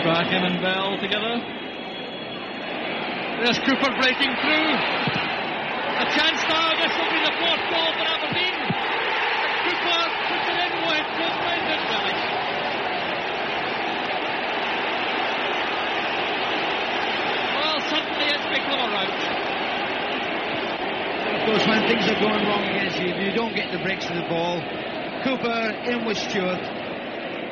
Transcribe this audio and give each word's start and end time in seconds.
Strachan 0.00 0.44
and 0.46 0.62
Bell 0.62 0.94
together. 1.02 1.42
There's 3.42 3.58
Cooper 3.66 3.90
breaking 3.98 4.30
through. 4.38 4.70
A 5.98 6.06
chance 6.14 6.38
now. 6.46 6.70
This 6.78 6.94
will 6.94 7.10
be 7.10 7.18
the 7.26 7.34
fourth 7.42 7.64
goal 7.66 7.90
for 7.98 8.06
Aberdeen. 8.06 8.58
Cooper 9.66 10.02
puts 10.30 10.46
it 10.46 10.58
in 10.62 10.72
with 10.86 11.06
Brendan 11.18 11.82
Willis. 11.90 12.22
Well, 17.58 17.78
suddenly 17.90 18.26
it's 18.30 18.48
become 18.54 18.78
a 18.78 18.88
rout. 18.94 19.18
Of 21.34 21.40
course, 21.42 21.66
when 21.66 21.82
things 21.90 22.06
are 22.06 22.20
going 22.22 22.46
wrong 22.46 22.62
against 22.70 23.02
you, 23.02 23.10
you 23.18 23.34
don't 23.34 23.54
get 23.56 23.72
the 23.72 23.82
breaks 23.82 24.06
of 24.06 24.14
the 24.14 24.28
ball. 24.30 24.62
Cooper 25.24 25.74
in 25.90 26.06
with 26.06 26.18
Stewart. 26.18 26.87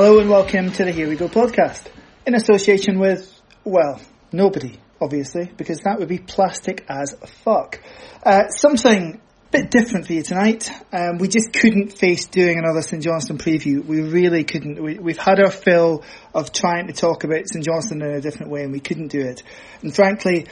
Hello 0.00 0.20
and 0.20 0.30
welcome 0.30 0.70
to 0.70 0.84
the 0.84 0.92
Here 0.92 1.08
We 1.08 1.16
Go 1.16 1.26
podcast 1.26 1.82
in 2.24 2.36
association 2.36 3.00
with, 3.00 3.36
well, 3.64 4.00
nobody, 4.30 4.78
obviously, 5.00 5.50
because 5.56 5.80
that 5.80 5.98
would 5.98 6.06
be 6.06 6.18
plastic 6.18 6.86
as 6.88 7.16
fuck. 7.42 7.80
Uh, 8.22 8.46
something 8.46 9.14
a 9.14 9.50
bit 9.50 9.72
different 9.72 10.06
for 10.06 10.12
you 10.12 10.22
tonight. 10.22 10.70
Um, 10.92 11.18
we 11.18 11.26
just 11.26 11.52
couldn't 11.52 11.98
face 11.98 12.26
doing 12.26 12.58
another 12.58 12.80
St 12.80 13.02
Johnstone 13.02 13.38
preview. 13.38 13.84
We 13.84 14.02
really 14.02 14.44
couldn't. 14.44 14.80
We, 14.80 15.00
we've 15.00 15.18
had 15.18 15.40
our 15.40 15.50
fill 15.50 16.04
of 16.32 16.52
trying 16.52 16.86
to 16.86 16.92
talk 16.92 17.24
about 17.24 17.48
St 17.48 17.64
Johnstone 17.64 18.00
in 18.00 18.12
a 18.12 18.20
different 18.20 18.52
way 18.52 18.62
and 18.62 18.70
we 18.70 18.78
couldn't 18.78 19.08
do 19.08 19.18
it. 19.18 19.42
And 19.82 19.92
frankly, 19.92 20.46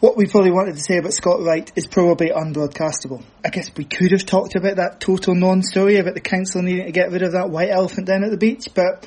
what 0.00 0.16
we 0.16 0.26
probably 0.26 0.52
wanted 0.52 0.76
to 0.76 0.80
say 0.82 0.98
about 0.98 1.12
Scott 1.12 1.40
Wright 1.40 1.70
is 1.74 1.86
probably 1.86 2.28
unbroadcastable. 2.28 3.24
I 3.44 3.48
guess 3.48 3.70
we 3.76 3.84
could 3.84 4.12
have 4.12 4.24
talked 4.24 4.54
about 4.54 4.76
that 4.76 5.00
total 5.00 5.34
non-story 5.34 5.96
about 5.96 6.14
the 6.14 6.20
council 6.20 6.62
needing 6.62 6.86
to 6.86 6.92
get 6.92 7.10
rid 7.10 7.22
of 7.22 7.32
that 7.32 7.50
white 7.50 7.70
elephant 7.70 8.06
down 8.06 8.22
at 8.22 8.30
the 8.30 8.36
beach, 8.36 8.68
but 8.74 9.06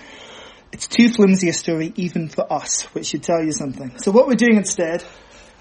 it's 0.73 0.87
too 0.87 1.09
flimsy 1.09 1.47
a 1.47 1.53
story 1.53 1.93
even 1.95 2.27
for 2.27 2.51
us, 2.51 2.83
which 2.93 3.07
should 3.07 3.23
tell 3.23 3.41
you 3.41 3.53
something. 3.53 3.97
So 3.99 4.11
what 4.11 4.27
we're 4.27 4.35
doing 4.35 4.57
instead 4.57 5.03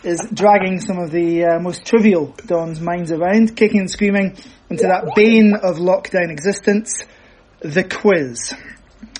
is 0.02 0.26
dragging 0.32 0.80
some 0.80 0.98
of 0.98 1.12
the 1.12 1.44
uh, 1.44 1.60
most 1.60 1.84
trivial 1.84 2.34
Don's 2.46 2.80
minds 2.80 3.12
around, 3.12 3.56
kicking 3.56 3.80
and 3.80 3.90
screaming 3.90 4.36
into 4.68 4.84
that 4.84 5.12
bane 5.14 5.54
of 5.54 5.76
lockdown 5.76 6.30
existence, 6.30 7.04
the 7.60 7.84
quiz. 7.84 8.54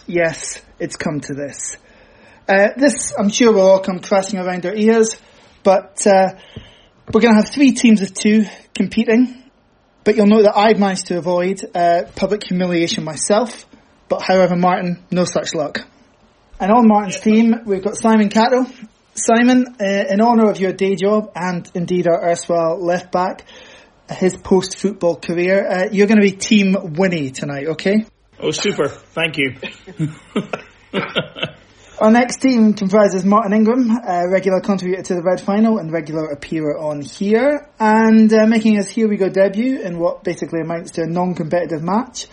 Yes, 0.06 0.60
it's 0.80 0.96
come 0.96 1.20
to 1.20 1.34
this. 1.34 1.76
Uh, 2.48 2.70
this, 2.76 3.12
I'm 3.16 3.28
sure, 3.28 3.52
will 3.52 3.68
all 3.68 3.80
come 3.80 4.00
crashing 4.00 4.40
around 4.40 4.66
our 4.66 4.74
ears. 4.74 5.20
But 5.62 6.06
uh, 6.06 6.38
we're 7.12 7.20
going 7.20 7.34
to 7.34 7.42
have 7.42 7.50
three 7.50 7.72
teams 7.72 8.00
of 8.02 8.14
two 8.14 8.44
competing. 8.74 9.42
But 10.04 10.16
you'll 10.16 10.26
note 10.26 10.42
that 10.42 10.56
I've 10.56 10.78
managed 10.78 11.06
to 11.08 11.18
avoid 11.18 11.62
uh, 11.74 12.04
public 12.16 12.44
humiliation 12.44 13.04
myself. 13.04 13.66
But 14.08 14.22
however, 14.22 14.56
Martin, 14.56 15.04
no 15.10 15.24
such 15.24 15.54
luck. 15.54 15.80
And 16.58 16.70
on 16.72 16.88
Martin's 16.88 17.20
team, 17.20 17.54
we've 17.64 17.82
got 17.82 17.96
Simon 17.96 18.28
Cato. 18.28 18.66
Simon, 19.14 19.76
uh, 19.80 20.04
in 20.08 20.20
honour 20.20 20.50
of 20.50 20.58
your 20.58 20.72
day 20.72 20.94
job 20.94 21.32
and 21.34 21.70
indeed 21.74 22.06
our 22.08 22.30
erstwhile 22.30 22.78
left 22.82 23.12
back, 23.12 23.44
his 24.10 24.36
post-football 24.36 25.16
career, 25.16 25.66
uh, 25.66 25.88
you're 25.92 26.06
going 26.06 26.20
to 26.20 26.26
be 26.26 26.32
Team 26.32 26.76
Winnie 26.96 27.30
tonight, 27.30 27.66
okay? 27.68 28.04
Oh, 28.38 28.50
super. 28.50 28.88
Thank 28.88 29.36
you. 29.36 29.56
Our 32.00 32.10
next 32.10 32.38
team 32.38 32.72
comprises 32.72 33.26
Martin 33.26 33.52
Ingram, 33.52 33.90
a 33.90 34.26
regular 34.26 34.62
contributor 34.62 35.02
to 35.02 35.14
the 35.16 35.22
Red 35.22 35.38
Final 35.38 35.76
and 35.76 35.92
regular 35.92 36.30
appearer 36.30 36.78
on 36.78 37.02
here, 37.02 37.68
and 37.78 38.32
uh, 38.32 38.46
making 38.46 38.76
his 38.76 38.88
Here 38.88 39.06
We 39.06 39.18
Go 39.18 39.28
debut 39.28 39.82
in 39.82 39.98
what 39.98 40.24
basically 40.24 40.62
amounts 40.62 40.92
to 40.92 41.02
a 41.02 41.06
non-competitive 41.06 41.82
match, 41.82 42.26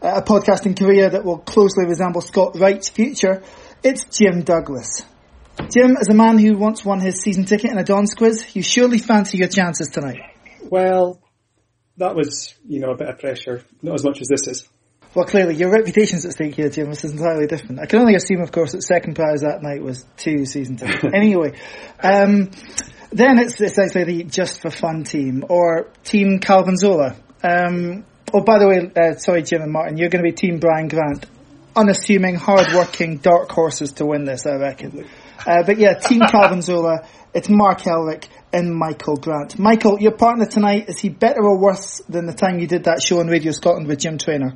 uh, 0.00 0.12
a 0.14 0.22
podcasting 0.22 0.78
career 0.78 1.10
that 1.10 1.26
will 1.26 1.36
closely 1.36 1.84
resemble 1.86 2.22
Scott 2.22 2.58
Wright's 2.58 2.88
future. 2.88 3.42
It's 3.82 4.04
Jim 4.04 4.44
Douglas. 4.44 5.04
Jim, 5.70 5.98
as 6.00 6.08
a 6.08 6.14
man 6.14 6.38
who 6.38 6.56
once 6.56 6.82
won 6.82 7.00
his 7.00 7.20
season 7.20 7.44
ticket 7.44 7.70
in 7.70 7.76
a 7.76 7.84
Don's 7.84 8.14
quiz, 8.14 8.56
you 8.56 8.62
surely 8.62 8.96
fancy 8.96 9.36
your 9.36 9.48
chances 9.48 9.88
tonight. 9.88 10.22
Well, 10.62 11.20
that 11.98 12.14
was, 12.14 12.54
you 12.66 12.80
know, 12.80 12.92
a 12.92 12.96
bit 12.96 13.10
of 13.10 13.18
pressure. 13.18 13.62
Not 13.82 13.92
as 13.92 14.04
much 14.04 14.22
as 14.22 14.28
this 14.28 14.46
is. 14.46 14.68
Well, 15.14 15.26
clearly, 15.26 15.56
your 15.56 15.70
reputation's 15.70 16.24
at 16.24 16.32
stake 16.32 16.54
here, 16.54 16.70
Jim. 16.70 16.88
This 16.88 17.04
is 17.04 17.12
entirely 17.12 17.46
different. 17.46 17.80
I 17.80 17.86
can 17.86 17.98
only 17.98 18.14
assume, 18.14 18.40
of 18.40 18.50
course, 18.50 18.72
that 18.72 18.82
second 18.82 19.14
prize 19.14 19.42
that 19.42 19.62
night 19.62 19.82
was 19.82 20.06
two 20.16 20.46
season 20.46 20.76
tickets. 20.76 21.04
anyway, 21.14 21.52
um, 22.02 22.50
then 23.10 23.38
it's 23.38 23.60
essentially 23.60 24.04
the 24.04 24.24
just 24.24 24.62
for 24.62 24.70
fun 24.70 25.04
team 25.04 25.44
or 25.50 25.88
Team 26.02 26.38
Calvin 26.38 26.78
Zola. 26.78 27.14
Um, 27.42 28.06
oh, 28.32 28.40
by 28.40 28.58
the 28.58 28.66
way, 28.66 28.90
uh, 28.96 29.16
sorry, 29.18 29.42
Jim 29.42 29.60
and 29.60 29.70
Martin, 29.70 29.98
you're 29.98 30.08
going 30.08 30.24
to 30.24 30.30
be 30.30 30.34
Team 30.34 30.58
Brian 30.58 30.88
Grant. 30.88 31.26
Unassuming, 31.74 32.34
hard-working, 32.36 33.18
dark 33.18 33.50
horses 33.50 33.92
to 33.92 34.06
win 34.06 34.24
this, 34.24 34.46
I 34.46 34.56
reckon. 34.56 35.06
Uh, 35.46 35.62
but 35.64 35.78
yeah, 35.78 35.94
Team 35.94 36.20
Calvin 36.30 36.62
Zola. 36.62 37.06
It's 37.34 37.48
Mark 37.48 37.80
Elric 37.80 38.28
and 38.52 38.74
Michael 38.74 39.16
Grant. 39.16 39.58
Michael, 39.58 39.98
your 39.98 40.12
partner 40.12 40.44
tonight 40.44 40.88
is 40.88 40.98
he 40.98 41.08
better 41.08 41.42
or 41.42 41.58
worse 41.58 42.02
than 42.08 42.26
the 42.26 42.34
time 42.34 42.58
you 42.58 42.66
did 42.66 42.84
that 42.84 43.02
show 43.02 43.20
on 43.20 43.26
Radio 43.26 43.52
Scotland 43.52 43.88
with 43.88 43.98
Jim 43.98 44.18
Traynor? 44.18 44.54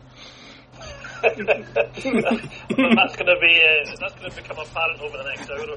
That's 1.35 3.17
going 3.17 3.27
to 3.27 3.39
be 3.41 3.61
uh, 3.63 3.97
that's 4.01 4.15
going 4.15 4.31
to 4.31 4.37
become 4.37 4.59
apparent 4.59 5.01
over 5.01 5.17
the 5.17 5.25
next 5.25 5.51
hour 5.51 5.67
or. 5.71 5.77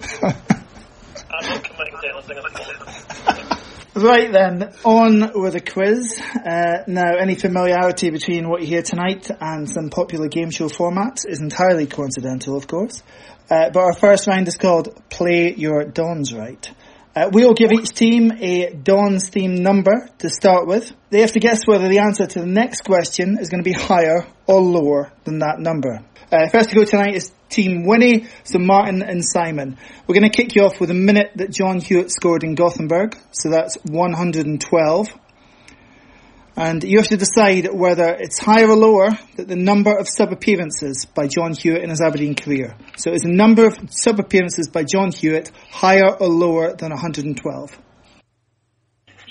I'm 1.31 1.49
not 1.49 1.63
committing 1.63 1.95
to 2.01 2.07
anything. 2.09 3.59
Right 3.95 4.31
then, 4.31 4.73
on 4.85 5.31
with 5.41 5.53
the 5.53 5.61
quiz. 5.61 6.21
Uh, 6.21 6.83
now, 6.87 7.15
any 7.19 7.35
familiarity 7.35 8.09
between 8.11 8.47
what 8.47 8.61
you 8.61 8.67
hear 8.67 8.81
tonight 8.81 9.29
and 9.41 9.69
some 9.69 9.89
popular 9.89 10.27
game 10.27 10.51
show 10.51 10.69
formats 10.69 11.27
is 11.27 11.41
entirely 11.41 11.87
coincidental, 11.87 12.55
of 12.55 12.67
course. 12.67 13.03
Uh, 13.49 13.69
but 13.71 13.79
our 13.79 13.93
first 13.93 14.27
round 14.27 14.47
is 14.47 14.57
called 14.57 14.95
Play 15.09 15.53
Your 15.55 15.83
Dons 15.85 16.33
Right. 16.33 16.71
Uh, 17.19 17.30
we'll 17.34 17.53
give 17.53 17.74
each 17.74 17.90
team 17.90 18.31
a 18.40 18.72
Don's 18.72 19.28
theme 19.28 19.56
number 19.56 20.07
to 20.19 20.30
start 20.30 20.66
with. 20.68 20.94
They 21.09 21.19
have 21.19 21.34
to 21.34 21.41
guess 21.41 21.68
whether 21.68 21.90
the 21.90 22.00
answer 22.00 22.25
to 22.25 22.40
the 22.40 22.46
next 22.46 22.85
question 22.85 23.38
is 23.41 23.50
going 23.50 23.62
to 23.62 23.69
be 23.69 23.74
higher 23.74 24.25
or 24.47 24.62
lower 24.62 25.12
than 25.25 25.40
that 25.40 25.59
number. 25.59 26.00
Uh, 26.31 26.47
first 26.47 26.69
to 26.69 26.75
go 26.78 26.85
tonight 26.85 27.16
is 27.16 27.34
Team 27.50 27.85
Winnie, 27.85 28.28
so 28.46 28.58
Martin 28.58 29.02
and 29.02 29.22
Simon. 29.25 29.78
We're 30.08 30.16
going 30.18 30.31
to 30.31 30.38
kick 30.38 30.56
you 30.56 30.63
off 30.63 30.79
with 30.79 30.91
a 30.91 30.94
minute 30.94 31.31
that 31.35 31.52
John 31.52 31.81
Hewitt 31.81 32.09
scored 32.09 32.46
in 32.46 32.56
Gothenburg, 32.56 33.18
so 33.31 33.50
that's 33.50 33.75
112. 33.84 35.09
And 36.55 36.83
you 36.83 36.97
have 36.97 37.07
to 37.07 37.17
decide 37.17 37.69
whether 37.71 38.15
it's 38.19 38.39
higher 38.39 38.69
or 38.69 38.75
lower 38.75 39.11
than 39.35 39.47
the 39.47 39.55
number 39.55 39.97
of 39.97 40.09
sub-appearances 40.09 41.05
by 41.05 41.27
John 41.27 41.53
Hewitt 41.53 41.83
in 41.83 41.89
his 41.89 42.01
Aberdeen 42.01 42.35
career. 42.35 42.75
So 42.97 43.11
is 43.11 43.21
the 43.21 43.31
number 43.31 43.65
of 43.65 43.79
sub-appearances 43.89 44.67
by 44.67 44.83
John 44.83 45.11
Hewitt 45.11 45.51
higher 45.71 46.13
or 46.13 46.27
lower 46.27 46.75
than 46.75 46.89
112? 46.89 47.79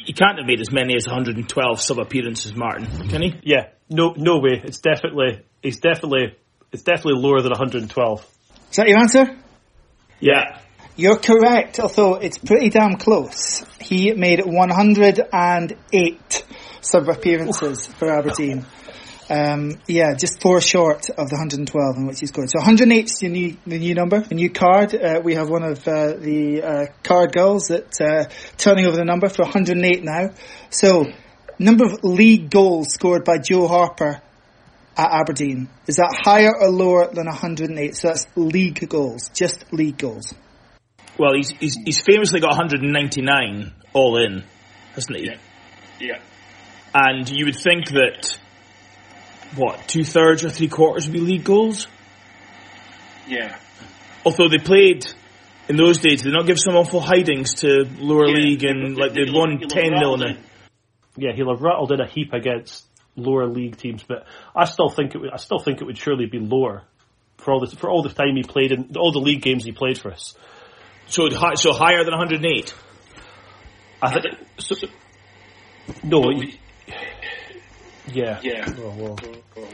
He 0.06 0.14
can't 0.14 0.38
have 0.38 0.46
made 0.46 0.60
as 0.60 0.72
many 0.72 0.96
as 0.96 1.06
112 1.06 1.80
sub 1.80 1.98
appearances, 1.98 2.54
Martin, 2.54 2.86
can 3.08 3.20
he? 3.20 3.34
Yeah, 3.42 3.68
no, 3.90 4.14
no 4.16 4.38
way. 4.38 4.62
It's 4.64 4.78
definitely, 4.78 5.42
it's 5.62 5.80
definitely, 5.80 6.34
it's 6.72 6.82
definitely 6.82 7.20
lower 7.20 7.42
than 7.42 7.50
112. 7.50 8.26
Is 8.70 8.76
that 8.76 8.88
your 8.88 8.98
answer? 8.98 9.36
Yeah. 10.20 10.60
You're 10.96 11.18
correct, 11.18 11.78
although 11.78 12.14
it's 12.14 12.38
pretty 12.38 12.70
damn 12.70 12.96
close. 12.96 13.64
He 13.80 14.12
made 14.14 14.40
108 14.44 16.44
sub 16.88 17.08
appearances 17.08 17.86
for 17.86 18.10
Aberdeen. 18.10 18.64
Um, 19.30 19.78
yeah, 19.86 20.14
just 20.14 20.40
four 20.40 20.60
short 20.62 21.10
of 21.10 21.28
the 21.28 21.36
112 21.36 21.96
in 21.98 22.06
which 22.06 22.20
he 22.20 22.26
scored. 22.26 22.50
So 22.50 22.60
108 22.60 23.04
is 23.04 23.18
the 23.20 23.28
new, 23.28 23.56
the 23.66 23.78
new 23.78 23.94
number, 23.94 24.20
the 24.20 24.34
new 24.34 24.48
card. 24.48 24.94
Uh, 24.94 25.20
we 25.22 25.34
have 25.34 25.50
one 25.50 25.64
of 25.64 25.86
uh, 25.86 26.14
the 26.14 26.62
uh, 26.62 26.86
card 27.02 27.32
girls 27.32 27.64
that 27.64 28.00
uh, 28.00 28.32
turning 28.56 28.86
over 28.86 28.96
the 28.96 29.04
number 29.04 29.28
for 29.28 29.42
108 29.42 30.02
now. 30.02 30.30
So, 30.70 31.04
number 31.58 31.84
of 31.84 32.04
league 32.04 32.48
goals 32.48 32.94
scored 32.94 33.24
by 33.24 33.36
Joe 33.38 33.68
Harper 33.68 34.22
at 34.96 35.10
Aberdeen. 35.12 35.68
Is 35.86 35.96
that 35.96 36.18
higher 36.24 36.54
or 36.58 36.70
lower 36.70 37.12
than 37.12 37.26
108? 37.26 37.96
So 37.96 38.08
that's 38.08 38.26
league 38.34 38.88
goals, 38.88 39.28
just 39.34 39.72
league 39.72 39.98
goals. 39.98 40.32
Well, 41.18 41.34
he's, 41.34 41.50
he's, 41.50 41.76
he's 41.84 42.00
famously 42.00 42.40
got 42.40 42.56
199 42.56 43.72
all 43.92 44.16
in, 44.16 44.44
hasn't 44.94 45.18
he? 45.18 45.30
Yeah. 46.00 46.20
And 46.94 47.28
you 47.28 47.46
would 47.46 47.56
think 47.56 47.88
that 47.90 48.38
what 49.56 49.86
two 49.88 50.04
thirds 50.04 50.44
or 50.44 50.50
three 50.50 50.68
quarters 50.68 51.06
would 51.06 51.12
be 51.12 51.20
league 51.20 51.44
goals. 51.44 51.86
Yeah. 53.26 53.58
Although 54.24 54.48
they 54.48 54.58
played 54.58 55.06
in 55.68 55.76
those 55.76 55.98
days, 55.98 56.22
did 56.22 56.32
they 56.32 56.36
not 56.36 56.46
give 56.46 56.58
some 56.58 56.76
awful 56.76 57.00
hidings 57.00 57.54
to 57.60 57.84
lower 57.98 58.26
Yeah, 58.28 58.36
league 58.36 58.64
and 58.64 58.96
like 58.96 59.12
they 59.12 59.24
they'd 59.24 59.32
won 59.34 59.58
ten 59.60 59.84
0 59.84 59.90
rattled 59.92 60.20
now. 60.20 60.36
Yeah, 61.16 61.32
he'll 61.34 61.50
have 61.50 61.60
rattled 61.60 61.92
in 61.92 62.00
a 62.00 62.06
heap 62.08 62.32
against 62.32 62.84
lower 63.16 63.46
league 63.46 63.76
teams, 63.76 64.02
but 64.02 64.26
I 64.54 64.64
still 64.64 64.88
think 64.88 65.14
it 65.14 65.18
would, 65.18 65.30
I 65.30 65.36
still 65.36 65.58
think 65.58 65.80
it 65.80 65.84
would 65.84 65.98
surely 65.98 66.26
be 66.26 66.38
lower 66.38 66.84
for 67.36 67.52
all 67.52 67.60
the 67.60 67.74
for 67.76 67.90
all 67.90 68.02
the 68.02 68.08
time 68.08 68.36
he 68.36 68.42
played 68.42 68.72
in 68.72 68.94
all 68.96 69.12
the 69.12 69.18
league 69.18 69.42
games 69.42 69.64
he 69.64 69.72
played 69.72 69.98
for 69.98 70.12
us. 70.12 70.34
So 71.06 71.28
so 71.54 71.72
higher 71.72 72.04
than 72.04 72.12
108. 72.12 72.74
I 74.00 74.12
think 74.12 74.26
so, 74.58 74.76
no, 76.04 76.30
he- 76.30 76.58
yeah, 78.06 78.40
Yeah. 78.42 78.64
Oh, 78.78 78.94
well. 78.96 79.16
Oh, 79.56 79.68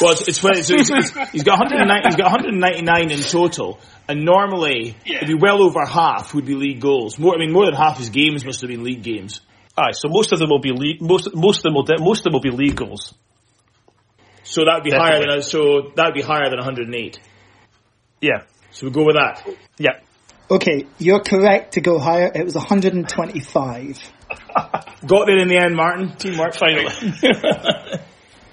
well, 0.00 0.12
it's, 0.12 0.28
it's 0.28 0.38
funny. 0.38 0.62
So 0.62 0.76
he's, 0.76 0.88
he's, 0.88 1.10
he's 1.30 1.42
got 1.42 1.58
109. 1.58 2.02
He's 2.04 2.16
got 2.16 2.30
199 2.32 3.10
in 3.10 3.20
total, 3.20 3.80
and 4.08 4.24
normally 4.24 4.96
Yeah. 5.04 5.16
it'd 5.16 5.28
be 5.28 5.34
well 5.34 5.62
over 5.62 5.84
half 5.84 6.34
would 6.34 6.46
be 6.46 6.54
league 6.54 6.80
goals. 6.80 7.18
More, 7.18 7.34
I 7.34 7.38
mean, 7.38 7.52
more 7.52 7.64
than 7.66 7.74
half 7.74 7.98
his 7.98 8.10
games 8.10 8.44
must 8.44 8.60
have 8.60 8.68
been 8.68 8.84
league 8.84 9.02
games. 9.02 9.40
Aye, 9.76 9.92
so 9.92 10.08
most 10.08 10.32
of 10.32 10.38
them 10.38 10.50
will 10.50 10.60
be 10.60 10.70
league, 10.72 11.00
most 11.00 11.34
most 11.34 11.58
of 11.58 11.62
them 11.62 11.74
will 11.74 11.82
de- 11.84 11.98
most 11.98 12.18
of 12.20 12.24
them 12.24 12.34
will 12.34 12.40
be 12.40 12.50
league 12.50 12.76
goals. 12.76 13.14
So 14.44 14.64
that 14.66 14.74
would 14.74 14.84
be 14.84 14.90
higher 14.90 15.20
than 15.26 15.40
so 15.42 15.92
that 15.96 16.04
would 16.06 16.14
be 16.14 16.20
higher 16.22 16.50
than 16.50 16.58
108. 16.58 17.18
Yeah, 18.20 18.42
So 18.70 18.86
we 18.86 18.92
go 18.92 19.04
with 19.04 19.16
that. 19.16 19.44
yeah. 19.78 19.98
Okay, 20.50 20.86
you're 20.98 21.20
correct 21.22 21.74
to 21.74 21.80
go 21.80 21.98
higher. 21.98 22.30
It 22.34 22.44
was 22.44 22.54
125. 22.54 23.98
Got 25.06 25.26
there 25.26 25.38
in 25.38 25.48
the 25.48 25.58
end, 25.58 25.74
Martin. 25.76 26.16
Teamwork. 26.16 26.54
Finally. 26.54 26.88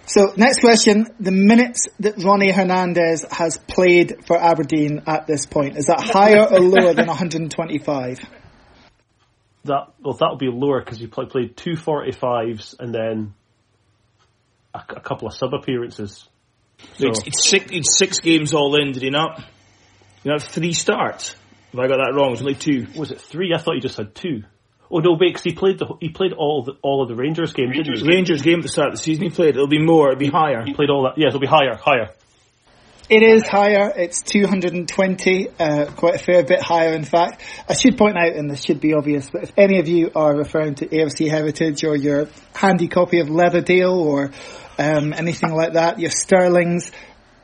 So, 0.10 0.34
next 0.36 0.62
question. 0.62 1.06
The 1.20 1.30
minutes 1.30 1.88
that 2.00 2.18
Ronnie 2.24 2.52
Hernandez 2.52 3.26
has 3.30 3.58
played 3.58 4.26
for 4.26 4.42
Aberdeen 4.42 5.04
at 5.06 5.28
this 5.28 5.46
point, 5.46 5.78
is 5.78 5.86
that 5.86 6.02
higher 6.02 6.48
or 6.48 6.60
lower 6.60 6.96
than 6.96 7.06
125? 7.06 8.20
That 9.66 9.94
well, 10.02 10.16
that'll 10.16 10.38
be 10.38 10.48
lower 10.48 10.82
because 10.84 10.98
he 10.98 11.06
play, 11.06 11.26
played 11.26 11.56
two 11.56 11.76
forty 11.76 12.12
fives 12.12 12.74
and 12.80 12.92
then 12.92 13.36
a, 14.74 14.80
a 14.96 15.00
couple 15.00 15.28
of 15.28 15.36
sub 15.36 15.54
appearances. 15.54 16.28
So 16.98 17.10
It's, 17.10 17.22
it's 17.28 17.48
six, 17.48 17.66
it's 17.70 17.98
six 18.00 18.20
games 18.20 18.56
all 18.56 18.82
in, 18.82 18.94
did 18.94 19.04
he 19.04 19.12
not? 19.12 19.44
You 20.24 20.32
have 20.32 20.44
three 20.44 20.74
starts. 20.74 21.36
Have 21.72 21.80
I 21.82 21.88
got 21.88 21.98
that 21.98 22.14
wrong? 22.16 22.30
It 22.30 22.32
was 22.32 22.42
only 22.42 22.56
two. 22.56 22.88
was 22.96 23.12
it 23.12 23.22
three? 23.22 23.54
I 23.54 23.60
thought 23.60 23.76
you 23.76 23.82
just 23.82 23.98
had 23.98 24.16
two. 24.16 24.42
Oh 24.92 25.00
no, 25.00 25.12
wait, 25.12 25.30
because 25.30 25.44
he 25.44 25.54
played 25.54 25.78
the 25.78 25.86
he 26.02 26.10
played 26.10 26.34
all 26.34 26.64
the 26.64 26.74
all 26.82 27.04
of 27.04 27.10
the 27.10 27.16
Rangers 27.16 27.54
games, 27.54 27.76
didn't 27.76 28.00
he? 28.00 28.08
Rangers 28.08 28.42
game 28.42 28.60
at 28.60 28.64
the 28.64 28.70
start 28.70 28.90
of 28.90 28.96
the 28.96 29.04
season 29.04 29.26
he 29.26 29.30
played. 29.30 29.56
It'll 29.56 29.68
be 29.68 29.84
more. 29.84 30.10
It'll 30.10 30.20
be 30.20 30.30
higher. 30.30 30.66
He 30.66 30.74
played 30.74 30.90
all 30.90 31.04
that. 31.04 31.14
Yeah, 31.18 31.28
it'll 31.28 31.40
be 31.40 31.48
higher, 31.48 31.76
higher. 31.76 32.10
It 33.10 33.24
is 33.24 33.48
higher. 33.48 33.92
It's 33.96 34.22
220, 34.22 35.48
uh, 35.60 35.86
quite 35.96 36.14
a 36.14 36.20
fair 36.20 36.44
bit 36.44 36.62
higher, 36.62 36.94
in 36.94 37.04
fact. 37.04 37.42
I 37.68 37.74
should 37.74 37.98
point 37.98 38.18
out, 38.18 38.34
and 38.34 38.52
this 38.52 38.64
should 38.64 38.80
be 38.80 38.94
obvious, 38.94 39.32
but 39.32 39.42
if 39.42 39.52
any 39.58 39.80
of 39.80 39.88
you 39.88 40.12
are 40.14 40.38
referring 40.38 40.76
to 40.76 40.86
AFC 40.86 41.28
Heritage 41.28 41.84
or 41.84 41.96
your 41.96 42.30
handy 42.54 42.88
copy 42.88 43.20
of 43.20 43.28
Leatherdale 43.28 43.98
or 43.98 44.30
um, 44.78 45.12
anything 45.14 45.56
like 45.56 45.74
that, 45.74 46.00
your 46.00 46.12
Sterlings, 46.12 46.92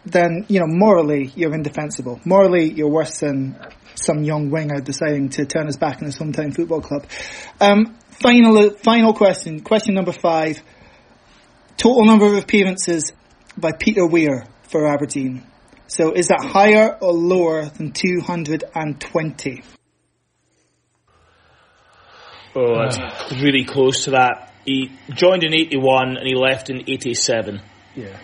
then, 0.05 0.45
you 0.49 0.59
know, 0.59 0.67
morally, 0.67 1.31
you're 1.35 1.55
indefensible. 1.55 2.21
Morally, 2.25 2.71
you're 2.71 2.87
worse 2.87 3.19
than 3.19 3.57
some 3.95 4.23
young 4.23 4.49
winger 4.49 4.81
deciding 4.81 5.29
to 5.29 5.45
turn 5.45 5.67
his 5.67 5.77
back 5.77 5.97
on 5.97 6.05
his 6.05 6.17
hometown 6.17 6.55
football 6.55 6.81
club. 6.81 7.05
Um, 7.59 7.97
final, 8.11 8.69
final 8.71 9.13
question, 9.13 9.61
question 9.61 9.95
number 9.95 10.11
five. 10.11 10.61
Total 11.77 12.05
number 12.05 12.25
of 12.25 12.35
appearances 12.35 13.11
by 13.57 13.71
Peter 13.71 14.05
Weir 14.07 14.45
for 14.63 14.87
Aberdeen. 14.87 15.43
So 15.87 16.11
is 16.11 16.29
that 16.29 16.43
higher 16.43 16.97
or 16.99 17.13
lower 17.13 17.65
than 17.65 17.91
220? 17.91 19.63
Oh, 22.55 22.75
that's 22.79 22.97
really 23.33 23.65
close 23.65 24.05
to 24.05 24.11
that. 24.11 24.53
He 24.65 24.91
joined 25.13 25.43
in 25.43 25.53
81 25.53 26.17
and 26.17 26.27
he 26.27 26.35
left 26.35 26.69
in 26.69 26.89
87. 26.89 27.61
Yeah. 27.95 28.17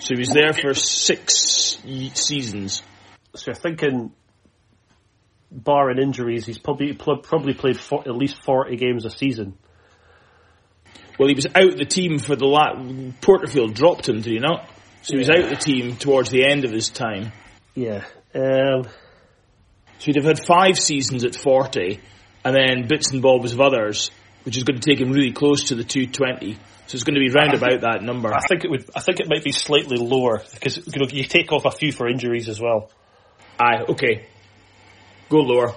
So 0.00 0.14
he 0.14 0.18
was 0.18 0.30
there 0.30 0.52
for 0.52 0.74
six 0.74 1.78
seasons. 2.14 2.82
So 3.36 3.44
you're 3.48 3.54
thinking, 3.54 4.12
barring 5.50 5.98
injuries, 5.98 6.46
he's 6.46 6.58
probably 6.58 6.92
probably 6.92 7.54
played 7.54 7.78
for, 7.78 8.00
at 8.00 8.14
least 8.14 8.42
forty 8.44 8.76
games 8.76 9.04
a 9.04 9.10
season. 9.10 9.56
Well, 11.18 11.28
he 11.28 11.34
was 11.34 11.46
out 11.46 11.76
the 11.76 11.84
team 11.84 12.18
for 12.18 12.36
the 12.36 12.46
la 12.46 12.74
Porterfield 13.20 13.74
dropped 13.74 14.08
him, 14.08 14.20
did 14.20 14.32
he 14.32 14.38
not? 14.38 14.68
So 15.02 15.14
he 15.14 15.18
was 15.18 15.30
out 15.30 15.48
the 15.48 15.56
team 15.56 15.96
towards 15.96 16.30
the 16.30 16.44
end 16.44 16.64
of 16.64 16.70
his 16.70 16.90
time. 16.90 17.32
Yeah. 17.74 18.04
Um, 18.34 18.84
So 19.98 20.06
he'd 20.06 20.16
have 20.16 20.24
had 20.24 20.44
five 20.44 20.78
seasons 20.78 21.24
at 21.24 21.34
40 21.34 22.00
and 22.44 22.54
then 22.54 22.86
bits 22.86 23.10
and 23.10 23.20
bobs 23.20 23.52
of 23.52 23.60
others, 23.60 24.10
which 24.44 24.56
is 24.56 24.62
going 24.62 24.78
to 24.78 24.88
take 24.88 25.00
him 25.00 25.12
really 25.12 25.32
close 25.32 25.68
to 25.68 25.74
the 25.74 25.82
220. 25.82 26.54
So 26.54 26.94
it's 26.94 27.04
going 27.04 27.14
to 27.14 27.20
be 27.20 27.30
round 27.30 27.54
about 27.54 27.80
that 27.82 28.02
number. 28.02 28.32
I 28.32 28.40
think 28.48 28.64
it 28.64 28.70
would. 28.70 28.88
I 28.94 29.00
think 29.00 29.20
it 29.20 29.28
might 29.28 29.44
be 29.44 29.52
slightly 29.52 29.98
lower 29.98 30.42
because 30.54 30.78
you 30.78 31.00
know 31.00 31.06
you 31.10 31.24
take 31.24 31.52
off 31.52 31.66
a 31.66 31.70
few 31.70 31.92
for 31.92 32.08
injuries 32.08 32.48
as 32.48 32.60
well. 32.60 32.90
Aye, 33.60 33.82
okay. 33.90 34.26
Go 35.28 35.38
lower. 35.38 35.74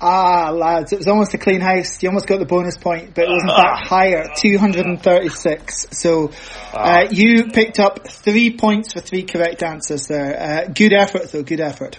Ah, 0.00 0.50
lads, 0.50 0.92
it 0.92 0.98
was 0.98 1.08
almost 1.08 1.32
a 1.34 1.38
clean 1.38 1.60
house. 1.60 2.02
You 2.02 2.08
almost 2.10 2.26
got 2.26 2.38
the 2.38 2.44
bonus 2.44 2.76
point, 2.76 3.14
but 3.14 3.24
it 3.24 3.28
was 3.28 3.42
in 3.42 3.48
fact 3.48 3.86
higher, 3.86 4.28
236. 4.36 5.86
So, 5.92 6.30
uh, 6.74 7.06
you 7.10 7.46
picked 7.46 7.78
up 7.78 8.06
three 8.08 8.56
points 8.56 8.92
for 8.92 9.00
three 9.00 9.22
correct 9.22 9.62
answers 9.62 10.06
there. 10.08 10.38
Uh, 10.38 10.72
good 10.72 10.92
effort 10.92 11.30
though, 11.30 11.42
good 11.42 11.60
effort. 11.60 11.98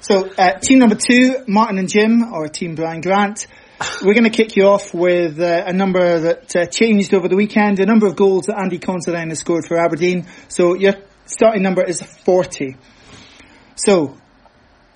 So, 0.00 0.30
uh, 0.38 0.60
team 0.60 0.78
number 0.78 0.94
two, 0.94 1.44
Martin 1.46 1.78
and 1.78 1.88
Jim, 1.88 2.32
or 2.32 2.48
team 2.48 2.74
Brian 2.74 3.00
Grant. 3.00 3.46
We're 4.02 4.14
going 4.14 4.24
to 4.24 4.30
kick 4.30 4.56
you 4.56 4.66
off 4.66 4.94
with 4.94 5.40
uh, 5.40 5.64
a 5.66 5.72
number 5.72 6.20
that 6.20 6.56
uh, 6.56 6.66
changed 6.66 7.12
over 7.12 7.28
the 7.28 7.36
weekend, 7.36 7.80
a 7.80 7.86
number 7.86 8.06
of 8.06 8.14
goals 8.14 8.46
that 8.46 8.58
Andy 8.58 8.78
Considine 8.78 9.30
has 9.30 9.40
scored 9.40 9.66
for 9.66 9.78
Aberdeen. 9.78 10.26
So 10.48 10.74
your 10.74 10.94
starting 11.26 11.62
number 11.62 11.82
is 11.82 12.02
40. 12.02 12.76
So, 13.76 14.16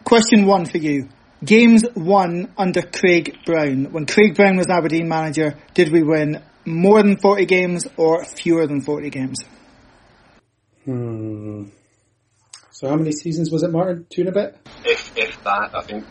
question 0.05 0.47
one 0.47 0.67
for 0.67 0.79
you. 0.79 1.09
Games 1.45 1.85
won 1.95 2.53
under 2.57 2.83
Craig 2.83 3.39
Brown. 3.45 3.93
When 3.93 4.07
Craig 4.07 4.35
Brown 4.35 4.57
was 4.57 4.69
Aberdeen 4.69 5.09
manager, 5.09 5.59
did 5.75 5.93
we 5.93 6.03
win 6.03 6.43
more 6.65 7.03
than 7.03 7.17
40 7.19 7.45
games 7.47 7.87
or 7.97 8.25
fewer 8.25 8.67
than 8.67 8.81
40 8.81 9.11
games? 9.11 9.39
Hmm. 10.85 11.65
So 12.71 12.89
how 12.89 12.97
many 12.97 13.13
seasons 13.13 13.51
was 13.51 13.63
it, 13.63 13.71
Martin? 13.71 14.07
Two 14.11 14.23
and 14.23 14.29
a 14.31 14.33
bit? 14.33 14.57
If 14.85 15.17
if 15.17 15.43
that, 15.45 15.71
I 15.75 15.83
think 15.83 16.05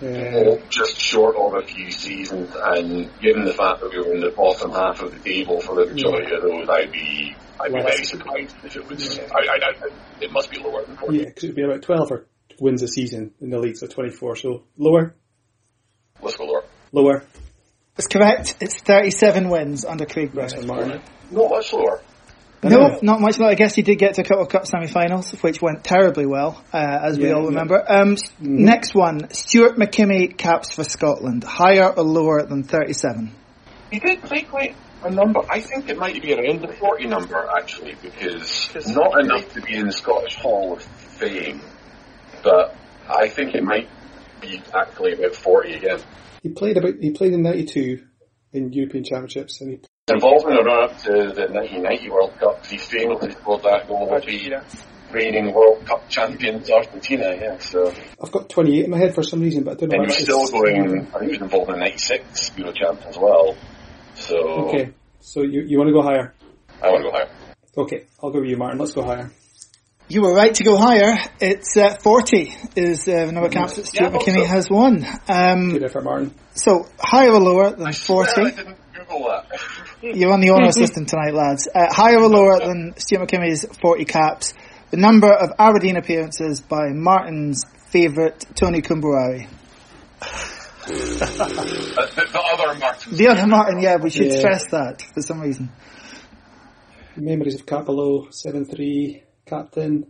Yeah. 0.00 0.54
just 0.70 0.98
short 0.98 1.36
of 1.36 1.54
a 1.62 1.66
few 1.66 1.90
seasons, 1.90 2.54
and 2.54 3.10
given 3.20 3.44
the 3.44 3.52
fact 3.52 3.80
that 3.80 3.90
we 3.92 3.98
were 3.98 4.14
in 4.14 4.20
the 4.20 4.30
bottom 4.30 4.70
half 4.70 5.02
of 5.02 5.12
the 5.12 5.18
table 5.18 5.60
for 5.60 5.74
the 5.74 5.92
majority 5.92 6.34
of 6.34 6.42
those, 6.42 6.68
I'd 6.70 6.92
be 6.92 7.34
I'd 7.60 7.74
be 7.74 7.82
very 7.82 8.04
surprised 8.04 8.56
if 8.64 8.76
it 8.76 8.88
was. 8.88 9.18
I, 9.18 9.22
I, 9.22 9.58
I, 9.68 10.22
it 10.22 10.32
must 10.32 10.50
be 10.50 10.58
lower 10.60 10.84
than 10.86 10.96
forty. 10.96 11.18
Yeah, 11.18 11.24
because 11.26 11.44
it 11.44 11.46
would 11.48 11.56
be 11.56 11.64
about 11.64 11.82
12 11.82 12.12
or 12.12 12.26
wins 12.60 12.82
a 12.82 12.88
season 12.88 13.32
in 13.40 13.50
the 13.50 13.58
league, 13.58 13.76
so 13.76 13.86
24. 13.86 14.36
So 14.36 14.62
lower, 14.76 15.14
Let's 16.22 16.36
go 16.36 16.44
lower. 16.44 16.64
lower. 16.92 17.24
That's 17.96 18.06
correct. 18.06 18.56
It's 18.60 18.80
37 18.80 19.48
wins 19.48 19.84
under 19.84 20.06
Craig 20.06 20.32
Brown. 20.32 20.48
That's 20.48 20.64
Martin. 20.64 21.00
Not 21.30 21.50
much 21.50 21.72
lower. 21.72 22.00
No, 22.62 22.98
not 23.02 23.20
much. 23.22 23.38
Lower 23.38 23.48
I 23.50 23.54
guess 23.54 23.74
he 23.74 23.80
did 23.82 23.96
get 23.98 24.14
to 24.14 24.20
a 24.20 24.24
couple 24.24 24.42
of 24.42 24.50
cup 24.50 24.66
semi-finals, 24.66 25.30
which 25.42 25.62
went 25.62 25.82
terribly 25.82 26.26
well, 26.26 26.62
uh, 26.74 26.76
as 27.02 27.18
we 27.18 27.26
Yeah, 27.28 27.32
all 27.34 27.42
yeah. 27.42 27.48
remember. 27.48 27.82
Um, 27.90 28.12
s- 28.12 28.32
Next 28.38 28.94
one, 28.94 29.30
Stuart 29.32 29.76
McKimmie 29.76 30.36
caps 30.36 30.74
for 30.74 30.84
Scotland. 30.84 31.42
Higher 31.42 31.88
or 31.88 32.02
lower 32.04 32.42
than 32.44 32.62
37? 32.64 33.32
He 33.90 33.98
did 33.98 34.20
play 34.22 34.42
quite 34.42 34.76
a 35.02 35.10
number. 35.10 35.40
I 35.50 35.60
think 35.60 35.88
it 35.88 35.96
might 35.96 36.20
be 36.20 36.34
around 36.34 36.60
the 36.60 36.68
40 36.74 37.06
number, 37.06 37.48
actually, 37.58 37.94
because 38.02 38.70
not 38.88 39.18
enough 39.20 39.54
to 39.54 39.62
be 39.62 39.74
in 39.76 39.86
the 39.86 39.92
Scottish 39.92 40.36
Hall 40.36 40.74
of 40.74 40.82
Fame, 40.82 41.62
but 42.42 42.76
I 43.08 43.28
think 43.28 43.54
it 43.54 43.62
might 43.62 43.88
be 44.40 44.62
actually 44.74 45.12
about 45.12 45.34
40 45.34 45.74
again. 45.74 46.00
He 46.42 46.48
played 46.48 46.76
about. 46.76 46.94
He 47.00 47.10
played 47.10 47.32
in 47.32 47.42
'92 47.42 48.02
in 48.52 48.72
European 48.72 49.04
Championships, 49.04 49.60
and 49.60 49.70
he 49.70 49.80
Involved 50.12 50.46
in 50.46 50.58
a 50.58 50.62
run 50.62 50.90
up 50.90 50.98
to 51.02 51.12
the 51.12 51.46
1990 51.52 52.10
World 52.10 52.32
Cup, 52.40 52.58
'cause 52.58 52.70
he 52.70 52.78
famously 52.78 53.30
scored 53.30 53.62
that 53.62 53.86
goal 53.86 54.08
with 54.10 54.24
the 54.24 54.60
reigning 55.12 55.52
World 55.52 55.84
Cup 55.86 56.08
champions 56.08 56.70
Argentina, 56.70 57.36
yeah, 57.40 57.58
so 57.58 57.92
I've 58.22 58.32
got 58.32 58.48
28 58.48 58.84
in 58.86 58.90
my 58.90 58.98
head 58.98 59.14
for 59.14 59.22
some 59.22 59.40
reason, 59.40 59.62
but 59.62 59.72
I 59.72 59.86
don't 59.86 59.90
know. 59.90 59.98
and 59.98 60.08
why 60.08 60.14
he 60.14 60.22
was 60.22 60.22
still 60.22 60.42
is. 60.42 60.50
going, 60.50 61.06
I 61.14 61.18
think 61.18 61.22
he 61.22 61.28
was 61.28 61.40
involved 61.42 61.68
in 61.68 61.74
the 61.74 61.80
96 61.80 62.52
Euro 62.56 62.72
champ 62.72 63.02
as 63.06 63.18
well, 63.18 63.56
so 64.14 64.36
Okay, 64.36 64.90
so 65.20 65.42
you 65.42 65.62
you 65.62 65.78
want 65.78 65.88
to 65.88 65.92
go 65.92 66.02
higher? 66.02 66.34
I 66.82 66.90
want 66.90 67.04
to 67.04 67.10
go 67.10 67.16
higher. 67.16 67.28
Okay, 67.76 68.04
I'll 68.22 68.30
go 68.30 68.40
with 68.40 68.48
you, 68.48 68.56
Martin. 68.56 68.78
Let's 68.78 68.92
go 68.92 69.02
higher. 69.02 69.30
You 70.10 70.22
were 70.22 70.34
right 70.34 70.52
to 70.54 70.64
go 70.64 70.76
higher. 70.76 71.16
It's 71.40 71.76
uh, 71.76 71.94
40 72.02 72.52
is 72.74 73.06
uh, 73.06 73.26
the 73.26 73.32
number 73.32 73.46
of 73.46 73.52
caps 73.52 73.76
that 73.76 73.86
Stuart 73.86 74.02
Yeah, 74.02 74.08
I 74.08 74.10
thought 74.10 74.22
McKimmie 74.22 74.40
so. 74.40 74.46
has 74.46 74.68
won. 74.68 75.06
Um, 75.28 75.70
Good 75.70 75.84
effort, 75.84 76.02
Martin. 76.02 76.34
so 76.54 76.88
higher 76.98 77.30
or 77.30 77.38
lower 77.40 77.70
than 77.70 77.86
I 77.86 77.92
swear 77.92 78.26
40? 78.26 78.40
I 78.40 78.50
didn't 78.56 78.76
Google 78.92 79.18
Google 79.18 79.28
that. 79.28 79.46
You're 80.16 80.32
on 80.32 80.40
the 80.40 80.50
honor 80.50 80.72
system 80.72 81.06
tonight, 81.06 81.32
lads. 81.32 81.68
Uh, 81.72 81.86
higher 81.94 82.18
or 82.18 82.28
lower 82.28 82.58
than 82.58 82.94
Stuart 82.98 83.28
McKimmie's 83.28 83.64
40 83.80 84.04
caps? 84.04 84.52
The 84.90 84.96
number 84.96 85.32
of 85.32 85.50
Aberdeen 85.60 85.96
appearances 85.96 86.60
by 86.60 86.88
Martin's 86.92 87.62
favourite 87.90 88.44
Tony 88.56 88.82
Kombouaré. 88.82 89.48
Uh, 90.82 90.86
the, 90.92 92.26
the 92.32 92.40
other 92.40 92.78
Martin. 92.80 93.16
The 93.16 93.28
other 93.28 93.46
Martin, 93.46 93.80
yeah, 93.80 93.96
we 93.96 94.10
should 94.10 94.26
Yeah. 94.26 94.38
stress 94.38 94.64
that 94.70 95.02
for 95.14 95.20
some 95.22 95.40
reason. 95.40 95.70
Memories 97.16 97.54
of 97.54 97.66
Capello, 97.66 98.28
7-3, 98.30 99.22
captain. 99.50 100.06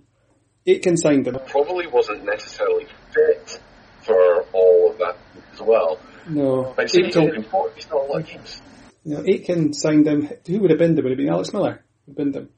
Aitken 0.67 0.97
signed 0.97 1.27
him. 1.27 1.37
Probably 1.49 1.87
wasn't 1.87 2.25
necessarily 2.25 2.87
fit 3.13 3.61
for 4.03 4.43
all 4.53 4.91
of 4.93 4.99
that 4.99 5.17
as 5.55 5.61
well. 5.61 5.99
No. 6.29 6.75
But 6.77 6.91
he's 6.91 7.07
Aitken, 7.07 7.23
only 7.23 7.33
been 7.41 7.51
40, 7.51 7.75
he's 7.75 7.89
not 7.89 8.03
a 8.03 8.05
lot 8.13 8.21
of 8.21 8.27
games. 8.27 8.63
no, 9.05 9.25
Aitken 9.27 9.73
signed 9.73 10.07
him. 10.07 10.29
Who 10.47 10.59
would 10.61 10.71
have 10.71 10.79
been 10.79 10.91
him? 10.97 11.03
Would 11.05 11.07
it 11.07 11.11
have 11.13 11.17
been 11.19 11.33
Alex 11.33 11.53
Miller? 11.53 11.83
Who 12.07 12.13
binned 12.13 12.37
him? 12.37 12.51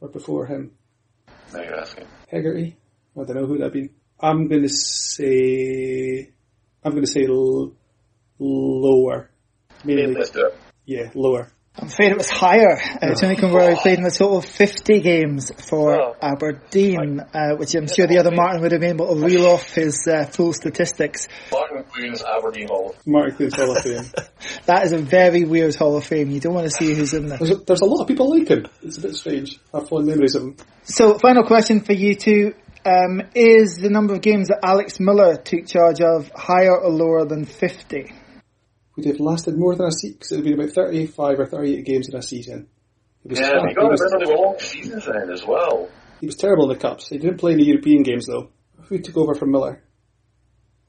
Or 0.00 0.08
before 0.08 0.46
him? 0.46 0.72
Now 1.54 1.62
you're 1.62 1.78
asking. 1.78 2.06
Hegarty? 2.30 2.76
I 3.18 3.24
don't 3.24 3.36
know 3.36 3.46
who 3.46 3.58
that'd 3.58 3.72
been. 3.72 3.90
I'm 4.20 4.48
going 4.48 4.62
to 4.62 4.68
say... 4.68 6.30
I'm 6.84 6.90
going 6.92 7.04
to 7.04 7.10
say 7.10 7.24
l- 7.26 7.72
lower. 8.40 9.30
Mainly, 9.84 10.14
Let's 10.14 10.30
do 10.30 10.46
it. 10.46 10.56
yeah, 10.84 11.10
lower. 11.14 11.52
I'm 11.74 11.88
afraid 11.88 12.12
it 12.12 12.18
was 12.18 12.28
higher. 12.28 12.76
Uh, 13.00 13.14
Tony 13.14 13.34
Kombouaré 13.34 13.76
played 13.78 13.98
in 13.98 14.04
a 14.04 14.10
total 14.10 14.38
of 14.38 14.44
50 14.44 15.00
games 15.00 15.50
for 15.68 15.98
Oh. 15.98 16.16
Aberdeen, 16.20 17.20
uh, 17.20 17.56
which 17.56 17.74
I'm 17.74 17.88
sure 17.88 18.06
the 18.06 18.18
other 18.18 18.30
Martin 18.30 18.60
would 18.60 18.72
have 18.72 18.82
been 18.82 18.90
able 18.90 19.14
to 19.14 19.24
reel 19.24 19.46
off 19.46 19.72
his 19.72 20.06
uh, 20.06 20.26
full 20.26 20.52
statistics. 20.52 21.28
Martin 21.50 21.82
Queen's 21.84 22.22
Aberdeen 22.22 22.68
Hall. 22.68 22.94
Martin 23.06 23.36
Clunes 23.36 23.54
Hall 23.56 23.74
of 23.74 23.82
Fame. 23.82 24.04
That 24.66 24.84
is 24.84 24.92
a 24.92 24.98
very 24.98 25.44
weird 25.44 25.74
Hall 25.74 25.96
of 25.96 26.04
Fame. 26.04 26.30
You 26.30 26.40
don't 26.40 26.52
want 26.54 26.66
to 26.66 26.70
see 26.70 26.92
who's 26.94 27.14
in 27.14 27.28
there. 27.28 27.38
There's 27.38 27.50
a, 27.52 27.56
there's 27.56 27.80
a 27.80 27.86
lot 27.86 28.02
of 28.02 28.08
people 28.08 28.28
like 28.38 28.48
him. 28.48 28.66
It's 28.82 28.98
a 28.98 29.00
bit 29.00 29.14
strange. 29.14 29.58
I 29.72 29.78
have 29.78 29.88
fond 29.88 30.06
memories 30.06 30.34
of 30.34 30.42
him. 30.42 30.56
So, 30.82 31.16
final 31.18 31.44
question 31.44 31.80
for 31.80 31.94
you 31.94 32.14
two. 32.14 32.54
Um, 32.84 33.22
is 33.34 33.76
the 33.76 33.88
number 33.88 34.12
of 34.12 34.20
games 34.20 34.48
that 34.48 34.58
Alex 34.64 34.98
Miller 35.00 35.36
took 35.36 35.66
charge 35.66 36.00
of 36.00 36.30
higher 36.34 36.76
or 36.76 36.90
lower 36.90 37.24
than 37.24 37.44
50? 37.44 38.12
Would 38.96 39.06
have 39.06 39.20
lasted 39.20 39.56
more 39.56 39.74
than 39.74 39.86
a 39.86 39.92
season, 39.92 40.16
because 40.18 40.32
it 40.32 40.36
would 40.36 40.46
have 40.46 40.56
been 40.56 40.64
about 40.64 40.74
35 40.74 41.40
or 41.40 41.46
38 41.46 41.84
games 41.86 42.08
in 42.08 42.16
a 42.16 42.22
season. 42.22 42.68
He 43.22 43.28
was, 43.30 43.40
Yeah, 43.40 43.50
crap. 43.50 43.62
he 43.62 43.68
he, 43.70 43.74
got 43.74 43.90
was, 43.90 44.00
a 44.00 44.18
really 44.18 44.34
long 44.34 44.58
seasons 44.58 45.04
then 45.06 45.30
as 45.30 45.44
well. 45.46 45.88
he 46.20 46.26
was 46.26 46.36
terrible 46.36 46.64
in 46.70 46.76
the 46.76 46.80
Cups. 46.82 47.08
He 47.08 47.18
didn't 47.18 47.38
play 47.38 47.52
any 47.52 47.64
European 47.64 48.02
games 48.02 48.26
though. 48.26 48.50
Who 48.88 48.98
took 48.98 49.16
over 49.16 49.34
from 49.34 49.50
Miller? 49.52 49.82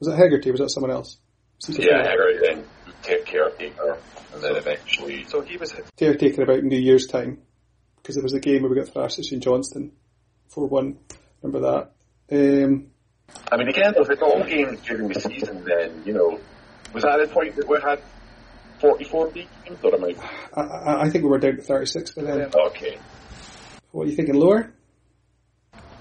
Was 0.00 0.08
it 0.08 0.16
Hegarty 0.16 0.50
or 0.50 0.52
was 0.52 0.60
that 0.60 0.70
someone 0.70 0.90
else? 0.90 1.18
Was 1.66 1.76
he 1.76 1.84
Yeah, 1.86 1.98
before? 2.02 2.10
Harry 2.10 2.38
then 2.42 2.64
take 3.02 3.24
caretaker, 3.24 3.98
and 4.34 4.42
then 4.42 4.56
eventually. 4.56 5.24
So 5.28 5.40
he 5.42 5.56
was. 5.56 5.74
Caretaker 5.96 6.42
about 6.42 6.62
New 6.64 6.78
Year's 6.78 7.06
time. 7.06 7.38
Because 7.96 8.16
there 8.16 8.22
was 8.24 8.34
a 8.34 8.40
game 8.40 8.62
where 8.62 8.70
we 8.70 8.76
got 8.76 8.88
thrashed 8.92 9.18
at 9.18 9.24
St 9.24 9.42
Johnstone. 9.42 9.92
4-1. 10.54 10.96
Remember 11.42 11.88
that? 12.28 12.64
Um, 12.64 12.88
I 13.50 13.56
mean, 13.56 13.68
again, 13.68 13.94
if 13.96 14.10
it's 14.10 14.20
all 14.20 14.42
games 14.44 14.80
during 14.82 15.08
the 15.08 15.20
season, 15.20 15.64
then 15.64 16.02
you 16.04 16.12
know, 16.12 16.38
was 16.94 17.02
that 17.02 17.18
the 17.20 17.26
point 17.28 17.56
that 17.56 17.68
we 17.68 17.78
had 17.80 18.00
forty-four 18.80 19.28
league 19.30 19.48
games? 19.64 19.78
Or 19.82 19.94
am 19.94 20.04
I? 20.04 20.14
I, 20.54 21.02
I, 21.06 21.10
think 21.10 21.24
we 21.24 21.30
were 21.30 21.38
down 21.38 21.56
to 21.56 21.62
36 21.62 22.12
by 22.12 22.22
then. 22.22 22.50
Okay, 22.54 22.98
What 23.90 24.06
are 24.06 24.10
you 24.10 24.16
thinking, 24.16 24.36
lower? 24.36 24.72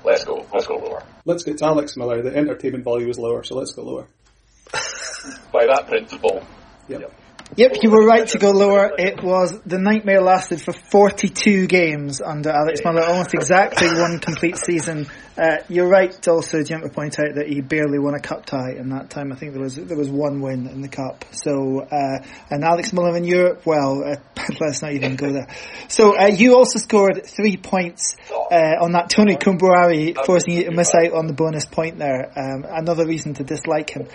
let's 0.03 0.23
go. 0.23 0.45
Let's 0.53 0.67
go 0.67 0.77
lower. 0.77 1.03
Let's 1.25 1.43
get 1.43 1.57
to 1.59 1.65
Alex 1.65 1.97
Miller. 1.97 2.21
The 2.21 2.35
entertainment 2.35 2.83
value 2.83 3.09
is 3.09 3.17
lower, 3.17 3.43
so 3.43 3.55
let's 3.55 3.71
go 3.71 3.83
lower. 3.83 4.07
By 5.51 5.65
that 5.65 5.87
principle. 5.87 6.45
Yep. 6.89 7.01
Yep, 7.01 7.13
you 7.57 7.91
were 7.91 8.05
right 8.05 8.27
to 8.27 8.37
go 8.39 8.51
lower. 8.51 8.91
It 8.97 9.23
was 9.23 9.59
the 9.65 9.77
nightmare 9.77 10.21
lasted 10.21 10.61
for 10.61 10.73
42 10.73 11.67
games 11.67 12.21
under 12.21 12.49
Alex 12.49 12.81
Miller, 12.83 13.03
almost 13.03 13.33
exactly 13.33 13.87
one 13.87 14.19
complete 14.19 14.57
season. 14.57 15.07
Uh, 15.35 15.57
you're 15.67 15.87
right 15.87 16.27
also, 16.27 16.61
Jim, 16.61 16.81
to 16.81 16.89
point 16.89 17.17
out 17.19 17.35
that 17.35 17.47
he 17.47 17.59
barely 17.59 17.97
won 17.97 18.13
a 18.13 18.19
cup 18.19 18.45
tie 18.45 18.73
in 18.77 18.89
that 18.89 19.09
time. 19.09 19.31
I 19.31 19.35
think 19.35 19.53
there 19.53 19.61
was 19.61 19.75
there 19.75 19.97
was 19.97 20.09
one 20.09 20.41
win 20.41 20.67
in 20.67 20.81
the 20.81 20.87
cup. 20.87 21.25
So, 21.31 21.79
uh, 21.79 22.23
and 22.51 22.63
Alex 22.63 22.93
Miller 22.93 23.17
in 23.17 23.23
Europe, 23.23 23.65
well, 23.65 24.03
uh, 24.03 24.15
let's 24.59 24.83
not 24.83 24.93
even 24.93 25.15
go 25.15 25.31
there. 25.31 25.47
So, 25.87 26.17
uh, 26.17 26.27
you 26.27 26.55
also 26.55 26.77
scored 26.77 27.25
three 27.25 27.57
points 27.57 28.15
uh, 28.31 28.75
on 28.79 28.91
that 28.91 29.09
Tony 29.09 29.35
Kombouaré, 29.35 30.15
forcing 30.23 30.53
you 30.53 30.65
to 30.65 30.71
miss 30.71 30.93
out 30.93 31.13
on 31.13 31.25
the 31.25 31.33
bonus 31.33 31.65
point 31.65 31.97
there. 31.97 32.31
Um, 32.37 32.65
another 32.69 33.07
reason 33.07 33.33
to 33.35 33.43
dislike 33.43 33.89
him. 33.89 34.07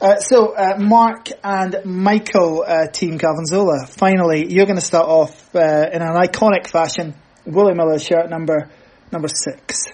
Uh, 0.00 0.20
so, 0.20 0.56
uh, 0.56 0.78
Mark 0.78 1.28
and 1.44 1.76
Michael, 1.84 2.64
Team 2.86 3.18
Calvin 3.18 3.46
Zola, 3.46 3.86
finally, 3.86 4.52
you're 4.52 4.66
going 4.66 4.78
to 4.78 4.84
start 4.84 5.08
off 5.08 5.54
uh, 5.54 5.90
in 5.92 6.02
an 6.02 6.14
iconic 6.14 6.66
fashion. 6.66 7.14
Willie 7.44 7.74
Miller 7.74 7.98
shirt 7.98 8.30
number 8.30 8.70
number 9.10 9.28
six. 9.28 9.84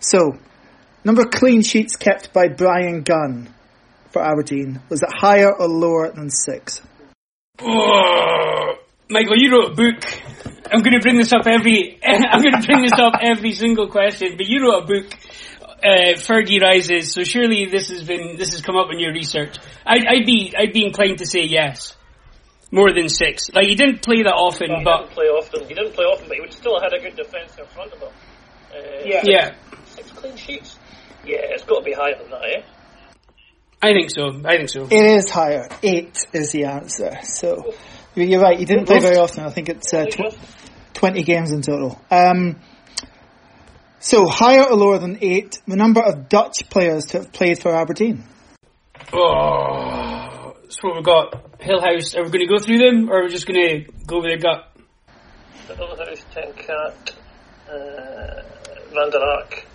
So, 0.00 0.38
number 1.04 1.24
clean 1.24 1.62
sheets 1.62 1.96
kept 1.96 2.32
by 2.32 2.48
Bryan 2.48 3.02
Gunn 3.02 3.52
for 4.10 4.22
Aberdeen 4.22 4.80
was 4.88 5.02
it 5.02 5.08
higher 5.10 5.52
or 5.52 5.66
lower 5.66 6.12
than 6.12 6.30
six? 6.30 6.82
Oh, 7.60 8.74
Michael, 9.08 9.36
you 9.36 9.52
wrote 9.52 9.72
a 9.72 9.74
book. 9.74 10.04
I'm 10.70 10.80
going 10.82 10.94
to 10.94 11.00
bring 11.00 11.16
this 11.18 11.32
up 11.32 11.46
every. 11.46 11.98
I'm 12.04 12.42
going 12.42 12.60
to 12.60 12.66
bring 12.66 12.82
this 12.82 12.98
up 12.98 13.14
every 13.20 13.52
single 13.52 13.88
question. 13.88 14.36
But 14.36 14.46
you 14.46 14.62
wrote 14.62 14.84
a 14.84 14.86
book, 14.86 15.12
uh, 15.82 16.16
Fergie 16.16 16.60
Rises. 16.60 17.12
So 17.12 17.24
surely 17.24 17.66
this 17.66 17.88
has 17.88 18.04
been 18.04 18.36
this 18.36 18.52
has 18.52 18.62
come 18.62 18.76
up 18.76 18.88
in 18.90 18.98
your 18.98 19.12
research. 19.12 19.58
I'd, 19.84 20.06
I'd 20.06 20.26
be 20.26 20.54
I'd 20.56 20.72
be 20.72 20.84
inclined 20.84 21.18
to 21.18 21.26
say 21.26 21.44
yes, 21.44 21.96
more 22.72 22.92
than 22.92 23.08
six. 23.08 23.50
Like 23.54 23.66
he 23.66 23.76
didn't 23.76 24.02
play 24.02 24.22
that 24.24 24.34
often, 24.34 24.70
He 24.70 24.82
but 24.82 25.02
didn't 25.02 25.12
play 25.12 25.26
often. 25.26 25.68
He 25.68 25.74
didn't 25.74 25.92
play 25.92 26.04
often, 26.06 26.26
but 26.26 26.34
he 26.34 26.40
would 26.40 26.52
still 26.52 26.80
have 26.80 26.90
had 26.90 26.98
a 26.98 27.02
good 27.02 27.14
defence 27.14 27.56
in 27.56 27.66
front 27.66 27.92
of 27.92 28.00
him. 28.00 28.08
Uh, 28.08 29.02
yeah, 29.04 29.20
yeah, 29.24 29.54
Six 29.86 30.10
clean 30.12 30.36
sheets. 30.36 30.78
Yeah, 31.24 31.36
it's 31.42 31.64
got 31.64 31.80
to 31.80 31.84
be 31.84 31.92
higher 31.92 32.18
than 32.18 32.30
that, 32.30 32.42
eh? 32.42 32.62
I 33.82 33.92
think 33.92 34.10
so. 34.10 34.40
I 34.44 34.56
think 34.56 34.70
so. 34.70 34.86
It 34.90 34.92
is 34.92 35.28
higher. 35.28 35.68
Eight 35.82 36.26
is 36.32 36.52
the 36.52 36.64
answer. 36.64 37.18
So, 37.24 37.74
you're 38.14 38.26
you're 38.26 38.40
right. 38.40 38.58
He 38.58 38.64
didn't 38.64 38.86
play 38.86 39.00
very 39.00 39.16
often. 39.16 39.44
I 39.44 39.50
think 39.50 39.68
it's 39.68 39.92
uh, 39.92 40.06
tw- 40.06 40.36
20 40.94 41.22
games 41.24 41.52
in 41.52 41.62
total. 41.62 42.00
Um, 42.10 42.60
so, 43.98 44.26
higher 44.26 44.64
or 44.64 44.76
lower 44.76 44.98
than 44.98 45.18
eight, 45.20 45.60
the 45.66 45.76
number 45.76 46.00
of 46.00 46.28
Dutch 46.28 46.70
players 46.70 47.06
to 47.06 47.18
have 47.18 47.32
played 47.32 47.60
for 47.60 47.74
Aberdeen. 47.74 48.24
Oh, 49.12 50.21
that's 50.72 50.82
what 50.82 50.94
we've 50.94 51.04
got. 51.04 51.58
Gillhaus. 51.58 52.16
Are 52.16 52.22
we 52.22 52.30
going 52.30 52.46
to 52.46 52.46
go 52.46 52.58
through 52.58 52.78
them, 52.78 53.10
or 53.10 53.20
are 53.20 53.24
we 53.24 53.28
just 53.28 53.46
going 53.46 53.60
to 53.60 53.92
go 54.06 54.22
with 54.22 54.32
a 54.32 54.38
gut? 54.38 54.74
Gillhaus, 55.68 56.24
Ten 56.32 56.52
Caat, 56.54 57.14
uh, 57.68 58.42
Van 58.94 59.10
der 59.10 59.18
Ark. 59.18 59.66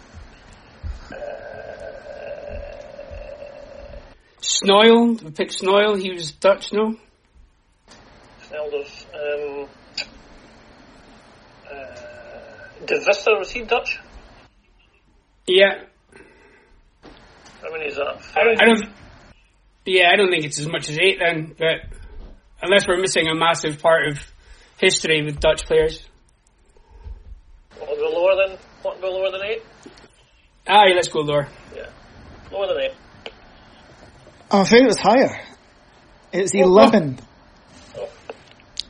Snoil. 4.41 5.21
We 5.23 5.31
picked 5.31 5.59
Snoil. 5.59 6.01
He 6.01 6.11
was 6.11 6.31
Dutch, 6.31 6.73
no? 6.73 6.95
Snelders. 8.49 9.05
Um, 9.13 9.67
uh, 11.71 12.85
De 12.87 12.99
Visser, 13.05 13.37
was 13.37 13.51
he 13.51 13.61
Dutch? 13.61 13.99
Yeah. 15.45 15.83
How 17.61 17.71
many 17.71 17.85
is 17.85 17.97
that? 17.97 18.19
I 18.35 18.65
don't. 18.65 19.06
Yeah, 19.87 20.09
I 20.11 20.17
don't 20.17 20.29
think 20.29 20.43
it's 20.43 20.59
as 20.59 20.67
much 20.67 20.89
as 20.89 20.99
eight 20.99 21.19
then, 21.19 21.55
but 21.57 21.77
unless 22.61 22.85
we're 22.85 22.99
missing 22.99 23.29
a 23.29 23.33
massive 23.33 23.81
part 23.81 24.05
of 24.07 24.19
history 24.77 25.23
with 25.23 25.39
Dutch 25.39 25.65
players. 25.65 26.05
What, 27.79 27.97
go 27.97 28.09
lower 28.09 28.35
than, 28.35 28.57
what, 28.81 28.99
go 28.99 29.09
lower 29.11 29.31
than 29.31 29.41
eight? 29.45 29.63
Aye, 30.67 30.91
let's 30.93 31.07
go 31.07 31.21
lower. 31.21 31.47
Yeah. 31.73 31.85
Lower 32.51 32.67
than 32.67 32.81
eight. 32.81 33.31
I 34.51 34.65
think 34.65 34.83
it 34.83 34.87
was 34.87 34.99
higher. 34.99 35.41
It's 36.33 36.53
11. 36.53 37.19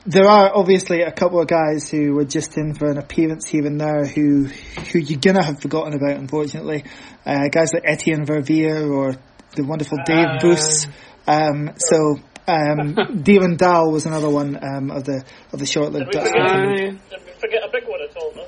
There 0.07 0.27
are 0.27 0.51
obviously 0.55 1.03
a 1.03 1.11
couple 1.11 1.39
of 1.39 1.47
guys 1.47 1.91
who 1.91 2.15
were 2.15 2.25
just 2.25 2.57
in 2.57 2.73
for 2.73 2.89
an 2.89 2.97
appearance 2.97 3.45
here 3.47 3.67
and 3.67 3.79
there 3.79 4.05
who 4.05 4.45
who 4.45 4.99
you're 4.99 5.19
gonna 5.19 5.43
have 5.43 5.61
forgotten 5.61 5.93
about, 5.93 6.17
unfortunately. 6.17 6.85
Uh, 7.25 7.49
guys 7.49 7.73
like 7.73 7.83
Etienne 7.85 8.25
Verveer 8.25 8.89
or 8.89 9.17
the 9.55 9.63
wonderful 9.63 9.97
Dave 10.05 10.39
Uh. 10.41 10.87
Um, 11.27 11.71
so 11.77 12.19
um, 12.47 12.95
Devon 13.23 13.57
Dow 13.57 13.89
was 13.89 14.05
another 14.05 14.29
one 14.29 14.57
um, 14.63 14.91
of 14.91 15.03
the 15.03 15.23
of 15.51 15.59
the 15.59 15.65
short-lived 15.65 16.11
Dutch 16.11 16.27
forget, 16.27 17.39
forget 17.39 17.63
a 17.63 17.69
big 17.71 17.87
one 17.87 17.99
at 18.01 18.15
all, 18.15 18.33
no? 18.35 18.45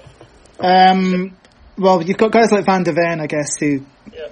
Um, 0.59 1.37
well, 1.77 2.01
you've 2.01 2.17
got 2.17 2.31
guys 2.31 2.51
like 2.51 2.65
Van 2.65 2.83
der 2.83 2.93
Ven, 2.93 3.19
I 3.21 3.27
guess, 3.27 3.57
who 3.59 3.85
Yeah. 4.13 4.27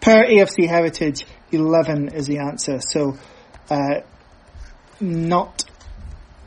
per 0.00 0.24
AFC 0.24 0.66
Heritage, 0.66 1.26
11 1.52 2.08
is 2.14 2.26
the 2.26 2.38
answer. 2.38 2.78
So, 2.80 3.16
uh, 3.70 4.00
not 5.00 5.62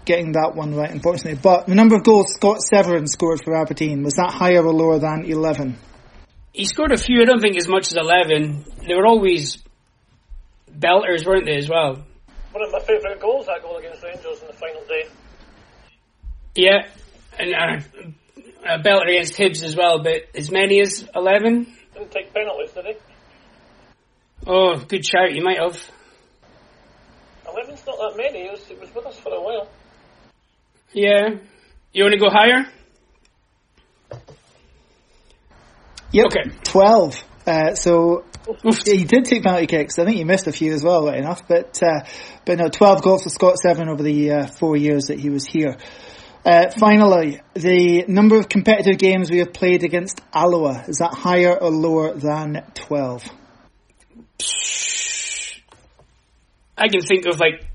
getting 0.06 0.32
that 0.34 0.56
one 0.56 0.74
right, 0.76 0.90
unfortunately. 0.90 1.40
But 1.42 1.68
the 1.68 1.76
number 1.76 1.96
of 1.96 2.04
goals 2.04 2.34
Scott 2.34 2.62
Severin 2.62 3.06
scored 3.08 3.44
for 3.44 3.56
Aberdeen, 3.56 4.04
was 4.04 4.16
that 4.16 4.32
higher 4.32 4.66
or 4.66 4.74
lower 4.74 4.98
than 4.98 5.26
11? 5.26 5.78
He 6.54 6.66
scored 6.66 6.92
a 6.92 6.98
few. 6.98 7.22
I 7.22 7.26
don't 7.26 7.42
think 7.42 7.58
as 7.58 7.68
much 7.68 7.92
as 7.92 7.98
eleven. 7.98 8.66
They 8.88 8.96
were 8.96 9.06
always 9.06 9.64
belters, 10.72 11.26
weren't 11.26 11.46
they? 11.46 11.58
As 11.58 11.70
well. 11.70 12.04
One 12.52 12.64
of 12.64 12.72
my 12.72 12.80
favourite 12.80 13.20
goals, 13.20 13.46
that 13.46 13.62
goal 13.62 13.78
against 13.78 14.04
Rangers 14.04 14.42
in 14.42 14.48
the 14.48 14.54
final 14.54 14.84
day. 14.88 15.08
Yeah, 16.56 16.88
and 17.38 17.54
uh, 17.54 17.86
a 18.66 18.80
belter 18.80 19.10
against 19.10 19.36
Hibs 19.36 19.64
as 19.64 19.76
well, 19.76 20.02
but 20.04 20.24
as 20.36 20.52
many 20.52 20.82
as 20.82 21.08
11? 21.16 21.68
Didn't 21.94 22.12
take 22.12 22.34
penalties, 22.34 22.72
did 22.72 22.86
he? 22.86 22.94
Oh, 24.48 24.78
good 24.78 25.06
shout, 25.06 25.34
you 25.34 25.44
might 25.44 25.60
have. 25.60 25.76
11's 27.46 27.86
not 27.86 27.98
that 27.98 28.14
many. 28.18 28.46
It 28.46 28.52
was, 28.52 28.66
he 28.66 28.76
was 28.76 28.94
with 28.94 29.06
us 29.06 29.20
for 29.20 29.34
a 29.34 29.42
while. 29.42 29.70
Yeah. 30.94 31.38
You 31.94 32.04
want 32.04 32.14
to 32.14 32.20
go 32.20 32.30
higher? 32.30 32.66
Yep. 36.12 36.26
Okay. 36.28 36.50
12. 36.64 37.24
Uh, 37.46 37.76
so 37.76 38.26
yeah, 38.64 38.94
he 38.94 39.04
did 39.04 39.26
take 39.26 39.44
penalty 39.44 39.68
kicks. 39.68 40.00
I 40.00 40.06
think 40.06 40.18
he 40.18 40.24
missed 40.24 40.48
a 40.48 40.52
few 40.52 40.74
as 40.74 40.84
well, 40.84 41.06
right 41.06 41.18
enough. 41.18 41.48
But 41.48 41.82
uh, 41.84 42.06
but 42.46 42.58
no, 42.58 42.70
12 42.70 43.02
goals 43.02 43.24
for 43.24 43.30
Scott 43.30 43.58
Severin 43.58 43.90
over 43.90 44.04
the 44.04 44.32
uh, 44.32 44.48
four 44.48 44.76
years 44.76 45.06
that 45.06 45.20
he 45.20 45.30
was 45.30 45.46
here. 45.46 45.78
Uh, 46.46 46.72
finally, 46.78 47.42
the 47.54 48.06
number 48.08 48.38
of 48.40 48.48
competitive 48.48 48.98
games 48.98 49.30
we 49.30 49.40
have 49.40 49.54
played 49.54 49.84
against 49.84 50.22
Alloa 50.34 50.86
is 50.88 50.98
that 50.98 51.14
higher 51.14 51.56
or 51.56 51.70
lower 51.70 52.14
than 52.14 52.64
12? 52.76 53.24
I 56.78 56.88
can 56.88 57.02
think 57.02 57.26
of 57.26 57.40
like 57.40 57.68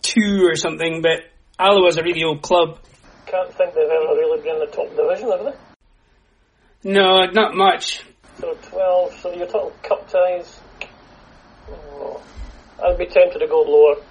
two 0.00 0.46
or 0.46 0.54
something, 0.54 1.02
but 1.02 1.24
Alloa's 1.58 1.98
a 1.98 2.02
really 2.02 2.22
old 2.22 2.40
club. 2.40 2.78
Can't 3.26 3.52
think 3.52 3.74
they've 3.74 3.84
ever 3.84 4.14
really 4.14 4.42
been 4.42 4.54
in 4.54 4.60
the 4.60 4.66
top 4.66 4.88
division, 4.96 5.30
have 5.30 5.44
they? 5.44 5.69
No, 6.82 7.26
not 7.26 7.54
much. 7.54 8.02
So 8.40 8.54
12, 8.54 9.20
so 9.20 9.34
your 9.34 9.46
total 9.46 9.72
cup 9.82 10.08
ties. 10.08 10.60
Oh, 11.70 12.22
I'd 12.82 12.96
be 12.96 13.06
tempted 13.06 13.38
to 13.40 13.46
go 13.46 13.62
lower. 13.62 14.02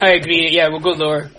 I 0.00 0.12
agree. 0.14 0.48
Yeah, 0.50 0.68
we'll 0.68 0.80
go 0.80 0.92
lower. 0.92 1.30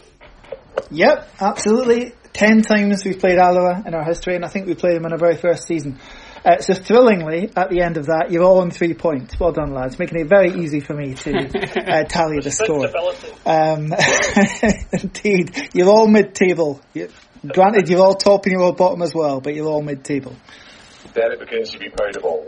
Yep, 0.91 1.29
absolutely. 1.39 2.13
Ten 2.33 2.61
times 2.61 3.05
we've 3.05 3.19
played 3.19 3.39
Alloa 3.39 3.83
in 3.85 3.95
our 3.95 4.03
history, 4.03 4.35
and 4.35 4.43
I 4.45 4.49
think 4.49 4.67
we 4.67 4.75
played 4.75 4.97
them 4.97 5.05
in 5.05 5.13
our 5.13 5.17
very 5.17 5.37
first 5.37 5.67
season. 5.67 5.99
Uh, 6.43 6.59
so 6.59 6.75
thrillingly, 6.75 7.49
at 7.55 7.69
the 7.71 7.81
end 7.81 7.97
of 7.97 8.05
that, 8.05 8.27
you're 8.29 8.43
all 8.43 8.59
on 8.59 8.69
three 8.69 8.93
points. 8.93 9.39
Well 9.39 9.51
done, 9.51 9.73
lads, 9.73 9.97
making 9.97 10.19
it 10.19 10.27
very 10.27 10.51
easy 10.63 10.79
for 10.79 10.93
me 10.93 11.15
to 11.15 11.31
uh, 11.33 12.03
tally 12.07 12.39
the 12.39 12.51
score. 12.51 12.87
Um, 13.45 13.93
indeed, 15.01 15.69
you're 15.73 15.89
all 15.89 16.07
mid-table. 16.07 16.81
You- 16.93 17.09
Granted, 17.53 17.89
you're 17.89 18.01
all 18.01 18.15
top 18.15 18.45
and 18.45 18.53
you're 18.53 18.63
all 18.63 18.73
bottom 18.73 19.01
as 19.01 19.13
well, 19.13 19.41
but 19.41 19.55
you're 19.55 19.67
all 19.67 19.81
mid-table. 19.81 20.35
Then 21.13 21.31
it 21.31 21.39
begins 21.39 21.71
to 21.71 21.79
be 21.79 21.89
proud 21.89 22.15
of 22.17 22.23
all. 22.25 22.47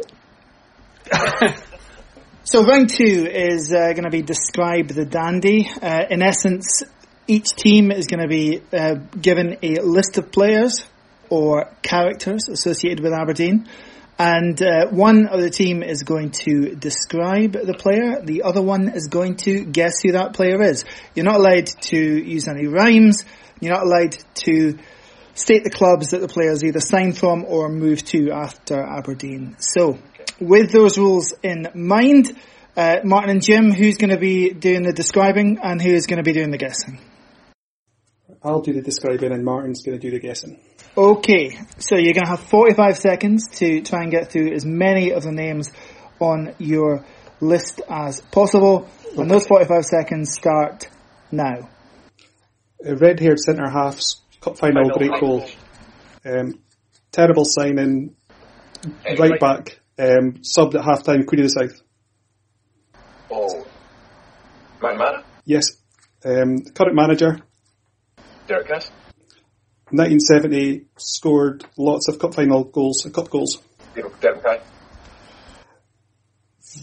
So 2.44 2.64
round 2.64 2.90
two 2.90 3.28
is 3.30 3.74
uh, 3.74 3.92
going 3.92 4.06
to 4.06 4.10
be 4.10 4.22
describe 4.22 4.88
the 4.88 5.04
dandy. 5.04 5.70
Uh, 5.82 6.06
in 6.10 6.22
essence, 6.22 6.82
each 7.28 7.50
team 7.58 7.92
is 7.92 8.08
going 8.08 8.22
to 8.22 8.30
be 8.30 8.62
uh, 8.72 8.96
given 9.20 9.58
a 9.62 9.82
list 9.82 10.18
of 10.18 10.32
players 10.32 10.88
or 11.30 11.70
characters 11.82 12.48
associated 12.50 13.02
with 13.04 13.12
Aberdeen, 13.12 13.68
and 14.18 14.62
uh, 14.62 14.88
one 14.92 15.28
of 15.28 15.42
the 15.42 15.50
team 15.50 15.84
is 15.84 16.04
going 16.04 16.32
to 16.46 16.74
describe 16.74 17.52
the 17.52 17.74
player. 17.78 18.22
The 18.24 18.44
other 18.44 18.62
one 18.62 18.88
is 18.96 19.08
going 19.08 19.36
to 19.44 19.66
guess 19.66 20.02
who 20.02 20.14
that 20.14 20.32
player 20.34 20.62
is. 20.62 20.86
You're 21.16 21.26
not 21.26 21.36
allowed 21.36 21.68
to 21.68 21.98
use 21.98 22.48
any 22.48 22.66
rhymes. 22.66 23.26
You're 23.60 23.74
not 23.74 23.84
allowed 23.84 24.18
to 24.46 24.78
state 25.34 25.64
the 25.64 25.70
clubs 25.70 26.12
that 26.12 26.22
the 26.22 26.28
players 26.28 26.64
either 26.64 26.80
signed 26.80 27.18
from 27.18 27.46
or 27.46 27.70
moved 27.70 28.08
to 28.08 28.32
after 28.32 28.82
Aberdeen. 28.82 29.56
So, 29.60 30.00
with 30.40 30.72
those 30.72 30.98
rules 30.98 31.34
in 31.44 31.68
mind, 31.74 32.38
uh, 32.76 32.98
Martin 33.04 33.30
and 33.32 33.42
Jim, 33.42 33.72
who's 33.72 33.98
going 33.98 34.12
to 34.12 34.20
be 34.20 34.52
doing 34.52 34.84
the 34.84 34.94
describing 34.94 35.60
and 35.62 35.82
who 35.82 35.92
is 35.92 36.06
going 36.06 36.18
to 36.18 36.24
be 36.24 36.34
doing 36.34 36.52
the 36.52 36.58
guessing? 36.58 37.00
I'll 38.44 38.62
do 38.62 38.74
the 38.74 38.82
describing 38.82 39.32
and 39.32 39.44
Martin's 39.44 39.84
going 39.84 40.00
to 40.00 40.02
do 40.02 40.12
the 40.12 40.20
guessing. 40.20 40.60
Okay, 40.96 41.60
so 41.80 41.96
you're 41.96 42.14
going 42.14 42.26
to 42.26 42.30
have 42.30 42.40
45 42.40 42.98
seconds 42.98 43.48
to 43.58 43.82
try 43.82 44.04
and 44.04 44.12
get 44.12 44.32
through 44.32 44.54
as 44.54 44.66
many 44.66 45.12
of 45.12 45.24
the 45.24 45.32
names 45.32 45.72
on 46.20 46.56
your 46.60 47.06
list 47.40 47.82
as 47.90 48.22
possible. 48.22 48.90
And 49.18 49.30
those 49.30 49.48
45 49.48 49.86
seconds 49.86 50.34
start 50.34 50.88
now. 51.32 51.70
A 52.86 52.96
red-haired 52.96 53.40
centre 53.40 53.70
half's 53.70 54.22
cup 54.42 54.58
final, 54.58 54.90
Final 54.90 54.98
great 54.98 55.20
goal. 55.20 55.50
Um, 56.26 56.60
terrible 57.12 57.46
signing, 57.46 58.16
Eddie 59.06 59.20
right 59.20 59.32
Wright. 59.32 59.40
back, 59.40 59.80
um, 60.00 60.34
subbed 60.44 60.76
at 60.76 60.86
half 60.86 61.04
time, 61.04 61.26
Queen 61.26 61.42
of 61.42 61.52
the 61.52 61.70
South. 61.70 61.82
Oh. 63.32 63.66
McMahon. 64.80 65.24
Yes. 65.46 65.72
Um, 66.24 66.60
current 66.76 66.96
manager, 66.96 67.40
Derek 68.48 68.68
Cass. 68.68 68.90
1970, 69.90 70.86
scored 70.98 71.66
lots 71.78 72.08
of 72.10 72.20
cup 72.20 72.34
final 72.34 72.64
goals, 72.64 73.06
uh, 73.06 73.10
cup 73.10 73.30
goals. 73.30 73.62
Cass. 73.96 74.62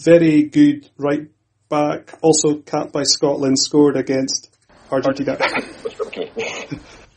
Very 0.02 0.44
good 0.44 0.88
right 0.96 1.28
back, 1.68 2.18
also 2.22 2.57
capped 2.57 2.92
by 2.92 3.02
Scotland, 3.04 3.59
scored 3.59 3.96
against 3.96 4.54
Argentina. 4.90 5.38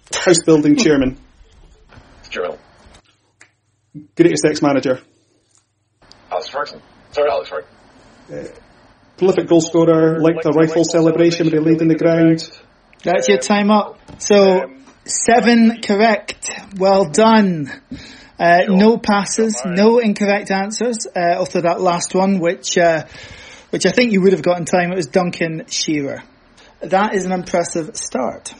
What's? 0.09 0.25
House 0.25 0.43
building 0.45 0.75
chairman, 0.75 1.17
Stuart. 2.23 2.59
greatest 4.15 4.45
ex-manager, 4.45 5.01
Alex 6.31 6.49
Ferguson. 6.49 6.81
Sorry, 7.11 7.29
Alex 7.29 7.49
Ferguson. 7.49 8.53
prolific 9.17 9.47
goal 9.47 9.61
scorer, 9.61 10.19
liked 10.19 10.45
a 10.45 10.49
rifle 10.49 10.83
celebration 10.83 11.47
when 11.47 11.53
he 11.53 11.59
laid 11.59 11.81
in 11.81 11.87
the 11.87 11.95
ground. 11.95 12.49
That's 13.03 13.27
your 13.27 13.37
time 13.39 13.71
up. 13.71 13.99
So, 14.21 14.71
seven 15.05 15.81
correct. 15.81 16.49
Well 16.77 17.09
done. 17.09 17.71
Uh, 18.39 18.65
no 18.69 18.97
passes, 18.99 19.63
no 19.65 19.97
incorrect 19.97 20.51
answers, 20.51 21.07
uh, 21.07 21.19
after 21.41 21.61
that 21.61 21.81
last 21.81 22.13
one, 22.13 22.39
which, 22.39 22.77
uh, 22.77 23.03
which 23.71 23.85
I 23.87 23.89
think 23.89 24.11
you 24.11 24.21
would 24.21 24.33
have 24.33 24.43
got 24.43 24.59
in 24.59 24.65
time. 24.65 24.91
It 24.91 24.95
was 24.95 25.07
Duncan 25.07 25.65
Shearer. 25.69 26.23
That 26.81 27.15
is 27.15 27.25
an 27.25 27.31
impressive 27.31 27.97
start. 27.97 28.53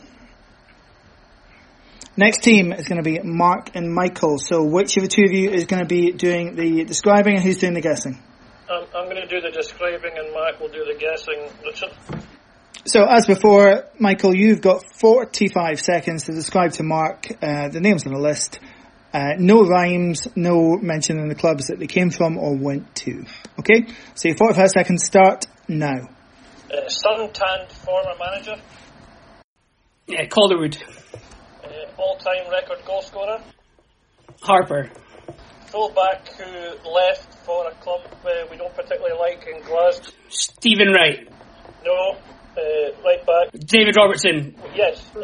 Next 2.20 2.42
team 2.42 2.74
is 2.74 2.88
going 2.88 2.98
to 2.98 3.04
be 3.04 3.20
Mark 3.20 3.76
and 3.76 3.94
Michael. 3.94 4.40
So 4.40 4.64
which 4.64 4.98
of 4.98 5.04
the 5.04 5.08
two 5.08 5.24
of 5.26 5.32
you 5.32 5.52
is 5.52 5.66
going 5.66 5.84
to 5.84 5.88
be 5.88 6.12
doing 6.12 6.56
the 6.56 6.84
describing 6.84 7.36
and 7.36 7.44
who's 7.44 7.60
doing 7.60 7.76
the 7.76 7.82
guessing? 7.82 8.20
I'm, 8.68 8.86
I'm 8.96 9.06
going 9.06 9.22
to 9.22 9.28
do 9.28 9.40
the 9.40 9.52
describing 9.52 10.18
and 10.18 10.34
Mark 10.34 10.60
will 10.60 10.70
do 10.70 10.84
the 10.84 10.98
guessing. 11.00 11.48
Richard? 11.64 11.92
So 12.86 13.06
as 13.06 13.28
before, 13.28 13.86
Michael, 14.00 14.36
you've 14.36 14.62
got 14.62 14.84
45 15.00 15.80
seconds 15.80 16.24
to 16.24 16.32
describe 16.32 16.72
to 16.74 16.84
Mark 16.84 17.28
uh, 17.40 17.70
the 17.70 17.82
names 17.82 18.08
on 18.08 18.14
the 18.14 18.20
list. 18.20 18.60
Uh, 19.14 19.34
no 19.38 19.62
rhymes, 19.62 20.28
no 20.36 20.76
mention 20.76 21.20
in 21.20 21.28
the 21.30 21.36
clubs 21.36 21.68
that 21.68 21.78
they 21.78 21.88
came 21.88 22.10
from 22.10 22.40
or 22.40 22.58
went 22.58 22.96
to. 22.96 23.26
Okay? 23.60 23.86
So 24.16 24.30
your 24.30 24.38
45 24.38 24.70
seconds 24.72 25.06
start 25.06 25.46
now. 25.68 26.10
Uh, 26.74 26.90
sun-tanned 26.90 27.72
former 27.72 28.16
manager. 28.20 28.56
Yeah, 30.08 30.26
Calderwood. 30.26 30.78
All-time 31.98 32.50
record 32.52 32.86
goal 32.86 33.02
scorer. 33.02 33.42
Harper. 34.42 34.90
Fullback 35.68 36.28
who 36.30 36.90
left 36.90 37.34
for 37.46 37.68
a 37.68 37.74
club 37.76 38.02
uh, 38.24 38.30
we 38.50 38.58
don't 38.58 38.74
particularly 38.76 39.18
like 39.20 39.46
in 39.48 39.62
Glasgow. 39.64 40.12
Stephen 40.30 40.94
Wright. 40.94 41.28
No. 41.84 42.18
Uh, 42.56 43.02
right 43.04 43.26
back. 43.26 43.52
David 43.54 43.96
Robertson. 43.98 44.56
Yes. 44.76 45.10
Um, 45.16 45.24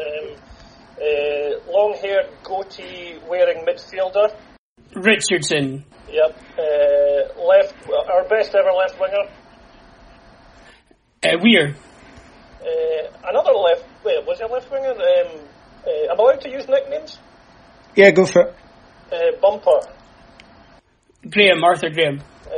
uh, 0.97 1.71
long-haired, 1.71 2.29
goatee-wearing 2.43 3.65
midfielder. 3.65 4.35
Richardson. 4.95 5.83
Yep. 6.09 6.37
Uh, 6.57 7.41
left. 7.41 7.73
Our 7.89 8.27
best 8.27 8.53
ever 8.55 8.71
left 8.71 8.99
winger. 8.99 9.29
Uh, 11.23 11.37
Weir. 11.41 11.75
Uh, 12.61 13.29
another 13.29 13.53
left. 13.53 13.85
Wait, 14.03 14.25
was 14.25 14.37
he 14.39 14.43
a 14.43 14.47
left 14.47 14.71
winger? 14.71 14.91
Um, 14.91 15.39
uh, 15.85 16.11
I'm 16.11 16.19
allowed 16.19 16.41
to 16.41 16.49
use 16.49 16.67
nicknames. 16.67 17.19
Yeah, 17.95 18.11
go 18.11 18.25
for 18.25 18.41
it. 18.41 18.55
Uh, 19.11 19.39
bumper. 19.41 19.87
Graham. 21.29 21.63
Arthur 21.63 21.89
Graham. 21.89 22.19
Uh, 22.19 22.51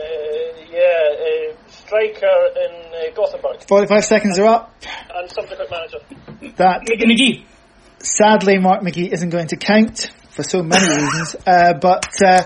yeah. 0.72 1.52
Uh, 1.52 1.56
striker 1.68 2.26
in 2.56 2.86
uh, 2.94 3.16
Gothenburg 3.16 3.62
45 3.68 4.06
seconds 4.06 4.40
are 4.40 4.46
up. 4.46 4.76
and 5.14 5.30
subsequent 5.32 5.70
manager. 5.70 6.00
That, 6.58 6.82
McGhee. 6.88 7.46
sadly, 8.00 8.60
Mark 8.60 8.82
McGhee 8.82 9.12
isn't 9.12 9.30
going 9.30 9.48
to 9.48 9.58
count 9.58 10.12
for 10.32 10.44
so 10.44 10.62
many 10.62 10.88
reasons. 10.88 11.36
Uh, 11.48 11.74
but 11.74 12.06
uh, 12.24 12.44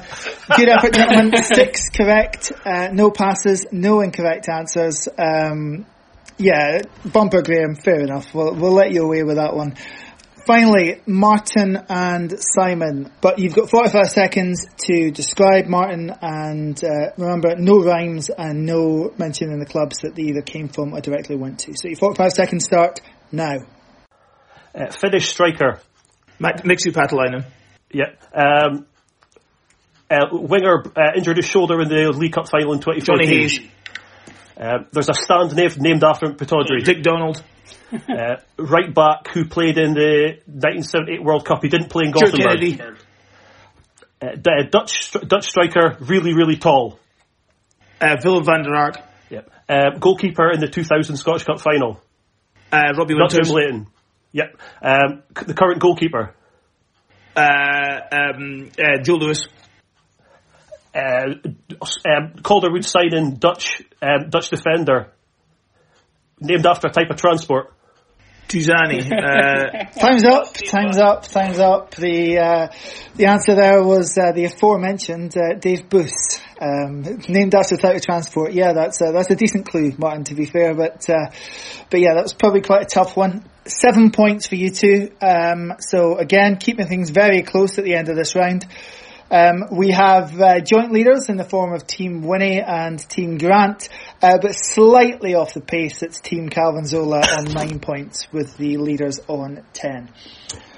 good 0.55 0.69
effort, 0.69 0.93
gentlemen. 0.93 1.41
Six 1.43 1.89
correct, 1.89 2.51
uh, 2.65 2.89
no 2.91 3.11
passes, 3.11 3.65
no 3.71 4.01
incorrect 4.01 4.47
answers. 4.49 5.07
Um, 5.17 5.85
yeah, 6.37 6.81
bumper 7.05 7.41
Graham, 7.41 7.75
fair 7.75 7.99
enough. 7.99 8.33
We'll, 8.33 8.55
we'll 8.55 8.73
let 8.73 8.91
you 8.91 9.03
away 9.03 9.23
with 9.23 9.35
that 9.37 9.55
one. 9.55 9.75
Finally, 10.49 10.99
Martin 11.05 11.77
and 11.89 12.33
Simon. 12.39 13.11
But 13.21 13.37
you've 13.37 13.53
got 13.53 13.69
45 13.69 14.07
seconds 14.07 14.65
to 14.87 15.11
describe 15.11 15.67
Martin 15.67 16.11
and 16.23 16.83
uh, 16.83 17.11
remember, 17.17 17.55
no 17.55 17.83
rhymes 17.83 18.31
and 18.35 18.65
no 18.65 19.13
mention 19.19 19.51
in 19.51 19.59
the 19.59 19.67
clubs 19.67 19.99
that 19.99 20.15
they 20.15 20.23
either 20.23 20.41
came 20.41 20.67
from 20.67 20.95
or 20.95 21.01
directly 21.01 21.35
went 21.35 21.59
to. 21.59 21.73
So 21.75 21.87
your 21.87 21.97
45 21.97 22.31
seconds 22.31 22.65
start 22.65 22.99
now. 23.31 23.57
Uh, 24.73 24.91
Finnish 24.91 25.29
striker. 25.29 25.81
Mac- 26.39 26.63
Mixu 26.63 26.93
Paatelainen. 26.93 27.45
Yeah. 27.91 28.15
Um, 28.33 28.87
uh, 30.09 30.29
winger 30.31 30.83
uh, 30.95 31.11
injured 31.15 31.37
his 31.37 31.45
shoulder 31.45 31.79
in 31.79 31.89
the 31.89 32.11
League 32.17 32.33
Cup 32.33 32.49
final 32.49 32.73
in 32.73 32.79
2014. 32.79 33.05
Johnny 33.05 33.27
Hayes. 33.27 33.59
Um, 34.57 34.87
there's 34.91 35.09
a 35.09 35.13
stand 35.13 35.55
named, 35.55 35.79
named 35.79 36.03
after 36.03 36.25
him, 36.25 36.37
Pataudry. 36.37 36.83
Dick 36.83 37.03
Donald. 37.03 37.43
Uh, 38.09 38.35
right 38.57 38.93
back 38.93 39.29
who 39.33 39.45
played 39.45 39.77
in 39.77 39.93
the 39.93 40.37
1978 40.45 41.23
World 41.23 41.45
Cup. 41.45 41.63
He 41.63 41.69
didn't 41.69 41.89
play 41.89 42.05
in 42.05 42.11
Gothenburg. 42.11 42.97
Uh, 44.21 44.63
Dutch 44.69 45.11
Dutch 45.11 45.47
striker, 45.47 45.97
really 46.01 46.33
really 46.33 46.57
tall. 46.57 46.99
Uh, 48.01 48.15
Willem 48.23 48.43
van 48.45 48.63
der 48.63 48.75
Ark. 48.75 48.97
Yep. 49.29 49.51
Uh, 49.67 49.89
goalkeeper 49.99 50.51
in 50.51 50.59
the 50.59 50.67
2000 50.67 51.17
Scottish 51.17 51.45
Cup 51.45 51.59
final. 51.59 52.01
Uh, 52.71 52.93
Robbie 52.97 53.15
Not 53.15 53.31
Jim 53.31 53.39
Winters. 53.39 53.51
Leighton. 53.51 53.87
Yep. 54.31 54.57
Um, 54.81 55.23
c- 55.37 55.45
the 55.45 55.53
current 55.53 55.79
goalkeeper. 55.81 56.33
Uh, 57.35 57.99
um, 58.11 58.69
uh, 58.77 59.01
Joe 59.01 59.15
Lewis. 59.15 59.47
Uh, 60.93 61.33
um, 62.05 62.33
Calderwood 62.43 62.83
signing 62.85 63.35
Dutch 63.35 63.81
um, 64.01 64.29
Dutch 64.29 64.49
defender. 64.49 65.11
Named 66.39 66.65
after 66.65 66.87
a 66.87 66.91
type 66.91 67.09
of 67.09 67.17
transport. 67.17 67.73
Touzani. 68.49 69.11
Uh, 69.11 69.85
Time's 69.99 70.23
up. 70.23 70.53
Time's 70.55 70.97
up. 70.97 71.27
Time's 71.27 71.59
up. 71.59 71.93
The 71.93 72.39
uh, 72.39 72.67
the 73.15 73.27
answer 73.27 73.53
there 73.53 73.83
was 73.83 74.17
uh, 74.17 74.31
the 74.31 74.45
aforementioned 74.45 75.37
uh, 75.37 75.53
Dave 75.59 75.87
Boos, 75.87 76.41
um, 76.59 77.03
named 77.29 77.53
after 77.53 77.77
the 77.77 78.01
transport. 78.03 78.53
Yeah, 78.53 78.73
that's 78.73 79.01
uh, 79.01 79.11
that's 79.11 79.29
a 79.29 79.35
decent 79.35 79.69
clue, 79.69 79.93
Martin. 79.99 80.23
To 80.25 80.33
be 80.33 80.45
fair, 80.45 80.73
but 80.73 81.07
uh, 81.07 81.27
but 81.91 81.99
yeah, 81.99 82.15
that 82.15 82.23
was 82.23 82.33
probably 82.33 82.61
quite 82.61 82.81
a 82.81 82.89
tough 82.89 83.15
one. 83.15 83.45
Seven 83.65 84.09
points 84.09 84.47
for 84.47 84.55
you 84.55 84.71
two. 84.71 85.11
Um, 85.21 85.73
so 85.79 86.17
again, 86.17 86.57
keeping 86.57 86.87
things 86.87 87.11
very 87.11 87.43
close 87.43 87.77
at 87.77 87.83
the 87.83 87.93
end 87.93 88.09
of 88.09 88.15
this 88.15 88.35
round. 88.35 88.65
Um, 89.31 89.65
we 89.71 89.91
have 89.91 90.41
uh, 90.41 90.59
joint 90.59 90.91
leaders 90.91 91.29
in 91.29 91.37
the 91.37 91.43
form 91.43 91.73
of 91.73 91.85
Team 91.85 92.23
Winnie 92.23 92.61
and 92.61 92.97
Team 92.97 93.37
Grant, 93.37 93.87
uh, 94.23 94.39
but 94.41 94.53
slightly 94.53 95.35
off 95.35 95.53
the 95.53 95.61
pace. 95.61 96.01
It's 96.01 96.19
Team 96.19 96.49
Calvin 96.49 96.85
Zola 96.87 97.21
on 97.37 97.45
nine 97.45 97.79
points, 97.79 98.31
with 98.31 98.57
the 98.57 98.77
leaders 98.77 99.19
on 99.27 99.63
ten. 99.71 100.09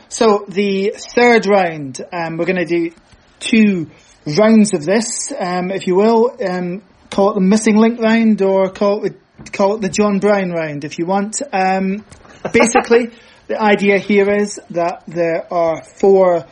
So 0.10 0.46
the 0.50 0.94
third 1.16 1.46
round, 1.46 2.02
um, 2.12 2.36
we're 2.36 2.46
going 2.46 2.58
to 2.58 2.66
do 2.66 2.92
two 3.40 3.90
rounds 4.26 4.74
of 4.74 4.86
this, 4.86 5.32
um, 5.32 5.72
if 5.72 5.88
you 5.88 5.96
will. 5.96 6.36
Um, 6.46 6.84
call 7.10 7.32
it 7.32 7.36
the 7.36 7.42
missing 7.42 7.78
link 7.78 8.02
round, 8.02 8.42
or 8.42 8.70
call 8.70 9.06
it 9.06 9.18
call 9.54 9.76
it 9.76 9.82
the 9.82 9.90
John 9.90 10.20
Brown 10.20 10.52
round, 10.52 10.84
if 10.84 11.00
you 11.00 11.06
want. 11.06 11.42
Um, 11.54 12.04
basically, 12.52 13.12
the 13.48 13.62
idea 13.62 13.98
here 13.98 14.30
is 14.30 14.60
that 14.72 15.04
there 15.08 15.52
are 15.54 15.82
four 15.82 16.46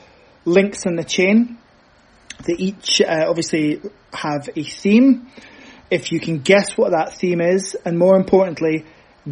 links 0.46 0.86
in 0.86 0.96
the 0.96 1.04
chain. 1.04 1.59
They 2.46 2.54
each 2.54 3.02
uh, 3.02 3.26
obviously 3.28 3.82
have 4.14 4.50
a 4.56 4.64
theme. 4.64 5.28
If 5.92 6.12
you 6.12 6.20
can 6.20 6.40
guess 6.40 6.78
what 6.78 6.92
that 6.92 7.14
theme 7.14 7.42
is, 7.42 7.76
and 7.86 7.98
more 7.98 8.16
importantly, 8.16 8.86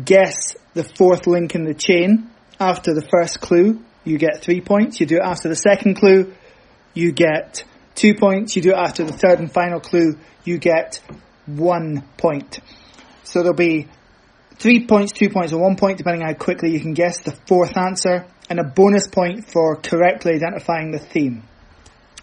guess 0.04 0.56
the 0.74 0.84
fourth 0.84 1.28
link 1.28 1.56
in 1.56 1.64
the 1.64 1.74
chain 1.74 2.30
after 2.60 2.94
the 2.94 3.08
first 3.10 3.40
clue, 3.40 3.80
you 4.04 4.18
get 4.18 4.42
three 4.42 4.62
points. 4.62 5.00
You 5.00 5.06
do 5.06 5.18
it 5.18 5.24
after 5.24 5.50
the 5.50 5.56
second 5.56 5.96
clue, 5.96 6.34
you 6.94 7.12
get 7.12 7.64
two 7.96 8.14
points. 8.14 8.56
You 8.56 8.62
do 8.62 8.70
it 8.72 8.78
after 8.78 9.04
the 9.04 9.14
third 9.14 9.40
and 9.40 9.52
final 9.52 9.80
clue, 9.80 10.18
you 10.44 10.58
get 10.58 11.02
one 11.46 12.04
point. 12.18 12.60
So 13.24 13.40
there'll 13.40 13.56
be 13.56 13.88
three 14.56 14.86
points, 14.86 15.12
two 15.12 15.30
points, 15.30 15.52
and 15.52 15.62
one 15.62 15.76
point 15.76 15.98
depending 15.98 16.24
on 16.24 16.30
how 16.30 16.34
quickly 16.34 16.72
you 16.72 16.80
can 16.80 16.94
guess 16.94 17.22
the 17.22 17.38
fourth 17.48 17.78
answer, 17.78 18.26
and 18.50 18.60
a 18.60 18.64
bonus 18.64 19.08
point 19.08 19.52
for 19.52 19.76
correctly 19.76 20.34
identifying 20.34 20.92
the 20.92 21.00
theme. 21.00 21.44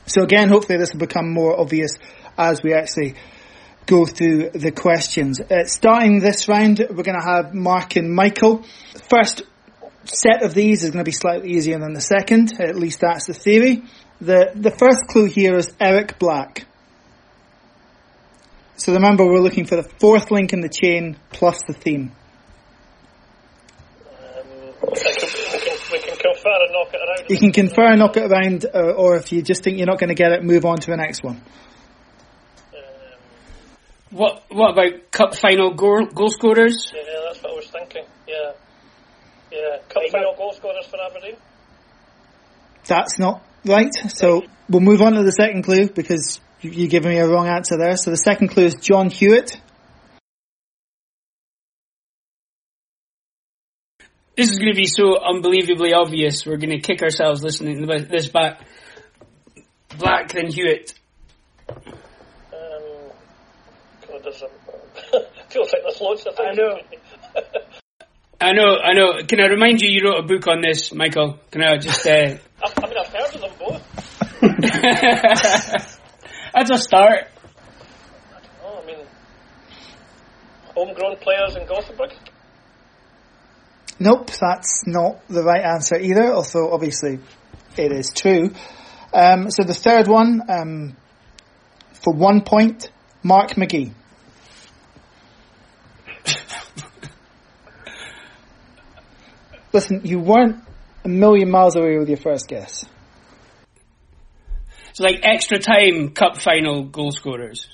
So 0.07 0.23
again, 0.23 0.49
hopefully 0.49 0.79
this 0.79 0.93
will 0.93 1.01
become 1.01 1.33
more 1.33 1.59
obvious 1.59 1.97
as 2.37 2.63
we 2.63 2.75
actually 2.75 3.15
go 3.87 4.07
through 4.07 4.51
the 4.51 4.71
questions. 4.71 5.41
Uh, 5.41 5.65
starting 5.65 6.21
this 6.21 6.49
round, 6.49 6.79
we're 6.79 7.03
going 7.03 7.21
to 7.21 7.27
have 7.27 7.55
Mark 7.55 7.97
and 7.97 8.15
Michael. 8.15 8.65
First 9.09 9.43
set 10.05 10.43
of 10.43 10.55
these 10.55 10.85
is 10.85 10.91
going 10.91 11.05
to 11.05 11.09
be 11.09 11.13
slightly 11.13 11.51
easier 11.51 11.79
than 11.79 11.95
the 11.95 12.01
second. 12.01 12.61
At 12.61 12.77
least 12.77 13.01
that's 13.01 13.27
the 13.27 13.35
theory. 13.35 13.83
The 14.21 14.53
the 14.55 14.71
first 14.71 15.07
clue 15.09 15.27
here 15.27 15.57
is 15.57 15.73
Eric 15.81 16.19
Black. 16.19 16.67
So 18.77 18.93
remember, 18.93 19.25
we're 19.25 19.41
looking 19.41 19.67
for 19.67 19.77
the 19.77 19.89
fourth 19.99 20.31
link 20.31 20.53
in 20.53 20.61
the 20.61 20.69
chain 20.69 21.17
plus 21.31 21.63
the 21.67 21.73
theme. 21.73 22.13
Um, 24.07 24.47
we, 24.83 25.01
can, 25.01 25.15
we, 25.53 25.59
can, 25.59 25.79
we 25.93 25.99
can 26.01 26.17
confer 26.45 26.65
and 26.65 26.73
knock 26.73 26.95
it 26.95 27.01
around. 27.01 27.31
You 27.31 27.39
can 27.39 27.53
confer 27.53 27.87
and 27.91 27.99
knock 27.99 28.17
it 28.17 28.31
around, 28.31 28.67
uh, 28.73 28.93
or 28.93 29.17
if 29.17 29.33
you 29.33 29.43
just 29.43 29.65
think 29.65 29.79
you're 29.79 29.87
not 29.87 29.99
going 29.99 30.09
to 30.09 30.15
get 30.15 30.33
it, 30.33 30.43
move 30.45 30.65
on 30.65 30.79
to 30.79 30.91
the 30.91 30.97
next 30.97 31.23
one. 31.23 31.41
What 34.11 34.45
What 34.51 34.73
about 34.73 35.11
cup 35.11 35.35
final 35.35 35.75
goal, 35.75 36.07
goal 36.07 36.31
scorers? 36.31 36.93
Yeah, 36.95 37.03
that's 37.27 37.43
what 37.43 37.53
I 37.53 37.55
was 37.57 37.67
thinking. 37.67 38.05
Yeah. 38.29 38.53
Yeah. 39.51 39.79
Cup 39.89 40.03
final 40.13 40.35
goal 40.37 40.53
scorers 40.53 40.87
for 40.87 40.99
Aberdeen. 41.05 41.37
That's 42.87 43.19
not 43.19 43.43
right. 43.65 43.93
So 44.09 44.43
we'll 44.69 44.83
move 44.83 45.03
on 45.03 45.15
to 45.15 45.23
the 45.25 45.33
second 45.33 45.63
clue 45.65 45.89
because 45.89 46.41
you- 46.61 46.71
you're 46.71 46.89
giving 46.89 47.11
me 47.11 47.19
a 47.19 47.27
wrong 47.27 47.49
answer 47.49 47.77
there. 47.77 47.97
So 47.97 48.11
the 48.11 48.17
second 48.17 48.49
clue 48.49 48.67
is 48.67 48.75
John 48.77 49.11
Hewitt. 49.11 49.61
This 54.37 54.51
is 54.51 54.59
going 54.59 54.73
to 54.73 54.77
be 54.77 54.87
so 54.87 55.17
unbelievably 55.17 55.93
obvious. 55.93 56.45
We're 56.45 56.57
going 56.57 56.71
to 56.71 56.81
kick 56.81 57.03
ourselves 57.03 57.43
listening 57.43 57.87
to 57.87 58.01
this 58.01 58.29
back. 58.29 58.61
Black 59.97 60.33
then 60.33 60.49
Hewitt. 60.49 60.95
Um, 61.69 61.85
God, 64.09 64.23
there's 64.25 64.43
a, 64.43 64.49
feels 65.51 65.73
like 65.73 65.83
there's 65.83 66.01
loads 66.01 66.27
of 66.27 66.35
things. 66.35 66.49
I 66.51 66.55
know. 66.55 66.81
I 68.41 68.53
know, 68.53 68.77
I 68.77 68.93
know. 68.95 69.23
Can 69.25 69.41
I 69.41 69.47
remind 69.47 69.81
you, 69.81 69.89
you 69.89 70.01
wrote 70.05 70.25
a 70.25 70.27
book 70.27 70.49
on 70.49 70.61
this, 70.61 70.93
Michael? 70.93 71.39
Can 71.53 71.63
I 71.63 71.79
just? 71.79 72.05
Uh, 72.05 72.11
I, 72.11 72.73
I 72.83 72.89
mean, 72.89 72.97
I've 72.99 73.13
heard 73.13 73.35
of 73.37 73.41
them 73.41 73.53
both. 73.61 73.83
that's 76.55 76.71
a 76.71 76.79
start. 76.79 77.29
Oh, 78.65 78.81
I 78.83 78.87
mean, 78.87 79.07
homegrown 80.75 81.19
players 81.19 81.55
in 81.55 81.67
Gothenburg. 81.69 82.11
Nope, 83.99 84.31
that's 84.41 84.87
not 84.87 85.27
the 85.29 85.43
right 85.43 85.63
answer 85.63 85.97
either, 85.97 86.33
although 86.33 86.73
obviously 86.73 87.21
it 87.77 87.93
is 87.93 88.13
true. 88.13 88.51
Um, 89.13 89.51
so 89.51 89.63
the 89.63 89.75
third 89.75 90.09
one, 90.09 90.43
um, 90.49 90.97
for 92.03 92.13
one 92.13 92.43
point, 92.43 92.91
Mark 93.23 93.53
McGhee. 93.53 93.93
Listen, 99.73 100.01
you 100.05 100.19
weren't 100.19 100.63
a 101.05 101.09
million 101.09 101.51
miles 101.51 101.77
away 101.77 101.97
with 101.99 102.09
your 102.09 102.19
first 102.19 102.49
guess. 102.49 102.85
It's 104.91 105.01
like 105.01 105.21
extra 105.23 105.59
time 105.59 106.11
cup 106.11 106.37
final 106.37 106.85
goal 106.85 107.13
scorers. 107.13 107.67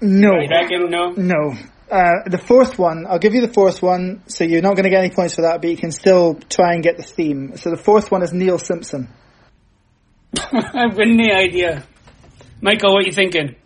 No. 0.00 0.32
Reckon? 0.36 0.90
No. 0.90 1.12
No. 1.12 1.54
Uh, 1.90 2.28
the 2.28 2.38
fourth 2.38 2.78
one, 2.78 3.06
I'll 3.06 3.18
give 3.18 3.34
you 3.34 3.46
the 3.46 3.52
fourth 3.52 3.82
one, 3.82 4.22
so 4.26 4.44
you're 4.44 4.62
not 4.62 4.74
going 4.74 4.84
to 4.84 4.90
get 4.90 5.04
any 5.04 5.14
points 5.14 5.34
for 5.34 5.42
that, 5.42 5.60
but 5.60 5.70
you 5.70 5.76
can 5.76 5.92
still 5.92 6.34
try 6.48 6.74
and 6.74 6.82
get 6.82 6.96
the 6.96 7.02
theme. 7.02 7.56
So 7.56 7.70
the 7.70 7.76
fourth 7.76 8.10
one 8.10 8.22
is 8.22 8.32
Neil 8.32 8.58
Simpson. 8.58 9.08
I've 10.38 10.96
got 10.96 11.06
no 11.06 11.34
idea. 11.34 11.84
Michael, 12.60 12.94
what 12.94 13.04
are 13.04 13.06
you 13.06 13.12
thinking? 13.12 13.56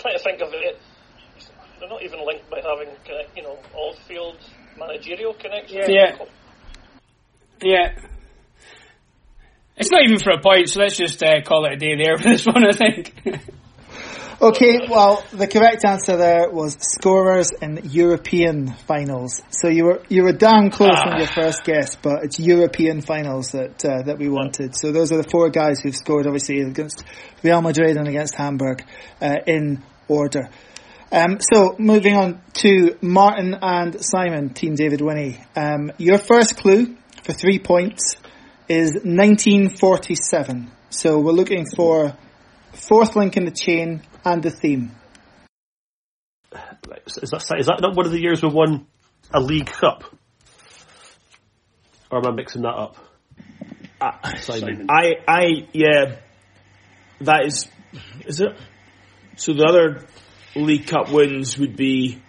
trying 0.00 0.16
to 0.16 0.22
think 0.22 0.40
of 0.40 0.48
it. 0.52 0.80
They're 1.78 1.88
not 1.88 2.02
even 2.02 2.24
linked 2.24 2.50
by 2.50 2.60
having, 2.62 2.88
uh, 2.88 3.28
you 3.36 3.42
know, 3.42 3.58
all-field 3.74 4.36
managerial 4.78 5.34
connections. 5.34 5.86
Yeah. 5.88 6.16
Yeah. 7.62 7.94
It's 9.76 9.90
not 9.90 10.02
even 10.02 10.18
for 10.18 10.30
a 10.30 10.40
point, 10.40 10.68
so 10.68 10.80
let's 10.80 10.96
just 10.96 11.22
uh, 11.22 11.42
call 11.42 11.66
it 11.66 11.72
a 11.72 11.76
day 11.76 11.96
there 12.02 12.16
for 12.18 12.28
this 12.28 12.46
one, 12.46 12.64
I 12.66 12.72
think. 12.72 13.14
Okay, 14.42 14.88
well, 14.88 15.22
the 15.32 15.46
correct 15.46 15.84
answer 15.84 16.16
there 16.16 16.48
was 16.48 16.74
scorers 16.80 17.50
in 17.60 17.78
European 17.84 18.72
finals. 18.72 19.42
So 19.50 19.68
you 19.68 19.84
were 19.84 20.02
you 20.08 20.22
were 20.22 20.32
damn 20.32 20.70
close 20.70 20.96
on 20.96 21.18
your 21.18 21.26
first 21.26 21.62
guess, 21.62 21.94
but 21.94 22.24
it's 22.24 22.40
European 22.40 23.02
finals 23.02 23.50
that 23.50 23.84
uh, 23.84 24.00
that 24.04 24.16
we 24.18 24.30
wanted. 24.30 24.74
So 24.74 24.92
those 24.92 25.12
are 25.12 25.18
the 25.18 25.28
four 25.28 25.50
guys 25.50 25.80
who've 25.80 25.94
scored, 25.94 26.26
obviously 26.26 26.62
against 26.62 27.04
Real 27.42 27.60
Madrid 27.60 27.98
and 27.98 28.08
against 28.08 28.34
Hamburg, 28.34 28.82
uh, 29.20 29.36
in 29.46 29.82
order. 30.08 30.48
Um, 31.12 31.36
so 31.52 31.76
moving 31.78 32.16
on 32.16 32.40
to 32.62 32.96
Martin 33.02 33.58
and 33.60 34.02
Simon, 34.02 34.54
Team 34.54 34.74
David 34.74 35.02
Winnie. 35.02 35.38
Um, 35.54 35.92
your 35.98 36.16
first 36.16 36.56
clue 36.56 36.96
for 37.24 37.34
three 37.34 37.58
points 37.58 38.16
is 38.70 38.92
1947. 39.04 40.70
So 40.88 41.18
we're 41.18 41.32
looking 41.32 41.66
for 41.76 42.16
fourth 42.72 43.16
link 43.16 43.36
in 43.36 43.44
the 43.44 43.50
chain 43.50 44.00
and 44.24 44.42
the 44.42 44.50
theme. 44.50 44.94
Is 47.06 47.30
that 47.30 47.54
is 47.58 47.66
that 47.66 47.80
not 47.80 47.96
one 47.96 48.06
of 48.06 48.12
the 48.12 48.20
years 48.20 48.42
we 48.42 48.48
won 48.48 48.86
a 49.32 49.40
League 49.40 49.66
Cup? 49.66 50.04
Or 52.10 52.18
am 52.18 52.26
I 52.26 52.30
mixing 52.32 52.62
that 52.62 52.74
up? 52.74 52.96
Uh, 54.00 54.34
Simon. 54.38 54.86
I, 54.88 55.12
I, 55.28 55.68
yeah, 55.72 56.16
that 57.20 57.44
is, 57.44 57.68
is 58.26 58.40
it? 58.40 58.56
So 59.36 59.52
the 59.52 59.64
other 59.64 60.06
League 60.56 60.86
Cup 60.86 61.12
wins 61.12 61.58
would 61.58 61.76
be 61.76 62.20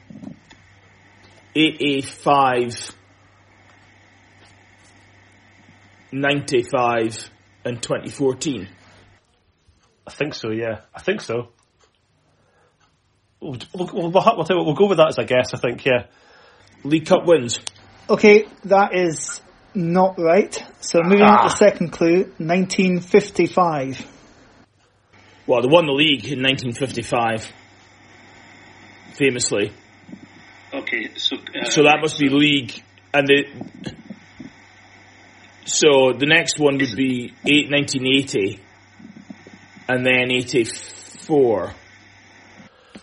85, 1.56 2.96
95, 6.12 7.30
and 7.66 7.82
2014. 7.82 8.68
I 10.06 10.12
think 10.12 10.34
so, 10.34 10.52
yeah. 10.52 10.82
I 10.94 11.02
think 11.02 11.22
so. 11.22 11.50
We'll, 13.42 13.58
we'll, 13.74 13.90
we'll, 13.92 14.12
we'll, 14.12 14.46
we'll, 14.48 14.66
we'll 14.66 14.76
go 14.76 14.88
with 14.88 15.00
that 15.00 15.08
as 15.10 15.18
a 15.18 15.26
guess, 15.26 15.54
I 15.56 15.58
think, 15.58 15.84
yeah. 15.84 16.06
League 16.84 17.08
Cup 17.08 17.26
wins. 17.26 17.60
Okay, 18.08 18.46
that 18.66 18.94
is 18.94 19.42
not 19.74 20.20
right. 20.20 20.64
So 20.80 21.02
moving 21.02 21.24
on 21.24 21.44
to 21.44 21.50
the 21.50 21.56
second 21.56 21.92
clue, 21.92 22.26
1955. 22.38 24.06
Well, 25.48 25.62
they 25.62 25.68
won 25.68 25.88
the 25.88 25.92
league 25.92 26.26
in 26.26 26.44
1955, 26.44 27.52
famously. 29.14 29.72
Okay, 30.74 31.10
so 31.16 31.38
uh, 31.38 31.70
So 31.70 31.84
that 31.84 31.98
must 32.00 32.20
be 32.20 32.30
league, 32.30 32.84
and 33.14 33.28
the 33.28 33.46
so 35.66 36.14
the 36.18 36.26
next 36.26 36.60
one 36.60 36.78
would 36.78 36.96
be 36.96 37.34
eight, 37.46 37.72
1980, 37.72 38.60
and 39.90 40.06
then 40.06 40.32
84. 40.32 41.74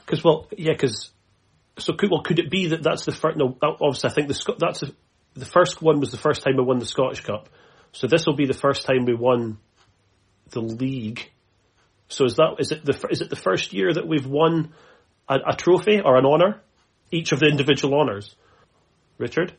Because, 0.09 0.25
well, 0.25 0.49
yeah, 0.57 0.73
because, 0.73 1.11
so 1.79 1.93
could, 1.93 2.11
well, 2.11 2.23
could 2.23 2.39
it 2.39 2.51
be 2.51 2.69
that 2.69 2.83
that's 2.83 3.05
the 3.05 3.13
first, 3.13 3.37
no, 3.37 3.59
obviously 3.63 4.09
I 4.09 4.13
think 4.15 4.29
the, 4.29 4.55
that's 4.59 4.81
the, 4.81 4.95
the 5.35 5.45
first 5.45 5.83
one 5.83 6.01
was 6.01 6.11
the 6.11 6.17
first 6.17 6.43
time 6.43 6.57
we 6.57 6.63
won 6.63 6.79
the 6.79 6.87
Scottish 6.87 7.21
Cup. 7.21 7.51
So 7.93 8.07
this 8.07 8.25
will 8.25 8.35
be 8.35 8.47
the 8.47 8.55
first 8.55 8.87
time 8.87 9.05
we 9.05 9.15
won 9.15 9.59
the 10.49 10.61
league. 10.61 11.31
So 12.09 12.25
is 12.25 12.37
that, 12.37 12.57
is 12.59 12.73
it 12.73 12.87
the, 12.87 13.07
is 13.11 13.21
it 13.21 13.29
the 13.29 13.37
first 13.37 13.75
year 13.75 13.93
that 13.93 14.09
we've 14.09 14.27
won 14.27 14.73
a, 15.29 15.37
a 15.49 15.55
trophy 15.55 16.01
or 16.01 16.17
an 16.17 16.25
honour? 16.25 16.63
Each 17.11 17.33
of 17.33 17.41
the 17.41 17.47
individual 17.47 18.01
honours? 18.01 18.35
Richard? 19.19 19.53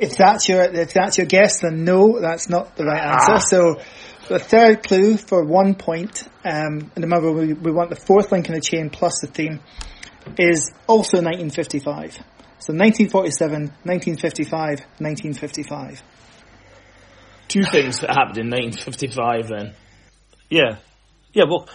If 0.00 0.16
that's 0.16 0.48
your 0.48 0.62
if 0.62 0.94
that's 0.94 1.18
your 1.18 1.26
guess, 1.26 1.60
then 1.60 1.84
no, 1.84 2.20
that's 2.20 2.48
not 2.48 2.76
the 2.76 2.84
right 2.84 3.02
answer. 3.02 3.38
So 3.48 3.80
the 4.28 4.38
third 4.38 4.82
clue 4.82 5.16
for 5.16 5.44
one 5.44 5.74
point, 5.74 6.22
um, 6.44 6.90
and 6.94 7.04
remember 7.04 7.32
we, 7.32 7.52
we 7.52 7.70
want 7.70 7.90
the 7.90 7.96
fourth 7.96 8.32
link 8.32 8.48
in 8.48 8.54
the 8.54 8.60
chain 8.60 8.88
plus 8.88 9.20
the 9.20 9.26
theme, 9.26 9.60
is 10.38 10.72
also 10.86 11.18
1955. 11.18 12.14
So 12.60 12.72
1947, 12.74 13.62
1955, 13.84 14.80
1955. 14.98 16.02
Two 17.48 17.64
things 17.64 18.00
that 18.00 18.10
happened 18.10 18.38
in 18.38 18.50
1955 18.50 19.48
then. 19.48 19.74
Yeah. 20.48 20.76
Yeah, 21.32 21.44
well, 21.48 21.68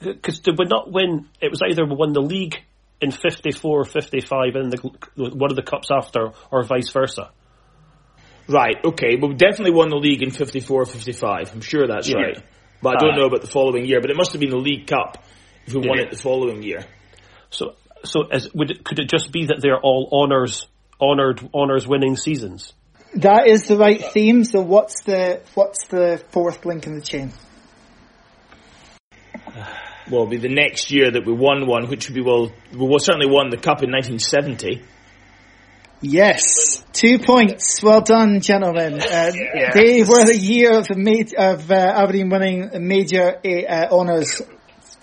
because 0.00 0.40
did 0.40 0.58
we 0.58 0.64
not 0.64 0.90
win? 0.90 1.28
It 1.40 1.50
was 1.50 1.60
either 1.62 1.84
we 1.84 1.94
won 1.94 2.12
the 2.12 2.20
league 2.20 2.56
in 3.00 3.10
54 3.10 3.80
or 3.80 3.84
55 3.84 4.56
and 4.56 4.72
the, 4.72 4.78
one 5.16 5.50
of 5.50 5.56
the 5.56 5.62
cups 5.62 5.88
after, 5.92 6.32
or 6.50 6.64
vice 6.64 6.90
versa. 6.90 7.30
Right, 8.48 8.76
okay, 8.82 9.16
but 9.16 9.28
we 9.28 9.34
definitely 9.34 9.72
won 9.72 9.90
the 9.90 9.96
league 9.96 10.22
in 10.22 10.30
54, 10.30 10.86
55. 10.86 11.52
I'm 11.52 11.60
sure 11.60 11.86
that's 11.86 12.08
Yeah. 12.08 12.16
right. 12.16 12.38
But 12.80 12.96
I 12.96 13.00
don't 13.00 13.14
Aye. 13.14 13.16
know 13.18 13.26
about 13.26 13.42
the 13.42 13.48
following 13.48 13.84
year, 13.84 14.00
but 14.00 14.10
it 14.10 14.16
must 14.16 14.32
have 14.32 14.40
been 14.40 14.50
the 14.50 14.56
League 14.56 14.86
Cup 14.86 15.22
if 15.66 15.74
we 15.74 15.80
won 15.86 15.98
Yeah. 15.98 16.04
it 16.04 16.10
the 16.12 16.16
following 16.16 16.62
year. 16.62 16.86
So, 17.50 17.74
so 18.04 18.28
is, 18.30 18.52
would 18.54 18.70
it, 18.70 18.84
could 18.84 18.98
it 19.00 19.10
just 19.10 19.32
be 19.32 19.46
that 19.46 19.60
they're 19.60 19.80
all 19.80 20.08
honours, 20.12 20.66
honoured, 21.00 21.40
honours 21.52 21.86
winning 21.86 22.16
seasons? 22.16 22.72
That 23.14 23.48
is 23.48 23.66
the 23.66 23.76
right 23.76 24.00
theme. 24.02 24.44
So 24.44 24.60
what's 24.60 25.02
the 25.02 25.40
what's 25.54 25.86
the 25.88 26.22
fourth 26.30 26.64
link 26.64 26.86
in 26.86 26.94
the 26.94 27.00
chain? 27.02 27.32
Well, 30.10 30.22
it'll 30.22 30.26
be 30.26 30.36
the 30.38 30.48
next 30.48 30.90
year 30.90 31.10
that 31.10 31.26
we 31.26 31.32
won 31.32 31.66
one, 31.66 31.88
which 31.88 32.08
we 32.10 32.22
will, 32.22 32.52
we 32.72 32.78
will 32.78 32.98
certainly 32.98 33.26
won 33.28 33.50
the 33.50 33.56
Cup 33.58 33.82
in 33.82 33.90
1970. 33.90 34.82
Yes, 36.00 36.84
two 36.92 37.18
points. 37.18 37.82
Well 37.82 38.02
done, 38.02 38.40
gentlemen. 38.40 39.00
Uh, 39.00 39.32
They 39.74 40.04
were 40.04 40.24
the 40.24 40.38
year 40.38 40.78
of 40.78 40.86
the 40.86 40.94
ma- 40.96 41.44
of 41.52 41.68
uh, 41.70 41.74
Aberdeen 41.74 42.28
winning 42.28 42.70
major 42.86 43.36
uh, 43.44 43.88
honours. 43.90 44.40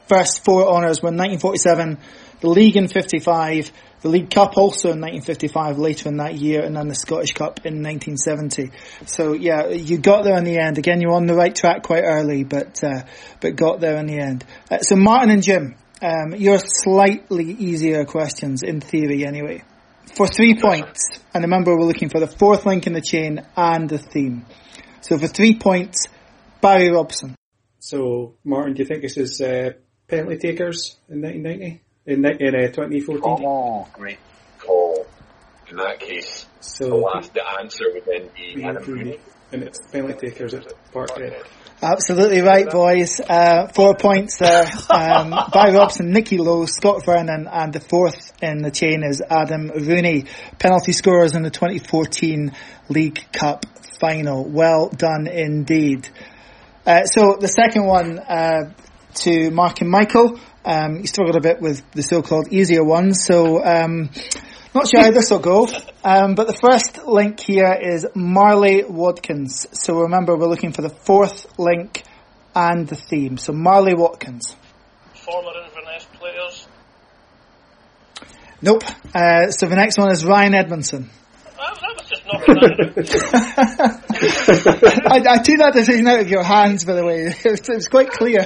First 0.07 0.45
four 0.45 0.65
honours 0.67 1.01
were 1.01 1.09
1947, 1.09 1.97
the 2.39 2.47
league 2.47 2.77
in 2.77 2.87
55, 2.87 3.71
the 4.01 4.07
League 4.09 4.29
Cup 4.29 4.55
also 4.55 4.91
in 4.91 5.01
1955 5.01 5.79
later 5.79 6.07
in 6.07 6.17
that 6.17 6.35
year, 6.35 6.63
and 6.63 6.77
then 6.77 6.87
the 6.87 6.95
Scottish 6.95 7.33
Cup 7.33 7.65
in 7.65 7.83
1970. 7.83 8.71
So 9.05 9.33
yeah, 9.33 9.67
you 9.67 9.97
got 9.97 10.23
there 10.23 10.37
in 10.37 10.45
the 10.45 10.59
end. 10.59 10.77
Again, 10.77 11.01
you 11.01 11.09
were 11.09 11.15
on 11.15 11.25
the 11.25 11.33
right 11.35 11.53
track 11.53 11.83
quite 11.83 12.03
early, 12.05 12.45
but 12.45 12.81
uh, 12.81 13.01
but 13.41 13.57
got 13.57 13.81
there 13.81 13.97
in 13.97 14.05
the 14.05 14.19
end. 14.19 14.45
Uh, 14.71 14.77
so 14.77 14.95
Martin 14.95 15.29
and 15.31 15.43
Jim, 15.43 15.75
um, 16.01 16.35
your 16.35 16.59
slightly 16.59 17.51
easier 17.51 18.05
questions 18.05 18.63
in 18.63 18.79
theory, 18.79 19.25
anyway 19.25 19.61
for 20.15 20.27
three 20.27 20.59
points. 20.59 21.19
And 21.33 21.43
remember, 21.43 21.75
we're 21.75 21.85
looking 21.85 22.09
for 22.09 22.19
the 22.19 22.27
fourth 22.27 22.65
link 22.65 22.87
in 22.87 22.93
the 22.93 23.01
chain 23.01 23.45
and 23.55 23.89
the 23.89 23.97
theme. 23.97 24.45
So 25.01 25.17
for 25.17 25.27
three 25.27 25.57
points, 25.57 26.07
Barry 26.61 26.89
Robson. 26.89 27.35
So, 27.79 28.33
Martin, 28.43 28.73
do 28.73 28.81
you 28.81 28.85
think 28.87 29.03
this 29.03 29.17
is 29.17 29.39
uh, 29.41 29.73
penalty 30.07 30.37
takers 30.37 30.95
in 31.09 31.21
1990? 31.21 31.81
In, 32.07 32.25
in 32.25 32.55
uh, 32.55 32.67
2014? 32.67 33.45
Oh, 33.45 33.87
great 33.93 34.17
call. 34.59 35.05
In 35.69 35.77
that 35.77 35.99
case, 35.99 36.45
the 36.57 36.63
So, 36.63 36.97
last 36.97 37.33
the 37.33 37.43
answer 37.59 37.85
would 37.93 38.05
then 38.05 38.29
be 38.35 38.63
Adam 38.63 38.83
Rooney. 38.83 39.19
And 39.55 39.63
it's 39.63 39.79
penalty 39.89 40.27
takers 40.27 40.53
at 40.53 40.65
Parkhead. 40.91 41.47
Absolutely 41.81 42.41
right, 42.41 42.69
boys. 42.69 43.21
Uh, 43.21 43.67
four 43.69 43.95
points 43.95 44.37
there. 44.37 44.69
Um, 44.89 45.33
Barry 45.53 45.73
Robson, 45.73 46.11
Nicky 46.11 46.39
Low, 46.39 46.65
Scott 46.65 47.05
Vernon, 47.05 47.47
and 47.49 47.71
the 47.71 47.79
fourth 47.79 48.33
in 48.41 48.61
the 48.61 48.69
chain 48.69 49.01
is 49.01 49.21
Adam 49.21 49.69
Rooney. 49.69 50.25
Penalty 50.59 50.91
scorers 50.91 51.35
in 51.35 51.43
the 51.43 51.49
2014 51.49 52.51
League 52.89 53.31
Cup 53.31 53.65
final. 53.97 54.43
Well 54.43 54.89
done 54.89 55.25
indeed. 55.27 56.09
Uh, 56.85 57.05
so 57.05 57.37
the 57.39 57.47
second 57.47 57.85
one 57.85 58.19
uh, 58.19 58.73
to 59.21 59.51
Mark 59.51 59.79
and 59.79 59.89
Michael. 59.89 60.37
Um, 60.65 60.97
you 60.97 61.07
struggled 61.07 61.37
a 61.37 61.41
bit 61.41 61.61
with 61.61 61.89
the 61.91 62.03
so-called 62.03 62.51
easier 62.51 62.83
ones, 62.83 63.23
so 63.23 63.63
um, 63.63 64.09
not 64.75 64.87
sure 64.89 65.01
how 65.01 65.11
this 65.11 65.31
will 65.31 65.39
go. 65.39 65.67
Um, 66.03 66.35
but 66.35 66.47
the 66.47 66.53
first 66.53 67.07
link 67.07 67.39
here 67.39 67.73
is 67.81 68.05
Marley 68.13 68.83
Watkins. 68.83 69.65
So 69.71 70.01
remember, 70.01 70.37
we're 70.37 70.47
looking 70.47 70.73
for 70.73 70.81
the 70.81 70.89
fourth 70.89 71.57
link 71.57 72.03
and 72.53 72.87
the 72.87 72.95
theme. 72.95 73.37
So 73.37 73.53
Marley 73.53 73.95
Watkins. 73.95 74.55
Former 75.13 75.51
Inverness 75.65 76.05
players. 76.13 76.67
Nope. 78.61 78.83
Uh, 79.13 79.49
so 79.51 79.67
the 79.67 79.75
next 79.75 79.97
one 79.97 80.11
is 80.11 80.25
Ryan 80.25 80.53
Edmondson. 80.53 81.09
That, 81.57 81.79
that 81.81 81.95
was 81.97 82.09
just 82.09 82.25
knocking 82.25 82.55
that. 82.55 82.73
I, 85.09 85.35
I 85.35 85.37
took 85.37 85.57
that 85.59 85.73
decision 85.73 86.07
out 86.07 86.19
of 86.19 86.29
your 86.29 86.43
hands, 86.43 86.83
by 86.83 86.93
the 86.93 87.05
way. 87.05 87.33
It 87.45 87.51
was, 87.51 87.69
it 87.69 87.75
was 87.75 87.87
quite 87.87 88.09
clear. 88.09 88.43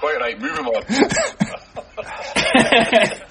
Quite 0.00 0.16
right, 0.20 0.40
move 0.40 0.56
him 0.56 0.66
on. 0.66 0.82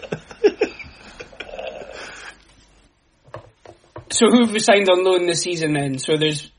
So 4.12 4.30
who 4.30 4.42
have 4.42 4.52
we 4.52 4.60
signed 4.60 4.90
on 4.90 5.06
loan 5.06 5.28
this 5.28 5.44
season 5.44 5.74
then? 5.74 5.98
So 5.98 6.18
there's 6.18 6.52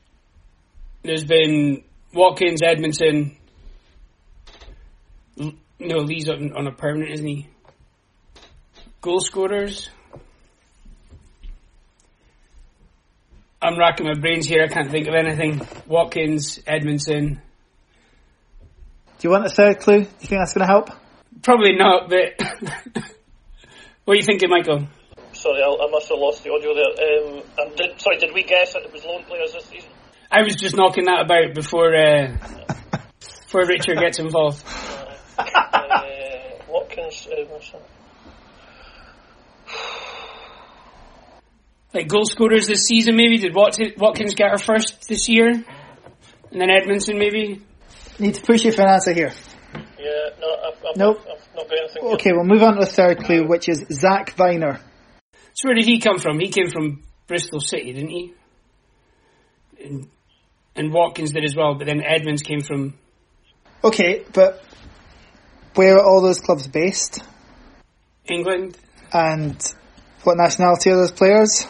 there's 1.03 1.25
been 1.25 1.83
Watkins, 2.13 2.61
Edmondson. 2.63 3.37
No, 5.37 5.97
Lee's 5.97 6.27
on, 6.29 6.53
on 6.53 6.67
a 6.67 6.71
permanent, 6.71 7.11
isn't 7.11 7.27
he? 7.27 7.47
Goal 9.01 9.19
scorers. 9.19 9.89
I'm 13.61 13.77
racking 13.77 14.07
my 14.07 14.15
brains 14.15 14.47
here. 14.47 14.63
I 14.63 14.67
can't 14.67 14.89
think 14.89 15.07
of 15.07 15.13
anything. 15.13 15.61
Watkins, 15.87 16.59
Edmondson. 16.65 17.41
Do 19.19 19.27
you 19.27 19.29
want 19.29 19.45
a 19.45 19.49
third 19.49 19.79
clue? 19.79 19.99
Do 20.01 20.09
you 20.21 20.27
think 20.27 20.41
that's 20.41 20.53
going 20.53 20.67
to 20.67 20.71
help? 20.71 20.89
Probably 21.41 21.75
not, 21.75 22.09
but 22.09 22.39
what 24.05 24.13
are 24.13 24.15
you 24.15 24.23
thinking, 24.23 24.49
Michael? 24.49 24.87
Sorry, 25.33 25.61
I, 25.63 25.67
I 25.67 25.89
must 25.89 26.09
have 26.09 26.19
lost 26.19 26.43
the 26.43 26.51
audio 26.51 26.75
there. 26.75 27.37
Um, 27.37 27.43
and 27.57 27.75
did, 27.75 27.99
sorry, 27.99 28.17
did 28.17 28.33
we 28.33 28.43
guess 28.43 28.73
that 28.73 28.83
it 28.83 28.93
was 28.93 29.03
loan 29.05 29.23
players 29.23 29.53
this 29.53 29.65
season? 29.65 29.89
I 30.29 30.43
was 30.43 30.55
just 30.55 30.75
knocking 30.75 31.05
that 31.05 31.21
about 31.25 31.55
before 31.55 31.95
uh, 31.95 32.37
before 33.19 33.65
Richard 33.65 33.97
gets 33.97 34.19
involved. 34.19 34.63
uh, 35.37 36.01
Watkins, 36.69 37.27
Edmondson. 37.31 37.79
Like 41.93 42.07
goal 42.07 42.25
scorers 42.25 42.67
this 42.67 42.85
season, 42.85 43.17
maybe 43.17 43.37
did 43.37 43.53
Watkins 43.53 44.35
get 44.35 44.51
her 44.51 44.57
first 44.57 45.09
this 45.09 45.27
year, 45.27 45.49
and 45.49 45.65
then 46.61 46.69
Edmondson 46.69 47.17
maybe. 47.17 47.61
Need 48.19 48.35
to 48.35 48.41
push 48.41 48.63
you 48.65 48.71
for 48.71 48.83
an 48.83 48.89
answer 48.89 49.13
here. 49.13 49.33
Yeah, 50.01 50.29
no, 50.39 50.47
I've, 50.67 50.77
I've, 50.89 50.97
Nope. 50.97 51.19
I've 51.21 51.55
Not 51.55 51.69
got 51.69 51.77
anything. 51.77 52.03
Okay, 52.13 52.31
we'll 52.33 52.43
move 52.43 52.63
on 52.63 52.73
to 52.73 52.79
the 52.79 52.85
third 52.91 53.19
clue, 53.23 53.47
which 53.47 53.69
is 53.69 53.85
Zak 53.91 54.35
Vyner. 54.35 54.79
So 55.53 55.67
where 55.67 55.75
did 55.75 55.85
he 55.85 55.99
come 55.99 56.17
from? 56.17 56.39
He 56.39 56.49
came 56.49 56.69
from 56.69 57.03
Bristol 57.27 57.59
City, 57.59 57.93
didn't 57.93 58.09
he? 58.09 58.33
And, 59.83 60.07
and 60.75 60.91
Watkins 60.91 61.31
did 61.33 61.43
as 61.43 61.55
well, 61.55 61.75
but 61.75 61.87
then 61.87 62.01
Edmonds 62.03 62.41
came 62.41 62.61
from 62.61 62.95
Okay, 63.83 64.23
but 64.33 64.63
where 65.73 65.95
are 65.97 66.03
all 66.05 66.21
those 66.21 66.39
clubs 66.39 66.67
based? 66.67 67.23
England, 68.27 68.77
And 69.11 69.59
what 70.23 70.37
nationality 70.37 70.91
are 70.91 70.97
those 70.97 71.11
players? 71.11 71.65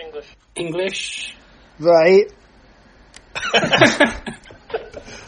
English. 0.00 0.34
English. 0.56 1.36
Right. 1.78 2.32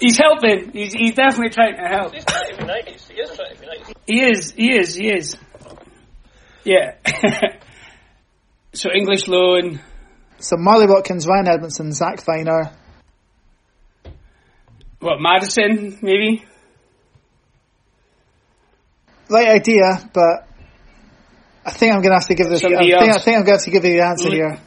He's 0.00 0.18
helping. 0.18 0.72
He's, 0.72 0.92
he's 0.92 1.14
definitely 1.14 1.50
trying 1.50 1.76
to 1.76 1.88
help. 1.88 2.14
He's 2.14 2.24
trying 2.24 2.50
to 2.50 2.56
be 2.58 2.64
nice. 2.64 3.08
He 3.08 3.14
is 3.14 3.36
trying 3.36 3.54
to 3.54 3.60
be 3.60 3.66
nice. 3.66 3.92
He 4.06 4.22
is. 4.22 4.52
He 4.52 4.72
is. 4.72 4.94
He 4.94 5.08
is. 5.08 5.36
Yeah. 6.64 6.96
so 8.72 8.90
English 8.92 9.28
loan. 9.28 9.80
So 10.38 10.56
Marley 10.58 10.86
Watkins, 10.86 11.26
Ryan 11.26 11.48
Edmondson, 11.48 11.92
Zak 11.92 12.24
Vyner. 12.24 12.72
What 15.00 15.20
Madison? 15.20 15.98
Maybe. 16.02 16.44
Right 19.28 19.48
idea, 19.48 20.10
but 20.12 20.48
I 21.64 21.70
think 21.70 21.92
I'm 21.92 22.00
going 22.00 22.10
to 22.10 22.16
have 22.16 22.26
to 22.26 22.34
give 22.34 22.48
this. 22.48 22.62
I 22.64 22.68
think, 22.68 22.94
I 22.94 23.18
think 23.18 23.36
I'm 23.38 23.44
going 23.44 23.46
to 23.46 23.52
have 23.52 23.64
to 23.64 23.70
give 23.70 23.84
you 23.84 23.92
the 23.92 24.04
answer 24.04 24.28
Li- 24.28 24.36
here. 24.36 24.58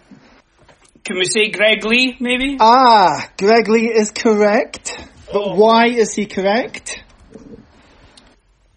Can 1.04 1.18
we 1.18 1.26
say 1.26 1.52
Greg 1.52 1.86
Leigh? 1.86 2.18
Maybe. 2.20 2.58
Ah, 2.60 3.30
Greg 3.38 3.68
Leigh 3.70 3.88
is 3.88 4.12
correct. 4.12 5.08
But 5.32 5.42
Oh. 5.42 5.56
why 5.56 5.88
is 5.88 6.14
he 6.14 6.26
correct? 6.26 7.04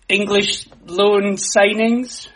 English 0.09 0.67
loan 0.87 1.37
signings. 1.37 2.29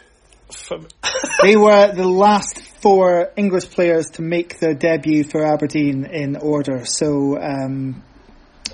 They 1.42 1.56
were 1.56 1.92
the 1.92 2.06
last 2.06 2.60
four 2.80 3.30
English 3.36 3.70
players 3.70 4.10
to 4.10 4.22
make 4.22 4.60
their 4.60 4.74
debut 4.74 5.24
for 5.24 5.44
Aberdeen 5.44 6.04
in 6.04 6.36
order. 6.36 6.84
So, 6.84 7.36
um, 7.40 8.04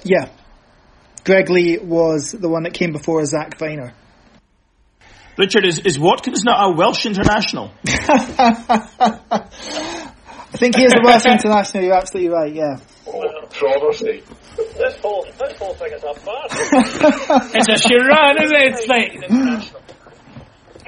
yeah. 0.02 0.28
Greg 1.24 1.48
Leigh 1.48 1.78
was 1.78 2.32
the 2.32 2.48
one 2.48 2.64
that 2.64 2.74
came 2.74 2.92
before 2.92 3.24
Zak 3.24 3.58
Vyner. 3.58 3.92
Richard, 5.38 5.64
is, 5.64 5.78
is 5.78 5.98
Watkins 5.98 6.44
not 6.44 6.68
a 6.68 6.76
Welsh 6.76 7.06
international? 7.06 7.72
I 10.52 10.56
think 10.56 10.76
he 10.76 10.84
is 10.84 10.92
the 10.92 11.02
worst 11.04 11.26
international, 11.26 11.84
you're 11.84 11.94
absolutely 11.94 12.30
right, 12.30 12.52
yeah. 12.52 12.76
Controversy. 13.04 14.22
This 14.56 14.96
whole 15.00 15.24
this 15.38 15.56
whole 15.58 15.74
thing 15.74 15.92
is 15.92 16.02
a 16.02 16.14
farce. 16.14 16.52
It's 17.54 17.68
a 17.68 17.78
charade, 17.88 18.42
isn't 18.42 18.56
it? 18.56 18.74
It's 18.74 18.86
like. 18.88 19.12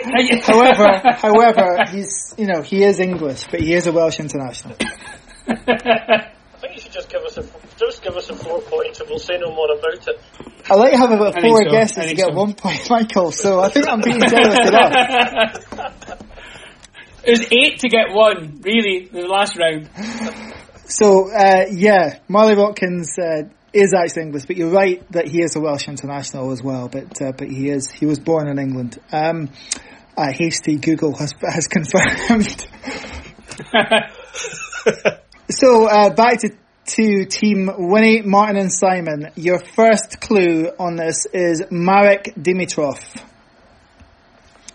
however, 0.42 1.00
however, 1.16 1.84
he's, 1.90 2.34
you 2.36 2.46
know, 2.46 2.62
he 2.62 2.82
is 2.82 2.98
English, 2.98 3.46
but 3.50 3.60
he 3.60 3.72
is 3.74 3.86
a 3.86 3.92
Welsh 3.92 4.18
international. 4.18 4.76
I 5.46 6.58
think 6.60 6.74
you 6.74 6.80
should 6.80 6.92
just 6.92 7.08
give 7.08 7.22
us 7.22 7.38
a 7.38 7.44
just 7.76 8.02
give 8.02 8.16
us 8.16 8.30
a 8.30 8.36
four 8.36 8.60
points 8.62 9.00
and 9.00 9.08
we'll 9.08 9.18
say 9.18 9.38
no 9.38 9.50
more 9.54 9.72
about 9.76 10.06
it. 10.06 10.20
I 10.70 10.74
like 10.74 10.92
having 10.92 11.18
about 11.18 11.40
four 11.40 11.64
so. 11.64 11.70
guesses 11.70 12.06
to 12.06 12.14
get 12.14 12.26
so. 12.26 12.34
one 12.34 12.54
point, 12.54 12.86
Michael, 12.90 13.32
so 13.32 13.60
I 13.60 13.68
think 13.68 13.88
I'm 13.88 14.00
being 14.00 14.20
generous 14.20 14.68
enough. 14.68 15.98
It 17.24 17.30
was 17.30 17.46
eight 17.52 17.78
to 17.80 17.88
get 17.88 18.12
one, 18.12 18.60
really, 18.62 19.08
the 19.10 19.26
last 19.26 19.56
round. 19.56 19.88
So, 20.86 21.30
uh, 21.32 21.66
yeah, 21.70 22.18
Marley 22.28 22.56
Watkins, 22.56 23.16
uh, 23.18 23.44
is 23.72 23.94
actually 23.94 24.22
English, 24.22 24.46
but 24.46 24.56
you're 24.56 24.70
right 24.70 25.10
that 25.12 25.28
he 25.28 25.40
is 25.40 25.56
a 25.56 25.60
Welsh 25.60 25.88
international 25.88 26.50
as 26.52 26.62
well, 26.62 26.88
but, 26.88 27.20
uh, 27.22 27.32
but 27.32 27.48
he 27.48 27.70
is, 27.70 27.90
he 27.90 28.06
was 28.06 28.18
born 28.18 28.48
in 28.48 28.58
England. 28.58 28.98
Um, 29.10 29.50
uh, 30.16 30.32
hasty 30.32 30.76
Google 30.76 31.16
has, 31.16 31.34
has 31.40 31.66
confirmed. 31.70 32.66
so, 35.50 35.86
uh, 35.86 36.10
back 36.10 36.40
to, 36.40 36.50
to 36.84 37.24
team 37.24 37.70
Winnie, 37.78 38.22
Martin 38.22 38.56
and 38.56 38.72
Simon. 38.72 39.30
Your 39.36 39.60
first 39.60 40.20
clue 40.20 40.70
on 40.78 40.96
this 40.96 41.26
is 41.32 41.62
Marek 41.70 42.34
Dimitrov. 42.36 42.98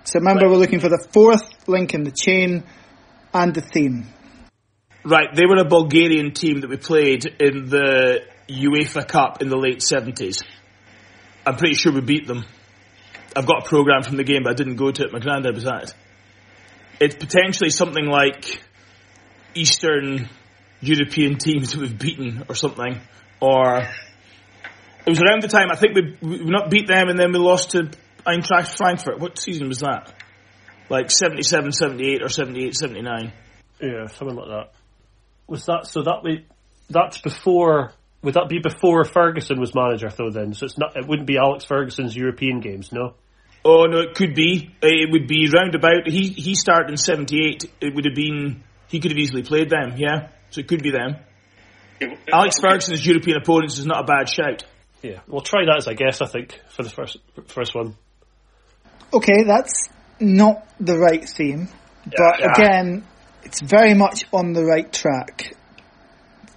So 0.07 0.19
remember, 0.19 0.47
we're 0.47 0.55
looking 0.55 0.79
for 0.79 0.87
the 0.87 1.05
fourth 1.11 1.67
link 1.67 1.93
in 1.93 2.05
the 2.05 2.11
chain 2.11 2.63
and 3.33 3.53
the 3.53 3.59
theme. 3.59 4.07
Right, 5.03 5.35
they 5.35 5.45
were 5.45 5.57
a 5.57 5.67
Bulgarian 5.67 6.31
team 6.31 6.61
that 6.61 6.69
we 6.69 6.77
played 6.77 7.25
in 7.25 7.67
the 7.67 8.21
UEFA 8.47 9.05
Cup 9.05 9.41
in 9.41 9.49
the 9.49 9.57
late 9.57 9.79
70s. 9.79 10.45
I'm 11.45 11.57
pretty 11.57 11.75
sure 11.75 11.91
we 11.91 11.99
beat 11.99 12.25
them. 12.25 12.45
I've 13.35 13.45
got 13.45 13.65
a 13.65 13.67
programme 13.67 14.01
from 14.03 14.15
the 14.15 14.23
game, 14.23 14.43
but 14.43 14.51
I 14.51 14.55
didn't 14.55 14.77
go 14.77 14.91
to 14.91 15.03
it. 15.03 15.11
My 15.11 15.19
granddad 15.19 15.53
was 15.53 15.67
at 15.67 15.83
it. 15.83 15.93
It's 17.01 17.15
potentially 17.15 17.69
something 17.69 18.05
like 18.05 18.63
Eastern 19.55 20.29
European 20.79 21.37
teams 21.37 21.73
that 21.73 21.81
we've 21.81 21.99
beaten 21.99 22.45
or 22.47 22.55
something. 22.55 23.01
Or 23.41 23.79
it 25.05 25.09
was 25.09 25.21
around 25.21 25.43
the 25.43 25.49
time, 25.49 25.67
I 25.69 25.75
think 25.75 25.95
we, 25.95 26.17
we 26.21 26.49
not 26.49 26.69
beat 26.69 26.87
them 26.87 27.09
and 27.09 27.19
then 27.19 27.33
we 27.33 27.39
lost 27.39 27.71
to 27.71 27.91
Eintracht 28.27 28.75
Frankfurt. 28.75 29.19
What 29.19 29.39
season 29.39 29.67
was 29.67 29.79
that? 29.79 30.13
Like 30.89 31.11
77, 31.11 31.71
78 31.71 32.21
or 32.21 32.29
78, 32.29 32.75
79. 32.75 33.33
yeah, 33.81 34.07
something 34.07 34.35
like 34.35 34.47
that. 34.47 34.71
Was 35.47 35.65
that 35.65 35.87
so? 35.87 36.03
That 36.03 36.23
way, 36.23 36.45
that's 36.89 37.19
before. 37.19 37.93
Would 38.23 38.33
that 38.33 38.49
be 38.49 38.59
before 38.59 39.05
Ferguson 39.05 39.59
was 39.59 39.73
manager 39.73 40.09
though? 40.09 40.29
Then, 40.29 40.53
so 40.53 40.65
it's 40.65 40.77
not. 40.77 40.97
It 40.97 41.07
wouldn't 41.07 41.27
be 41.27 41.37
Alex 41.37 41.65
Ferguson's 41.65 42.15
European 42.15 42.59
games, 42.59 42.91
no. 42.91 43.15
Oh 43.63 43.85
no, 43.85 43.99
it 43.99 44.15
could 44.15 44.33
be. 44.33 44.73
Eh, 44.81 44.87
it 44.87 45.11
would 45.11 45.27
be 45.27 45.49
roundabout. 45.49 46.07
He 46.07 46.27
he 46.29 46.55
started 46.55 46.89
in 46.89 46.97
'78. 46.97 47.71
It 47.81 47.95
would 47.95 48.05
have 48.05 48.15
been. 48.15 48.63
He 48.87 48.99
could 48.99 49.11
have 49.11 49.17
easily 49.17 49.43
played 49.43 49.69
them. 49.69 49.95
Yeah, 49.97 50.29
so 50.49 50.59
it 50.61 50.67
could 50.67 50.83
be 50.83 50.91
them. 50.91 51.17
Alex 52.31 52.55
Ferguson's 52.61 53.05
European 53.05 53.37
opponents 53.37 53.77
is 53.77 53.85
not 53.85 54.03
a 54.03 54.05
bad 54.05 54.29
shout. 54.29 54.63
Yeah, 55.01 55.19
we'll 55.27 55.41
try 55.41 55.65
that 55.65 55.77
as 55.77 55.87
I 55.87 55.93
guess. 55.93 56.21
I 56.21 56.27
think 56.27 56.59
for 56.69 56.83
the 56.83 56.89
first 56.89 57.17
first 57.47 57.75
one. 57.75 57.95
Okay, 59.13 59.43
that's 59.45 59.87
not 60.19 60.67
the 60.79 60.97
right 60.97 61.27
theme, 61.27 61.69
but 62.05 62.39
Yeah. 62.39 62.51
again, 62.53 63.03
it's 63.43 63.61
very 63.61 63.93
much 63.93 64.25
on 64.33 64.53
the 64.53 64.63
right 64.65 64.91
track. 64.91 65.53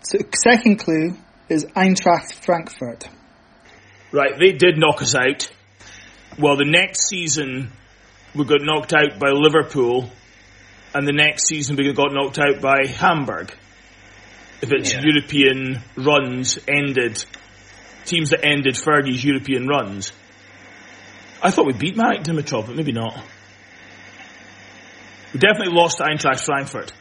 So, 0.02 0.18
second 0.34 0.78
clue 0.78 1.16
is 1.48 1.64
Eintracht 1.76 2.32
Frankfurt. 2.32 3.08
Right, 4.12 4.36
they 4.38 4.52
did 4.52 4.78
knock 4.78 5.02
us 5.02 5.14
out. 5.14 5.48
Well, 6.38 6.56
the 6.56 6.64
next 6.64 7.08
season 7.08 7.70
we 8.34 8.44
got 8.44 8.62
knocked 8.62 8.92
out 8.92 9.18
by 9.20 9.30
Liverpool, 9.30 10.10
and 10.94 11.06
the 11.06 11.12
next 11.12 11.46
season 11.46 11.76
we 11.76 11.92
got 11.92 12.12
knocked 12.12 12.38
out 12.38 12.60
by 12.60 12.86
Hamburg. 12.86 13.52
If 14.62 14.72
its 14.72 14.92
Yeah. 14.92 15.00
European 15.04 15.82
runs 15.96 16.58
ended, 16.66 17.24
teams 18.04 18.30
that 18.30 18.44
ended 18.44 18.74
Fergie's 18.74 19.24
European 19.24 19.66
runs. 19.68 20.12
I 21.42 21.50
thought 21.50 21.66
we 21.66 21.72
beat 21.72 21.96
Marek 21.96 22.22
Dimitrov, 22.22 22.66
but 22.66 22.76
maybe 22.76 22.92
not. 22.92 23.14
We 25.32 25.38
definitely 25.38 25.74
lost 25.74 25.98
to 25.98 26.04
Eintracht 26.04 26.44
Frankfurt. 26.44 26.92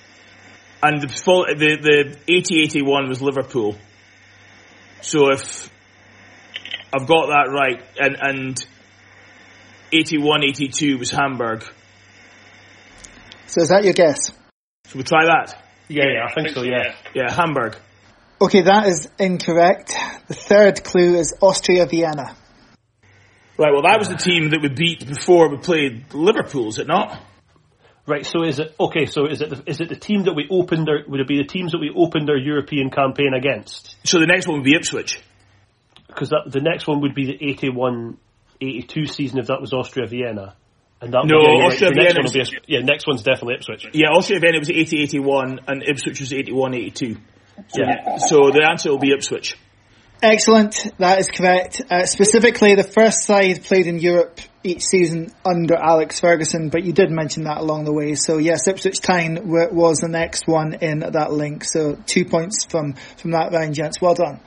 And 0.81 1.01
the, 1.01 1.07
full, 1.09 1.45
the, 1.45 2.15
the 2.25 2.31
80-81 2.31 3.09
was 3.09 3.21
Liverpool. 3.21 3.75
So 5.01 5.31
if 5.31 5.69
I've 6.93 7.07
got 7.07 7.27
that 7.27 7.49
right, 7.51 7.83
and, 7.99 8.17
and 8.19 8.67
81-82 9.91 10.99
was 10.99 11.11
Hamburg. 11.11 11.63
So 13.47 13.61
is 13.61 13.69
that 13.69 13.83
your 13.83 13.93
guess? 13.93 14.31
Should 14.87 14.97
we 14.97 15.03
try 15.03 15.25
that? 15.25 15.55
Yeah, 15.87 16.05
yeah, 16.05 16.25
I 16.29 16.33
think 16.33 16.49
so. 16.55 16.63
Yeah. 16.63 16.95
Yeah, 17.13 17.33
Hamburg. 17.33 17.77
Okay, 18.41 18.61
that 18.61 18.87
is 18.87 19.09
incorrect. 19.19 19.95
The 20.27 20.33
third 20.33 20.83
clue 20.83 21.15
is 21.15 21.33
Austria 21.41 21.85
Vienna. 21.87 22.35
Right, 23.59 23.73
well 23.73 23.83
that 23.83 23.99
was 23.99 24.07
the 24.07 24.15
team 24.15 24.51
that 24.51 24.61
we 24.61 24.69
beat 24.69 25.05
before 25.05 25.49
we 25.49 25.57
played 25.57 26.13
Liverpool, 26.13 26.69
is 26.69 26.79
it 26.79 26.87
not? 26.87 27.21
Right. 28.09 28.25
So 28.25 28.43
is 28.43 28.59
it 28.59 28.73
okay? 28.79 29.05
So 29.05 29.27
is 29.27 29.41
it 29.41 29.49
the, 29.51 29.63
is 29.67 29.81
it 29.81 29.89
the 29.89 29.95
team 29.95 30.23
that 30.23 30.33
we 30.33 30.47
opened 30.49 30.89
our? 30.89 30.99
Would 31.07 31.19
it 31.19 31.27
be 31.27 31.37
the 31.37 31.47
teams 31.47 31.73
that 31.73 31.77
we 31.79 31.91
opened 31.95 32.27
our 32.29 32.37
European 32.37 32.89
campaign 32.89 33.33
against? 33.37 33.97
So 34.03 34.19
the 34.19 34.25
next 34.25 34.47
one 34.47 34.57
would 34.57 34.65
be 34.65 34.75
Ipswich. 34.75 35.21
Because 36.07 36.29
the 36.29 36.59
next 36.59 36.87
one 36.87 37.01
would 37.01 37.13
be 37.13 37.25
the 37.27 38.17
81-82 38.59 39.13
season 39.13 39.37
if 39.37 39.45
that 39.47 39.61
was 39.61 39.73
Austria 39.73 40.07
Vienna. 40.07 40.55
And 41.01 41.13
that 41.13 41.25
No, 41.27 41.37
yeah, 41.39 41.67
Austria 41.67 41.91
the 41.91 42.01
next 42.01 42.33
Vienna 42.33 42.49
be 42.49 42.73
yeah. 42.73 42.79
Next 42.81 43.05
one's 43.05 43.21
definitely 43.21 43.55
Ipswich. 43.55 43.85
Yeah, 43.93 44.07
Austria 44.09 44.39
Vienna 44.39 44.57
was 44.57 44.69
80-81 44.69 45.59
and 45.67 45.83
Ipswich 45.83 46.19
was 46.19 46.31
81-82. 46.31 47.21
So, 47.67 47.81
Yeah. 47.83 48.17
so 48.17 48.49
the 48.49 48.65
answer 48.67 48.89
will 48.89 48.97
be 48.97 49.11
Ipswich. 49.11 49.55
Excellent, 50.21 50.91
that 50.97 51.19
is 51.19 51.29
correct. 51.29 51.81
Uh, 51.89 52.05
specifically, 52.05 52.75
the 52.75 52.83
first 52.83 53.23
side 53.23 53.63
played 53.63 53.87
in 53.87 53.99
Europe 53.99 54.41
each 54.63 54.83
season 54.83 55.31
under 55.45 55.75
Alex 55.75 56.19
Ferguson, 56.19 56.67
but 56.67 56.83
you 56.83 56.91
did 56.91 57.09
mention 57.09 57.45
that 57.45 57.59
along 57.59 57.85
the 57.85 57.93
way. 57.93 58.15
So 58.15 58.37
yes, 58.37 58.67
Ipswich 58.67 58.99
Town 58.99 59.47
wa- 59.47 59.69
was 59.71 59.99
the 59.99 60.09
next 60.09 60.45
one 60.45 60.73
in 60.73 60.99
that 60.99 61.31
link. 61.31 61.63
So 61.63 61.97
two 62.05 62.25
points 62.25 62.65
from 62.65 62.95
from 63.15 63.31
that 63.31 63.53
round, 63.53 63.75
gents. 63.75 64.01
Well 64.01 64.13
done. 64.13 64.41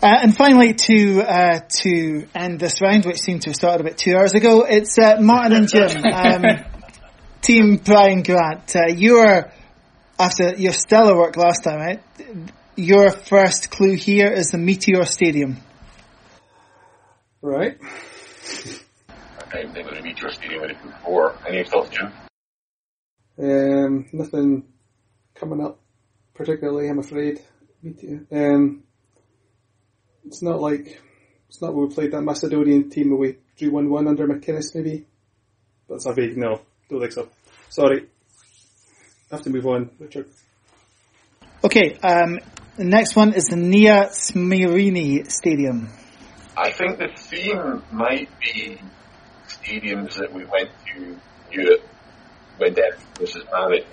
Uh, 0.00 0.18
and 0.22 0.36
finally, 0.36 0.74
to 0.74 1.22
uh, 1.22 1.60
to 1.82 2.28
end 2.34 2.60
this 2.60 2.80
round, 2.80 3.06
which 3.06 3.18
seemed 3.18 3.42
to 3.42 3.50
have 3.50 3.56
started 3.56 3.80
about 3.80 3.98
two 3.98 4.14
hours 4.16 4.34
ago, 4.34 4.64
it's 4.68 4.96
uh, 4.98 5.16
Martin 5.20 5.52
and 5.52 5.68
Jim, 5.68 6.04
um, 6.12 6.44
Team 7.42 7.76
Brian 7.78 8.22
Grant. 8.22 8.76
Uh, 8.76 8.86
you 8.94 9.14
were 9.14 9.50
after 10.16 10.54
your 10.54 10.72
stellar 10.72 11.16
work 11.16 11.36
last 11.36 11.64
time, 11.64 11.78
right? 11.80 12.02
Your 12.76 13.12
first 13.12 13.70
clue 13.70 13.94
here 13.94 14.32
is 14.32 14.48
the 14.48 14.58
Meteor 14.58 15.04
Stadium. 15.04 15.58
Right. 17.40 17.78
I 19.08 19.62
don't 19.62 19.72
think 19.72 19.86
it 19.86 19.90
was 19.90 19.98
a 20.00 20.02
Meteor 20.02 20.32
Stadium 20.32 20.62
before. 20.82 21.36
Any 21.46 21.62
thoughts, 21.62 21.90
Jim? 21.90 22.12
Um, 23.38 24.06
nothing 24.12 24.64
coming 25.36 25.64
up 25.64 25.78
particularly, 26.34 26.88
I'm 26.88 26.98
afraid. 26.98 27.40
Meteor. 27.80 28.26
Um, 28.32 28.82
it's 30.24 30.42
not 30.42 30.60
like 30.60 31.00
it's 31.48 31.62
not 31.62 31.74
where 31.74 31.86
we 31.86 31.94
played 31.94 32.10
that 32.10 32.22
Macedonian 32.22 32.90
team 32.90 33.10
where 33.10 33.20
we 33.20 33.36
drew 33.56 33.70
one 33.70 33.88
one 33.88 34.08
under 34.08 34.26
McInnes 34.26 34.74
maybe. 34.74 35.06
That's 35.88 36.06
a 36.06 36.12
vague 36.12 36.36
no. 36.36 36.62
Don't 36.90 37.00
think 37.00 37.12
so. 37.12 37.28
Sorry. 37.68 38.08
have 39.30 39.42
to 39.42 39.50
move 39.50 39.66
on, 39.66 39.90
Richard. 40.00 40.26
Okay, 41.62 41.96
um, 42.02 42.40
the 42.76 42.84
next 42.84 43.14
one 43.14 43.34
is 43.34 43.44
the 43.44 43.56
Nia 43.56 44.08
Smirini 44.10 45.30
Stadium. 45.30 45.88
I 46.56 46.70
think 46.70 46.98
the 46.98 47.08
theme 47.16 47.82
might 47.92 48.28
be 48.40 48.78
stadiums 49.46 50.14
that 50.16 50.32
we 50.32 50.44
went 50.44 50.70
to 50.94 51.16
Europe 51.50 51.82
when 52.58 52.74
Derek 52.74 52.98
was 53.20 53.34
his 53.34 53.44
manager. 53.52 53.86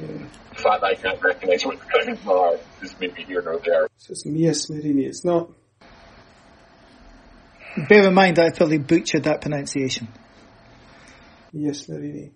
Yeah. 0.00 0.06
The 0.50 0.62
fact 0.62 0.80
that 0.80 0.84
I 0.84 0.94
can't 0.94 1.22
recognise 1.22 1.64
what 1.64 1.78
the 1.78 1.86
grounds 1.86 2.26
are 2.26 2.84
is 2.84 2.94
maybe 3.00 3.24
here 3.24 3.42
nor 3.42 3.58
there. 3.58 3.88
So 3.98 4.12
it's 4.12 4.24
Mia 4.26 4.52
Smirini. 4.52 5.06
It's 5.06 5.24
not. 5.24 5.50
Bear 7.88 8.08
in 8.08 8.14
mind 8.14 8.36
that 8.36 8.46
I 8.46 8.50
probably 8.56 8.78
butchered 8.78 9.24
that 9.24 9.42
pronunciation. 9.42 10.08
Mia 11.52 11.72
Smirini. 11.72 12.32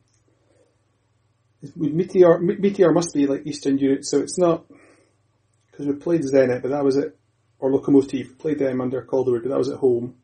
Meteor, 1.76 2.38
Meteor 2.38 2.92
must 2.92 3.14
be 3.14 3.26
like 3.26 3.46
Eastern 3.46 3.78
Europe, 3.78 4.04
so 4.04 4.18
it's 4.18 4.38
not 4.38 4.64
because 5.80 5.94
we 5.94 6.00
played 6.00 6.22
Zenit, 6.22 6.60
but 6.60 6.70
that 6.72 6.84
was 6.84 6.96
it, 6.96 7.16
or 7.58 7.70
Lokomotiv. 7.70 8.38
Played 8.38 8.58
them 8.58 8.82
under 8.82 9.02
Calderwood, 9.02 9.42
but 9.42 9.48
that 9.48 9.58
was 9.58 9.70
at 9.70 9.78
home. 9.78 10.16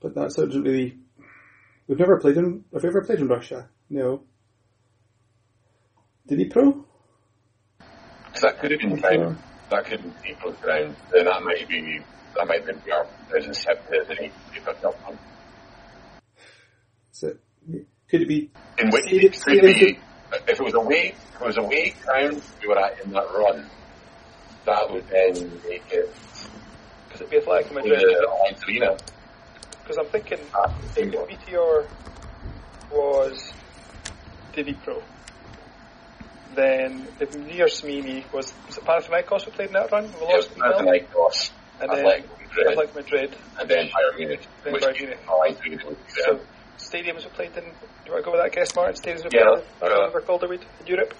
But 0.00 0.14
that's 0.14 0.38
not 0.38 0.48
really. 0.48 0.96
We've 1.86 1.98
never 1.98 2.18
played 2.18 2.38
in. 2.38 2.64
Have 2.72 2.82
we 2.82 2.88
ever 2.88 3.04
played 3.04 3.18
in 3.18 3.28
Russia? 3.28 3.68
No. 3.90 4.22
Did 6.26 6.38
he 6.38 6.46
pro? 6.46 6.84
That 8.40 8.58
could 8.60 8.70
have 8.70 8.80
been 8.80 8.98
time. 8.98 9.38
That 9.70 9.84
could 9.84 10.00
have 10.00 10.22
been 10.22 10.32
April's 10.32 10.56
ground. 10.56 10.96
Then 11.12 11.24
that 11.26 11.42
might 11.42 11.68
be 11.68 12.00
that 12.34 12.46
might 12.46 12.64
have 12.64 12.66
been 12.66 12.92
our 12.92 13.04
2007 13.30 13.82
that 14.08 14.18
he 14.18 14.30
picked 14.54 14.84
up 14.84 14.96
on. 15.06 15.18
So, 17.12 17.34
could 18.08 18.22
it 18.22 18.28
be? 18.28 18.50
In 18.78 18.90
which 18.90 19.12
it 19.12 19.42
could 19.42 19.60
be, 19.60 19.98
if 20.46 20.60
it 20.60 20.64
was 20.64 20.74
away, 20.74 21.14
if 21.34 21.40
it 21.40 21.46
was 21.46 21.58
away 21.58 21.94
ground 22.04 22.40
we 22.62 22.68
were 22.68 22.78
at 22.78 23.04
in 23.04 23.10
that 23.12 23.26
run, 23.34 23.68
that 24.68 24.90
would 24.90 25.08
then 25.08 25.32
make 25.66 25.82
it. 25.90 26.14
Could 27.10 27.22
it 27.22 27.30
be 27.30 27.38
Athletic 27.38 27.72
Madrid? 27.72 28.00
The 28.00 28.28
Allianz 28.28 28.68
Arena. 28.68 28.96
Because 29.82 29.96
I'm 29.98 30.06
thinking, 30.06 30.40
if 30.96 31.28
Meteor 31.28 31.88
was 32.92 33.52
Dnipro, 34.52 35.02
then 36.54 37.08
if 37.18 37.34
Near 37.34 37.66
Smini 37.66 38.30
was, 38.32 38.52
was 38.66 38.76
it 38.76 38.84
Panathinaikos 38.84 39.44
who 39.44 39.50
played 39.52 39.68
in 39.68 39.72
that 39.74 39.90
run? 39.90 40.04
We 40.20 40.26
lost 40.26 40.50
yeah, 40.54 40.64
Panathinaikos, 40.64 41.50
and 41.80 41.90
then 41.90 41.98
Athletic 41.98 42.30
Madrid, 42.30 42.68
Athletic 42.68 42.94
Madrid, 42.94 43.36
and 43.58 43.70
then 43.70 43.86
Bayern 43.86 44.18
Munich, 44.18 44.46
then 44.64 44.74
Bayern 44.74 45.00
Munich. 45.64 45.98
So 46.08 46.40
stadiums 46.76 47.24
we 47.24 47.30
played 47.30 47.56
in. 47.56 47.64
Do 47.64 47.70
you 48.04 48.12
want 48.12 48.24
to 48.24 48.30
go 48.30 48.32
with 48.32 48.42
that 48.42 48.52
guess, 48.52 48.74
Martin? 48.76 48.94
Stadiums 48.96 49.24
we 49.24 49.38
Yeah, 49.38 49.62
played 49.80 49.92
in 49.92 49.96
uh, 49.96 50.06
under 50.06 50.20
Calderwood 50.20 50.64
in 50.80 50.86
Europe. 50.86 51.14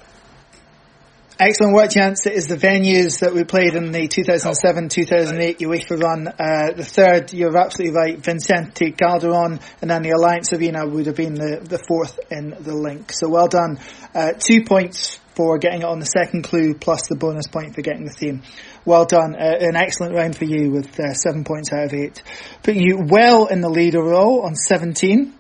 Excellent 1.41 1.73
work, 1.73 1.93
Chance. 1.93 2.27
It 2.27 2.33
is 2.33 2.49
the 2.49 2.57
venues 2.57 3.21
that 3.21 3.33
we 3.33 3.45
played 3.45 3.77
in 3.77 3.93
the 3.93 4.09
2007-2008 4.09 5.59
UEFA 5.59 6.03
run. 6.03 6.27
Uh, 6.27 6.73
the 6.75 6.85
third, 6.85 7.33
you're 7.33 7.57
absolutely 7.57 7.95
right, 7.95 8.19
Vincente 8.19 8.91
Calderon, 8.91 9.61
and 9.81 9.89
then 9.89 10.03
the 10.03 10.09
Allianz 10.09 10.53
Arena 10.53 10.85
would 10.85 11.07
have 11.07 11.15
been 11.15 11.35
the, 11.35 11.61
the 11.63 11.79
fourth 11.79 12.19
in 12.33 12.57
the 12.59 12.75
link. 12.75 13.13
So 13.13 13.29
well 13.29 13.47
done. 13.47 13.79
Uh, 14.13 14.33
two 14.33 14.65
points 14.65 15.21
for 15.37 15.59
getting 15.59 15.83
it 15.83 15.85
on 15.85 16.01
the 16.01 16.07
second 16.07 16.43
clue, 16.43 16.75
plus 16.75 17.07
the 17.07 17.15
bonus 17.15 17.47
point 17.47 17.73
for 17.77 17.83
getting 17.83 18.05
the 18.05 18.13
theme. 18.13 18.43
Well 18.85 19.05
done. 19.05 19.37
Uh, 19.37 19.59
an 19.61 19.77
excellent 19.77 20.17
round 20.17 20.37
for 20.37 20.45
you 20.45 20.73
with 20.73 20.99
uh, 20.99 21.15
seven 21.15 21.45
points 21.45 21.73
out 21.73 21.85
of 21.85 21.95
eight. 21.95 22.21
Putting 22.65 22.83
you 22.83 22.99
well 22.99 23.47
in 23.47 23.61
the 23.61 23.71
lead 23.71 23.95
overall 23.95 24.43
on 24.43 24.57
17. 24.57 25.33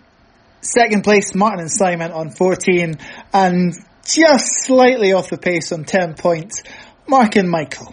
Second 0.60 1.02
place, 1.02 1.34
Martin 1.34 1.58
and 1.58 1.72
Simon 1.72 2.12
on 2.12 2.30
14. 2.30 2.94
And 3.32 3.74
just 4.14 4.64
slightly 4.64 5.12
off 5.12 5.30
the 5.30 5.38
pace 5.38 5.72
on 5.72 5.84
10 5.84 6.14
points, 6.14 6.62
Mark 7.06 7.36
and 7.36 7.48
Michael. 7.48 7.92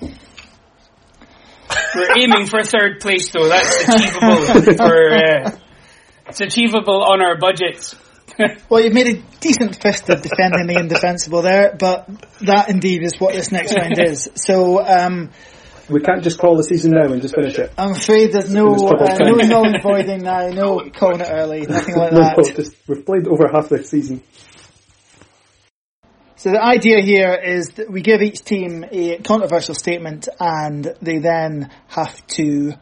We're 1.96 2.20
aiming 2.20 2.48
for 2.48 2.64
third 2.64 3.00
place 3.00 3.30
though. 3.32 3.48
That's 3.48 3.88
achievable 3.88 4.74
for, 4.78 5.14
uh, 5.14 5.52
it's 6.28 6.42
achievable 6.42 7.04
on 7.04 7.22
our 7.22 7.38
budgets. 7.38 7.96
Well, 8.70 8.84
you've 8.84 8.94
made 8.94 9.08
a 9.08 9.22
decent 9.40 9.82
fist 9.82 10.10
of 10.10 10.22
defending 10.22 10.68
the 10.68 10.78
indefensible 10.78 11.42
there, 11.42 11.74
but 11.80 12.10
that 12.42 12.68
indeed 12.68 13.04
is 13.04 13.14
what 13.18 13.34
this 13.34 13.50
next 13.50 13.74
round 13.74 13.98
is. 13.98 14.30
So, 14.36 14.86
um, 14.86 15.30
We 15.90 16.02
can't 16.02 16.22
just 16.22 16.38
call 16.38 16.58
the 16.58 16.64
season 16.64 16.92
now 16.92 17.14
and 17.14 17.22
just 17.22 17.34
finish 17.34 17.58
it. 17.58 17.72
I'm 17.78 17.92
afraid 17.92 18.34
there's 18.34 18.54
no, 18.54 18.74
It's 18.74 18.82
trouble 18.82 19.06
uh, 19.10 19.18
no 19.20 19.36
null 19.36 19.68
and 19.74 19.82
voiding 19.82 20.24
now, 20.24 20.48
no 20.50 20.82
calling 20.94 21.22
it 21.22 21.30
early, 21.32 21.62
nothing 21.62 21.96
like 21.96 22.12
No, 22.12 22.20
that. 22.20 22.54
just, 22.58 22.76
we've 22.90 23.06
played 23.06 23.26
over 23.26 23.48
half 23.54 23.70
the 23.70 23.82
season. 23.86 24.22
So 26.46 26.52
the 26.52 26.64
idea 26.64 27.02
here 27.02 27.34
is 27.34 27.70
that 27.70 27.90
we 27.90 28.02
give 28.02 28.22
each 28.22 28.44
team 28.44 28.86
a 28.92 29.18
controversial 29.18 29.74
statement 29.74 30.28
and 30.40 30.94
they 31.02 31.18
then 31.18 31.72
have 31.88 32.24
to 32.38 32.74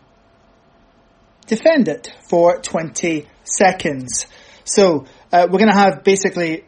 defend 1.47 1.87
it 1.87 2.13
for 2.29 2.59
20 2.59 3.25
seconds. 3.45 4.25
So 4.65 5.05
uh, 5.31 5.47
we're 5.49 5.59
going 5.59 5.71
to 5.71 5.77
have 5.77 6.03
basically 6.03 6.65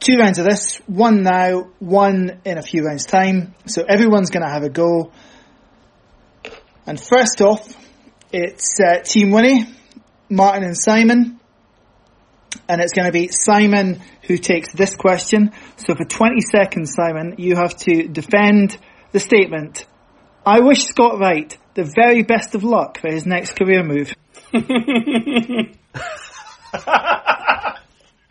two 0.00 0.16
rounds 0.16 0.40
of 0.40 0.44
this, 0.44 0.78
one 0.88 1.22
now, 1.22 1.70
one 1.78 2.40
in 2.44 2.58
a 2.58 2.62
few 2.62 2.82
rounds 2.82 3.06
time. 3.06 3.54
So 3.66 3.84
everyone's 3.84 4.30
going 4.30 4.44
to 4.44 4.52
have 4.52 4.64
a 4.64 4.68
go. 4.68 5.12
And 6.84 7.00
first 7.00 7.40
off, 7.40 7.72
it's 8.32 8.80
uh, 8.80 8.98
Team 9.04 9.30
Winnie, 9.30 9.66
Martin 10.28 10.64
and 10.64 10.76
Simon. 10.76 11.38
And 12.68 12.80
it's 12.80 12.92
going 12.92 13.06
to 13.06 13.12
be 13.12 13.28
Simon 13.28 14.00
who 14.22 14.38
takes 14.38 14.72
this 14.72 14.94
question. 14.94 15.52
So 15.76 15.94
for 15.94 16.04
20 16.04 16.40
seconds, 16.40 16.94
Simon, 16.94 17.34
you 17.38 17.56
have 17.56 17.76
to 17.78 18.08
defend 18.08 18.78
the 19.12 19.20
statement. 19.20 19.86
I 20.44 20.60
wish 20.60 20.84
Scott 20.84 21.18
Wright 21.18 21.56
the 21.74 21.84
very 21.84 22.22
best 22.22 22.54
of 22.54 22.64
luck 22.64 23.00
for 23.00 23.10
his 23.10 23.26
next 23.26 23.56
career 23.56 23.82
move. 23.82 24.12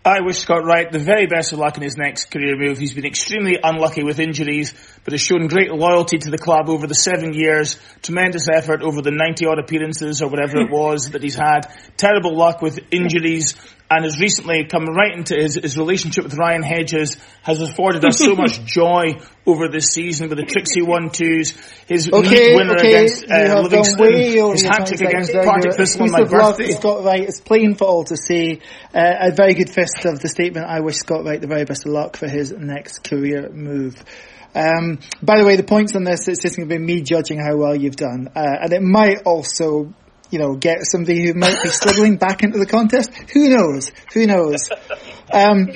I 0.03 0.21
wish 0.21 0.39
Scott 0.39 0.65
Wright 0.65 0.91
the 0.91 0.97
very 0.97 1.27
best 1.27 1.53
of 1.53 1.59
luck 1.59 1.77
in 1.77 1.83
his 1.83 1.95
next 1.95 2.31
career 2.31 2.57
move. 2.57 2.79
He's 2.79 2.95
been 2.95 3.05
extremely 3.05 3.59
unlucky 3.63 4.03
with 4.03 4.19
injuries, 4.19 4.73
but 5.03 5.13
has 5.13 5.21
shown 5.21 5.45
great 5.45 5.71
loyalty 5.71 6.17
to 6.17 6.31
the 6.31 6.39
club 6.39 6.69
over 6.69 6.87
the 6.87 6.95
seven 6.95 7.33
years, 7.33 7.79
tremendous 8.01 8.47
effort 8.51 8.81
over 8.81 9.03
the 9.03 9.11
90 9.11 9.45
odd 9.45 9.59
appearances 9.59 10.23
or 10.23 10.29
whatever 10.29 10.57
it 10.57 10.71
was 10.71 11.11
that 11.11 11.21
he's 11.21 11.35
had, 11.35 11.71
terrible 11.97 12.35
luck 12.35 12.63
with 12.63 12.79
injuries, 12.89 13.55
and 13.91 14.05
has 14.05 14.21
recently 14.21 14.63
come 14.63 14.85
right 14.85 15.13
into 15.13 15.35
his, 15.35 15.55
his 15.55 15.77
relationship 15.77 16.23
with 16.23 16.37
Ryan 16.37 16.63
Hedges, 16.63 17.17
has 17.41 17.59
afforded 17.59 18.05
us 18.05 18.17
so 18.17 18.35
much 18.37 18.63
joy 18.63 19.19
over 19.45 19.67
this 19.67 19.87
season 19.91 20.29
with 20.29 20.37
the 20.37 20.45
tricksy 20.45 20.81
one-twos, 20.81 21.51
his 21.87 22.09
Okay, 22.09 22.55
winner 22.55 22.75
okay, 22.75 23.03
against 23.03 23.25
uh, 23.29 23.61
Livingston, 23.61 23.97
gone 23.97 24.13
way 24.13 24.39
over 24.39 24.53
his 24.53 24.63
your 24.63 24.71
hat-trick 24.71 25.01
against 25.01 25.31
seconds 25.31 25.33
there. 25.33 25.43
Partick 25.43 25.73
Thistle 25.73 26.03
on 26.03 26.11
my 26.11 26.21
of 26.21 26.31
luck, 26.31 26.57
birthday. 26.57 26.71
Scott 26.71 27.03
Wright 27.03 27.27
is 27.27 27.41
plain 27.41 27.75
for 27.75 27.83
all 27.83 28.05
to 28.05 28.15
see. 28.15 28.61
Uh, 28.95 29.13
a 29.19 29.31
very 29.31 29.55
good 29.55 29.69
fist 29.69 30.05
of 30.05 30.21
the 30.21 30.29
statement. 30.29 30.67
I 30.67 30.79
wish 30.79 30.95
Scott 30.95 31.25
Wright 31.25 31.41
the 31.41 31.47
very 31.47 31.65
best 31.65 31.85
of 31.85 31.91
luck 31.91 32.15
for 32.15 32.29
his 32.29 32.53
next 32.53 33.03
career 33.03 33.49
move. 33.49 34.01
Um, 34.55 34.99
by 35.21 35.37
the 35.37 35.45
way, 35.45 35.57
the 35.57 35.63
points 35.63 35.95
on 35.95 36.05
this, 36.05 36.29
it's 36.29 36.41
just 36.41 36.55
going 36.55 36.69
to 36.69 36.75
be 36.75 36.81
me 36.81 37.01
judging 37.01 37.39
how 37.39 37.57
well 37.57 37.75
you've 37.75 37.97
done. 37.97 38.29
Uh, 38.35 38.55
and 38.61 38.71
it 38.71 38.81
might 38.81 39.23
also, 39.25 39.93
you 40.31 40.39
know, 40.39 40.55
get 40.55 40.79
somebody 40.83 41.25
who 41.25 41.33
might 41.33 41.61
be 41.61 41.69
struggling 41.69 42.17
back 42.17 42.41
into 42.43 42.57
the 42.57 42.65
contest. 42.65 43.13
Who 43.33 43.49
knows? 43.49 43.91
Who 44.13 44.25
knows? 44.25 44.69
Um, 45.31 45.67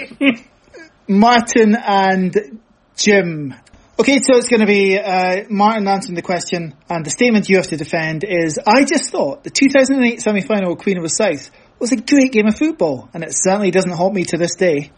Martin 1.08 1.76
and 1.76 2.60
Jim. 2.96 3.54
Okay, 3.98 4.20
so 4.20 4.36
it's 4.36 4.50
going 4.50 4.62
to 4.62 4.66
be 4.66 4.98
uh, 4.98 5.44
Martin 5.50 5.88
answering 5.88 6.16
the 6.16 6.22
question, 6.22 6.74
and 6.90 7.06
the 7.06 7.10
statement 7.10 7.48
you 7.48 7.58
have 7.58 7.68
to 7.68 7.78
defend 7.78 8.26
is: 8.28 8.60
I 8.66 8.84
just 8.84 9.12
thought 9.12 9.44
the 9.44 9.50
2008 9.50 10.22
semi-final 10.22 10.76
Queen 10.76 10.98
of 10.98 11.04
the 11.04 11.10
South 11.10 11.50
was 11.80 11.92
a 11.92 11.98
great 11.98 12.32
game 12.32 12.48
of 12.48 12.58
football, 12.58 13.10
and 13.14 13.24
it 13.24 13.32
certainly 13.32 13.72
doesn't 13.72 13.92
haunt 13.92 14.14
me 14.14 14.26
to 14.26 14.38
this 14.38 14.56
day. 14.56 14.92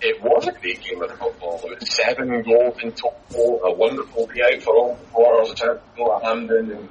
It 0.00 0.22
was 0.22 0.46
a 0.46 0.52
great 0.52 0.82
game 0.82 1.02
of 1.02 1.10
football. 1.18 1.60
There 1.62 1.76
was 1.78 1.88
seven 1.94 2.42
goals 2.42 2.78
in 2.82 2.92
total, 2.92 3.60
a 3.64 3.72
wonderful 3.74 4.26
day 4.26 4.54
out 4.54 4.62
for 4.62 4.74
all 4.74 4.94
the 4.94 5.04
supporters, 5.04 5.50
a 5.50 5.54
chance 5.54 5.80
to 5.80 5.96
go 5.96 6.18
to 6.18 6.24
Hampden 6.24 6.70
and, 6.72 6.88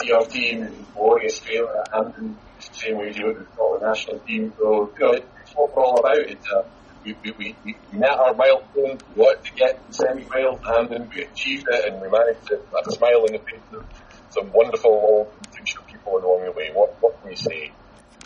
and 0.00 0.10
our 0.12 0.24
team 0.26 0.62
and 0.62 0.94
boring 0.94 1.26
Australia 1.26 1.68
at 1.80 1.94
Hampden, 1.94 2.36
same 2.58 2.98
way 2.98 3.06
we 3.06 3.12
do 3.12 3.26
with 3.26 3.38
the 3.38 3.86
national 3.86 4.18
team. 4.20 4.52
So, 4.58 4.92
you 4.98 5.04
know, 5.04 5.12
it's 5.12 5.54
what 5.54 5.76
we're 5.76 5.82
all 5.82 5.98
about. 5.98 6.18
It's, 6.18 6.50
uh, 6.50 6.62
we, 7.04 7.14
we, 7.22 7.32
we, 7.38 7.56
we 7.64 7.98
met 7.98 8.10
our 8.10 8.34
milestone, 8.34 8.98
we 9.14 9.22
wanted 9.22 9.44
to 9.44 9.54
get 9.54 9.86
to 9.86 9.92
semi-finals 9.92 10.60
to 10.60 10.66
Hampden, 10.66 11.10
we 11.14 11.22
achieved 11.22 11.66
it 11.70 11.92
and 11.92 12.00
we 12.02 12.08
managed 12.08 12.46
to 12.48 12.56
have 12.74 12.86
a 12.86 12.90
smile 12.90 13.20
on 13.20 13.32
the 13.32 13.38
face 13.38 13.60
of 13.72 13.84
some 14.30 14.50
wonderful 14.52 14.90
old 14.90 15.32
people 15.86 16.18
along 16.18 16.44
the 16.44 16.52
way. 16.52 16.70
What, 16.72 16.96
what 17.00 17.20
can 17.22 17.30
you 17.30 17.36
say? 17.36 17.72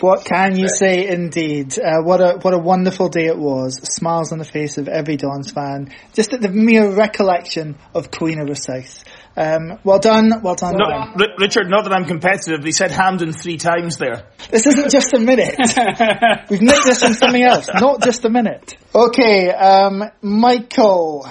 What 0.01 0.25
can 0.25 0.57
you 0.57 0.69
say 0.69 1.09
indeed? 1.09 1.79
Uh, 1.79 2.01
what 2.03 2.21
a 2.23 2.39
what 2.39 2.55
a 2.55 2.59
wonderful 2.59 3.11
day 3.11 3.27
it 3.27 3.37
was. 3.37 3.75
Smiles 3.83 4.33
on 4.33 4.39
the 4.39 4.47
face 4.47 4.79
of 4.79 4.89
every 4.89 5.19
Dons 5.19 5.51
fan. 5.51 5.93
Just 6.15 6.33
at 6.33 6.41
the 6.41 6.49
mere 6.49 6.91
recollection 6.91 7.77
of 7.95 8.11
Queen 8.11 8.41
of 8.41 8.49
Rosyth. 8.49 9.05
Um, 9.41 9.79
well 9.85 9.99
done, 9.99 10.43
well 10.43 10.55
done. 10.55 10.75
No, 10.77 11.15
Richard, 11.39 11.71
not 11.71 11.85
that 11.85 11.95
I'm 11.95 12.05
competitive, 12.05 12.63
he 12.63 12.73
said 12.73 12.91
Hampden 12.91 13.33
three 13.33 13.57
times 13.57 13.97
there. 13.97 14.27
This 14.51 14.67
isn't 14.67 14.91
just 14.91 15.15
a 15.15 15.19
minute. 15.19 15.57
We've 16.51 16.61
nicked 16.61 16.85
this 16.85 17.03
from 17.03 17.15
something 17.15 17.43
else, 17.43 17.71
not 17.73 18.03
just 18.03 18.27
a 18.27 18.29
minute. 18.29 18.77
Okay, 18.95 19.49
um, 19.51 20.05
Michael, 20.21 21.27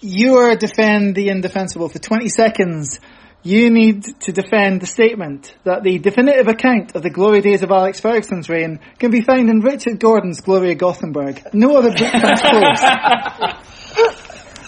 you 0.00 0.36
are 0.36 0.56
defend 0.56 1.14
the 1.14 1.28
indefensible 1.28 1.90
for 1.90 1.98
20 1.98 2.30
seconds 2.30 2.98
you 3.42 3.70
need 3.70 4.04
to 4.20 4.32
defend 4.32 4.82
the 4.82 4.86
statement 4.86 5.54
that 5.64 5.82
the 5.82 5.98
definitive 5.98 6.48
account 6.48 6.94
of 6.94 7.02
the 7.02 7.10
glory 7.10 7.40
days 7.40 7.62
of 7.62 7.70
Alex 7.70 8.00
Ferguson's 8.00 8.48
reign 8.48 8.80
can 8.98 9.10
be 9.10 9.22
found 9.22 9.48
in 9.48 9.60
Richard 9.60 9.98
Gordon's 9.98 10.40
Glory 10.40 10.72
of 10.72 10.78
Gothenburg. 10.78 11.42
No 11.54 11.76
other 11.76 11.90
book 11.90 12.12
comes 12.12 12.40
close. 12.40 13.62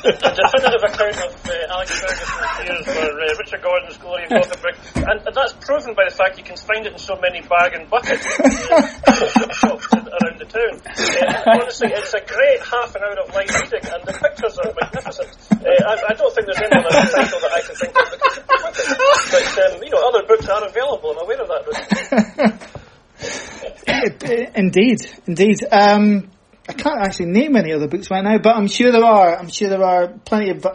a 0.05 0.35
definitive 0.35 0.83
account 0.83 1.17
of 1.23 1.31
uh, 1.47 1.75
Alex 1.75 1.95
Ferguson's 1.95 2.59
years 2.67 2.85
for 2.87 3.07
uh, 3.07 3.39
Richard 3.39 3.63
Gordon's 3.63 3.97
Glory 3.99 4.25
in 4.25 4.31
Gothenburg, 4.31 4.77
and, 4.97 5.23
and, 5.23 5.35
that's 5.35 5.53
proven 5.63 5.95
by 5.95 6.05
the 6.11 6.15
fact 6.15 6.39
you 6.39 6.45
can 6.45 6.57
find 6.57 6.87
it 6.87 6.93
in 6.93 6.99
so 6.99 7.15
many 7.23 7.41
bag 7.47 7.75
and 7.79 7.89
bucket 7.89 8.19
shops 8.19 9.87
around 9.95 10.39
the 10.43 10.49
town. 10.51 10.75
Uh, 10.83 11.55
honestly, 11.55 11.89
it's 11.95 12.15
a 12.15 12.21
great 12.27 12.61
half 12.67 12.95
an 12.99 13.03
hour 13.07 13.15
of 13.23 13.31
light 13.31 13.51
reading, 13.55 13.87
and 13.87 14.03
the 14.03 14.13
pictures 14.19 14.59
are 14.59 14.75
magnificent. 14.75 15.31
Uh, 15.55 15.71
I, 15.71 15.95
I, 16.11 16.15
don't 16.19 16.35
think 16.35 16.51
there's 16.51 16.59
any 16.59 16.83
other 16.83 16.91
title 16.91 17.39
that 17.39 17.53
I 17.55 17.63
can 17.63 17.77
think 17.79 17.95
of 17.95 18.11
that 18.11 18.19
could. 18.19 18.43
But 19.31 19.55
um, 19.63 19.83
you 19.83 19.91
know, 19.91 20.03
other 20.03 20.27
books 20.27 20.49
are 20.49 20.67
available. 20.67 21.15
I'm 21.15 21.23
aware 21.23 21.43
of 21.43 21.49
that. 21.49 21.63
indeed, 24.59 24.99
indeed. 25.27 25.63
Um, 25.71 26.32
can't 26.83 27.01
actually 27.01 27.27
name 27.27 27.57
any 27.57 27.73
other 27.73 27.89
books 27.89 28.11
right 28.11 28.25
now, 28.25 28.39
but 28.39 28.57
I'm 28.57 28.67
sure 28.67 28.91
there 28.91 29.05
are. 29.05 29.39
I'm 29.39 29.49
sure 29.49 29.69
there 29.69 29.85
are 29.85 30.09
plenty 30.09 30.51
of 30.51 30.67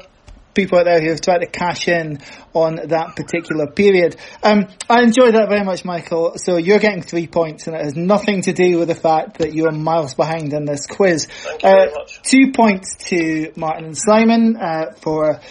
people 0.53 0.79
out 0.79 0.85
there 0.85 0.99
who 0.99 1.09
have 1.09 1.21
tried 1.21 1.39
to 1.39 1.45
cash 1.45 1.87
in 1.87 2.19
on 2.53 2.75
that 2.87 3.15
particular 3.15 3.67
period. 3.67 4.15
Um, 4.41 4.67
I 4.89 5.03
enjoyed 5.03 5.35
that 5.35 5.49
very 5.49 5.63
much, 5.63 5.85
Michael. 5.85 6.33
So 6.37 6.57
you're 6.57 6.79
getting 6.79 7.03
three 7.03 7.27
points, 7.27 7.67
and 7.67 7.75
it 7.75 7.83
has 7.83 7.95
nothing 7.95 8.41
to 8.43 8.53
do 8.53 8.79
with 8.79 8.87
the 8.87 8.95
fact 8.95 9.39
that 9.39 9.53
you're 9.53 9.71
miles 9.71 10.15
behind 10.15 10.53
in 10.53 10.65
this 10.65 10.87
quiz. 10.87 11.27
Uh, 11.63 11.87
two 12.23 12.51
points 12.53 12.95
to 13.09 13.51
Martin 13.55 13.85
and 13.85 13.97
Simon 13.97 14.57
uh, 14.57 14.93
for 14.99 15.41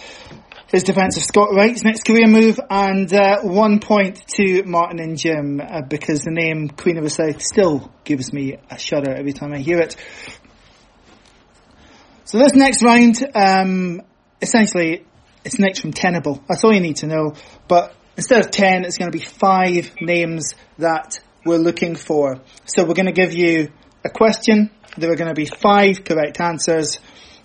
his 0.71 0.83
defence 0.83 1.15
of 1.15 1.23
Scott 1.23 1.53
Wright's 1.53 1.83
next 1.83 2.03
career 2.03 2.27
move, 2.27 2.59
and 2.69 3.11
uh, 3.13 3.39
one 3.41 3.79
point 3.79 4.27
to 4.35 4.63
Martin 4.63 4.99
and 4.99 5.17
Jim 5.17 5.61
uh, 5.61 5.81
because 5.81 6.23
the 6.23 6.31
name 6.31 6.67
Queen 6.67 6.97
of 6.97 7.05
the 7.05 7.09
South 7.09 7.41
still 7.41 7.89
gives 8.03 8.33
me 8.33 8.57
a 8.69 8.77
shudder 8.77 9.13
every 9.13 9.31
time 9.31 9.53
I 9.53 9.59
hear 9.59 9.79
it. 9.79 9.95
So 12.27 12.39
this 12.39 12.55
next 12.55 12.83
round, 12.83 13.25
um, 13.35 14.01
essentially, 14.41 15.05
it's 15.45 15.59
next 15.59 15.79
from 15.79 15.93
Tenable. 15.93 16.43
That's 16.49 16.61
all 16.65 16.73
you 16.73 16.81
need 16.81 16.97
to 16.97 17.07
know. 17.07 17.35
But 17.69 17.95
instead 18.17 18.41
of 18.41 18.51
ten, 18.51 18.83
it's 18.83 18.97
going 18.97 19.09
to 19.09 19.17
be 19.17 19.23
five 19.23 19.93
names 20.01 20.53
that 20.77 21.21
we're 21.45 21.55
looking 21.57 21.95
for. 21.95 22.41
So 22.65 22.83
we're 22.83 22.95
going 22.95 23.05
to 23.05 23.13
give 23.13 23.31
you 23.31 23.71
a 24.03 24.09
question. 24.09 24.71
There 24.97 25.09
are 25.09 25.15
going 25.15 25.29
to 25.29 25.41
be 25.41 25.45
five 25.45 26.03
correct 26.03 26.41
answers, 26.41 26.99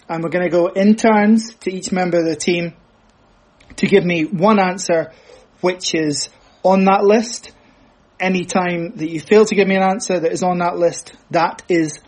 and 0.08 0.20
we're 0.20 0.30
going 0.30 0.46
to 0.46 0.50
go 0.50 0.66
in 0.66 0.96
turns 0.96 1.54
to 1.60 1.72
each 1.72 1.92
member 1.92 2.18
of 2.18 2.24
the 2.24 2.34
team 2.34 2.74
to 3.76 3.86
give 3.86 4.04
me 4.04 4.24
one 4.24 4.58
answer 4.58 5.12
which 5.60 5.94
is 5.94 6.28
on 6.64 6.86
that 6.86 7.04
list. 7.04 7.52
Any 8.18 8.46
time 8.46 8.96
that 8.96 9.08
you 9.08 9.20
fail 9.20 9.44
to 9.44 9.54
give 9.54 9.68
me 9.68 9.76
an 9.76 9.84
answer 9.84 10.18
that 10.18 10.32
is 10.32 10.42
on 10.42 10.58
that 10.58 10.76
list, 10.76 11.12
that 11.30 11.62
is 11.68 12.00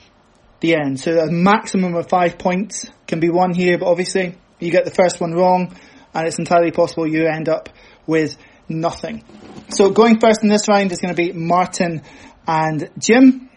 the 0.65 0.75
end. 0.77 0.99
So 0.99 1.19
a 1.19 1.31
maximum 1.31 1.95
of 1.95 2.09
five 2.09 2.39
points 2.39 2.87
can 3.07 3.21
be 3.21 3.29
won 3.29 3.53
here, 3.53 3.77
but 3.79 3.87
obviously 3.87 4.35
you 4.59 4.71
get 4.71 4.87
the 4.87 4.91
first 4.91 5.21
one 5.21 5.33
wrong 5.33 5.77
and 6.15 6.27
it's 6.27 6.39
entirely 6.39 6.71
possible 6.71 7.07
you 7.07 7.27
end 7.27 7.51
up 7.51 7.69
with 8.07 8.37
nothing. 8.67 9.23
So 9.69 9.91
going 9.91 10.21
first 10.21 10.43
in 10.43 10.49
this 10.49 10.67
round 10.67 10.91
is 10.91 11.01
going 11.01 11.15
to 11.15 11.23
be 11.23 11.33
Martin 11.33 12.03
and 12.47 12.91
Jim. 12.99 13.51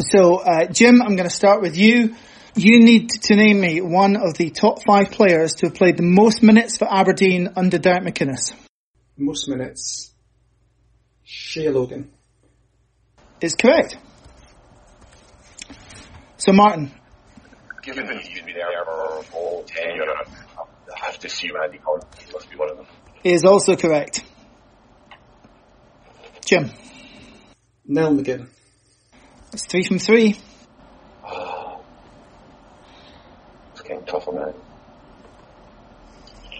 So 0.00 0.36
uh, 0.38 0.66
Jim, 0.66 1.00
I'm 1.02 1.14
going 1.14 1.28
to 1.28 1.34
start 1.34 1.62
with 1.62 1.76
you. 1.76 2.16
You 2.56 2.84
need 2.84 3.10
to 3.10 3.36
name 3.36 3.60
me 3.60 3.80
one 3.80 4.16
of 4.16 4.34
the 4.34 4.50
top 4.50 4.84
five 4.84 5.12
players 5.12 5.54
to 5.56 5.66
have 5.66 5.76
played 5.76 5.96
the 5.96 6.02
most 6.02 6.42
minutes 6.42 6.78
for 6.78 6.92
Aberdeen 6.92 7.52
under 7.56 7.78
Derek 7.78 8.02
McInnes. 8.02 8.54
Most 9.16 9.48
minutes. 9.48 10.12
Shay 11.22 11.68
Logan. 11.68 12.10
Is 13.40 13.54
correct. 13.54 13.98
So 16.44 16.52
Martin. 16.52 16.92
Given 17.82 18.06
that 18.06 18.20
he's 18.20 18.42
been 18.42 18.54
there 18.54 18.84
for 18.84 19.22
full 19.22 19.64
tenure, 19.66 20.04
I 20.12 21.06
have 21.06 21.18
to 21.20 21.26
assume 21.26 21.52
Andy 21.62 21.78
Considine 21.78 22.32
must 22.34 22.50
be 22.50 22.56
one 22.56 22.70
of 22.70 22.76
them. 22.76 22.86
Is 23.24 23.46
also 23.46 23.76
correct. 23.76 24.22
Jim. 26.44 26.70
Niall 27.86 28.16
McGinn. 28.16 28.48
That's 29.52 29.64
three 29.64 29.84
from 29.84 29.98
three. 29.98 30.38
It's 33.72 33.80
getting 33.80 34.04
tougher 34.04 34.32
now. 34.32 34.54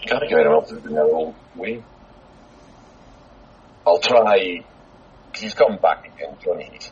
Can't 0.07 0.21
get 0.29 0.33
anyone 0.33 0.47
else 0.47 0.71
in 0.71 0.93
their 0.93 1.03
own 1.03 1.35
way. 1.55 1.83
I'll 3.85 3.99
try. 3.99 4.65
He's 5.35 5.53
come 5.53 5.77
back 5.77 6.07
again, 6.07 6.35
Johnny 6.43 6.63
Hayes. 6.71 6.91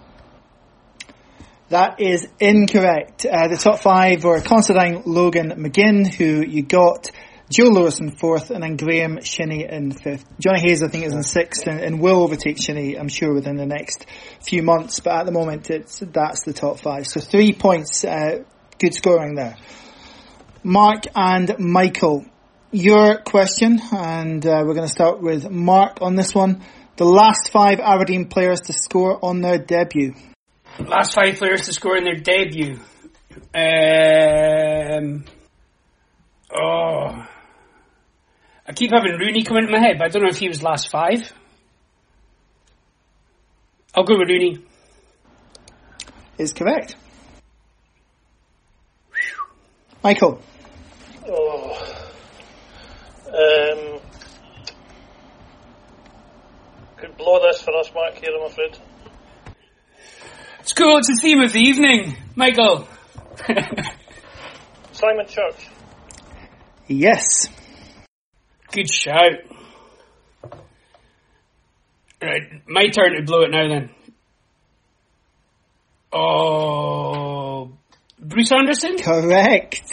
That 1.70 2.00
is 2.00 2.28
incorrect. 2.40 3.26
Uh, 3.26 3.48
the 3.48 3.58
top 3.58 3.80
five 3.80 4.24
were 4.24 4.40
Considine 4.42 5.04
Logan 5.06 5.52
McGinn, 5.58 6.14
who 6.14 6.46
you 6.46 6.62
got, 6.62 7.10
Joe 7.50 7.66
Lewis 7.66 8.00
in 8.00 8.12
fourth, 8.12 8.52
and 8.52 8.64
then 8.64 8.78
Graham 8.78 9.22
Shinnie 9.22 9.66
in 9.70 9.92
fifth. 9.92 10.26
Johnny 10.40 10.60
Hayes, 10.60 10.84
I 10.84 10.88
think, 10.88 11.06
is 11.06 11.14
in 11.14 11.24
sixth, 11.24 11.68
and, 11.68 11.80
and 11.80 12.00
will 12.02 12.22
overtake 12.22 12.58
Shinnie, 12.58 12.98
I'm 12.98 13.08
sure, 13.08 13.34
within 13.34 13.58
the 13.58 13.66
next 13.66 14.06
few 14.42 14.62
months. 14.62 15.00
But 15.00 15.14
at 15.14 15.26
the 15.26 15.32
moment, 15.32 15.70
it's 15.70 16.00
that's 16.00 16.44
the 16.44 16.54
top 16.54 16.80
five. 16.80 17.08
So 17.08 17.20
three 17.20 17.54
points, 17.54 18.04
uh, 18.04 18.44
good 18.80 18.94
scoring 18.94 19.36
there. 19.36 19.58
Mark 20.64 21.06
and 21.16 21.60
Michael, 21.60 22.26
your 22.72 23.18
question, 23.18 23.80
and 23.92 24.46
uh, 24.46 24.64
we're 24.66 24.74
going 24.74 24.88
to 24.88 24.94
start 24.94 25.22
with 25.22 25.50
Mark 25.50 26.02
on 26.02 26.16
this 26.16 26.34
one. 26.34 26.64
The 26.98 27.06
last 27.06 27.52
five 27.52 27.80
Aberdeen 27.80 28.28
players 28.28 28.62
to 28.62 28.74
score 28.74 29.20
on 29.24 29.42
their 29.42 29.58
debut. 29.58 30.14
Last 30.80 31.14
five 31.14 31.36
players 31.38 31.66
to 31.66 31.74
score 31.74 31.98
in 31.98 32.04
their 32.04 32.16
debut. 32.16 32.80
Um, 33.54 35.26
oh, 36.52 37.28
I 38.68 38.74
keep 38.74 38.92
having 38.92 39.18
Rooney 39.20 39.44
come 39.44 39.58
into 39.58 39.72
my 39.72 39.80
head, 39.80 39.98
but 40.00 40.06
I 40.06 40.10
don't 40.10 40.24
know 40.24 40.30
if 40.30 40.38
he 40.38 40.48
was 40.48 40.64
last 40.64 40.90
five. 40.90 41.32
I'll 43.96 44.04
go 44.04 44.18
with 44.18 44.30
Rooney. 44.30 44.64
Is 46.40 46.54
correct. 46.54 46.96
Michael. 50.04 50.42
Oh. 51.28 52.04
Um, 53.28 54.00
could 56.98 57.16
blow 57.18 57.40
this 57.42 57.62
for 57.62 57.76
us, 57.78 57.92
Mark, 57.94 58.16
here, 58.16 58.32
I'm 58.36 58.48
afraid. 58.48 58.78
It's 60.64 60.72
cool, 60.72 60.98
it's 60.98 61.10
the 61.10 61.20
theme 61.22 61.42
of 61.42 61.52
the 61.52 61.60
evening, 61.60 62.16
Michael. 62.38 62.88
Simon 64.94 65.28
Church. 65.28 65.68
Yes. 66.88 67.50
Good 68.72 68.90
shout. 68.90 69.42
Right, 72.22 72.66
my 72.66 72.88
turn 72.88 73.12
to 73.18 73.24
blow 73.24 73.42
it 73.42 73.52
now 73.52 73.68
then. 73.68 73.90
Oh, 76.14 77.74
Bruce 78.18 78.54
Anderson? 78.54 78.98
Correct. 79.00 79.84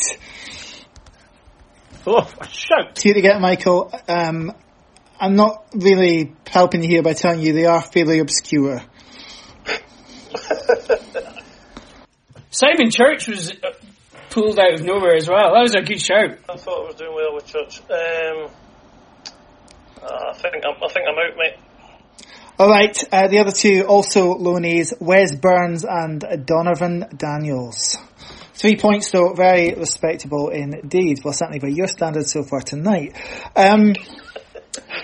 Oh, 2.06 2.30
a 2.40 2.46
shout. 2.46 2.96
See 2.96 3.12
to 3.12 3.20
get 3.20 3.40
Michael. 3.40 3.92
Um, 4.06 4.52
I'm 5.18 5.34
not 5.34 5.66
really 5.74 6.32
helping 6.46 6.84
you 6.84 6.88
here 6.88 7.02
by 7.02 7.14
telling 7.14 7.40
you 7.40 7.54
they 7.54 7.66
are 7.66 7.82
fairly 7.82 8.20
obscure. 8.20 8.80
Simon 12.60 12.90
Church 12.90 13.26
was 13.26 13.52
uh, 13.52 13.72
pulled 14.28 14.58
out 14.58 14.74
of 14.74 14.82
nowhere 14.82 15.16
as 15.16 15.26
well. 15.26 15.54
That 15.54 15.62
was 15.62 15.74
a 15.74 15.80
good 15.80 15.98
shout. 15.98 16.36
I 16.46 16.58
thought 16.58 16.84
I 16.84 16.86
was 16.88 16.94
doing 16.96 17.14
well 17.14 17.34
with 17.34 17.46
Church. 17.46 17.80
Um, 17.88 18.50
uh, 20.02 20.30
I 20.30 20.34
think 20.34 20.62
I'm, 20.66 20.76
I 20.82 20.88
think 20.92 21.06
I'm 21.08 21.16
out, 21.16 21.36
mate. 21.38 21.56
All 22.58 22.68
right, 22.68 23.04
uh, 23.10 23.28
the 23.28 23.38
other 23.38 23.52
two 23.52 23.86
also 23.88 24.34
loanees, 24.34 24.92
Wes 25.00 25.34
Burns 25.34 25.86
and 25.88 26.22
Donovan 26.44 27.06
Daniels. 27.16 27.96
Three 28.52 28.76
points 28.76 29.10
though, 29.10 29.32
very 29.32 29.72
respectable 29.72 30.50
indeed. 30.50 31.20
Well, 31.24 31.32
certainly 31.32 31.60
by 31.60 31.68
your 31.68 31.86
standards 31.86 32.30
so 32.30 32.42
far 32.42 32.60
tonight. 32.60 33.16
Um, 33.56 33.94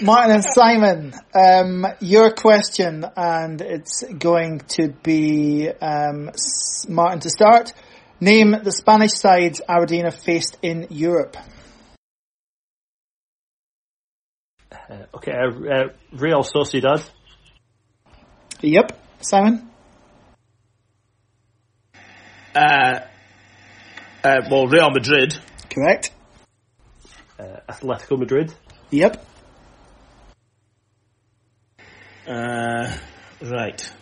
Martin 0.00 0.30
and 0.32 0.44
Simon, 0.44 1.14
um, 1.34 1.86
your 2.00 2.30
question, 2.30 3.04
and 3.16 3.60
it's 3.60 4.04
going 4.04 4.60
to 4.68 4.88
be 5.02 5.68
um, 5.68 6.30
Martin 6.88 7.20
to 7.20 7.30
start. 7.30 7.72
Name 8.20 8.54
the 8.62 8.72
Spanish 8.72 9.12
sides 9.12 9.60
Aberdeen 9.68 10.04
have 10.04 10.14
faced 10.14 10.56
in 10.62 10.86
Europe. 10.90 11.36
Uh, 14.72 15.06
okay, 15.14 15.32
uh, 15.32 15.74
uh, 15.74 15.88
Real 16.12 16.42
Sociedad. 16.42 17.08
Yep, 18.60 18.98
Simon. 19.20 19.68
Uh, 22.54 23.00
uh, 24.22 24.40
well, 24.50 24.66
Real 24.66 24.90
Madrid. 24.90 25.36
Correct. 25.68 26.12
Uh, 27.38 27.60
Atletico 27.68 28.18
Madrid. 28.18 28.54
Yep. 28.90 29.24
Uh, 32.26 32.96
right. 33.40 33.92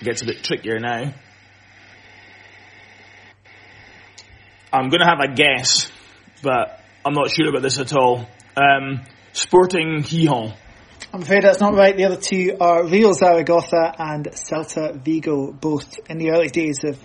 Gets 0.00 0.22
a 0.22 0.24
bit 0.24 0.42
trickier 0.42 0.78
now. 0.78 1.12
I'm 4.72 4.88
going 4.88 5.00
to 5.00 5.06
have 5.06 5.20
a 5.20 5.34
guess, 5.34 5.90
but 6.42 6.80
I'm 7.04 7.12
not 7.12 7.30
sure 7.30 7.48
about 7.48 7.62
this 7.62 7.78
at 7.78 7.94
all. 7.94 8.26
Um, 8.56 9.02
Sporting 9.32 10.02
Gijon. 10.02 10.54
I'm 11.12 11.22
afraid 11.22 11.42
that's 11.42 11.60
not 11.60 11.74
right. 11.74 11.96
The 11.96 12.04
other 12.04 12.16
two 12.16 12.56
are 12.60 12.86
Real 12.86 13.12
Zaragoza 13.12 13.94
and 13.98 14.26
Celta 14.28 15.02
Vigo, 15.02 15.52
both 15.52 15.98
in 16.08 16.18
the 16.18 16.30
early 16.30 16.48
days 16.48 16.84
of 16.84 16.98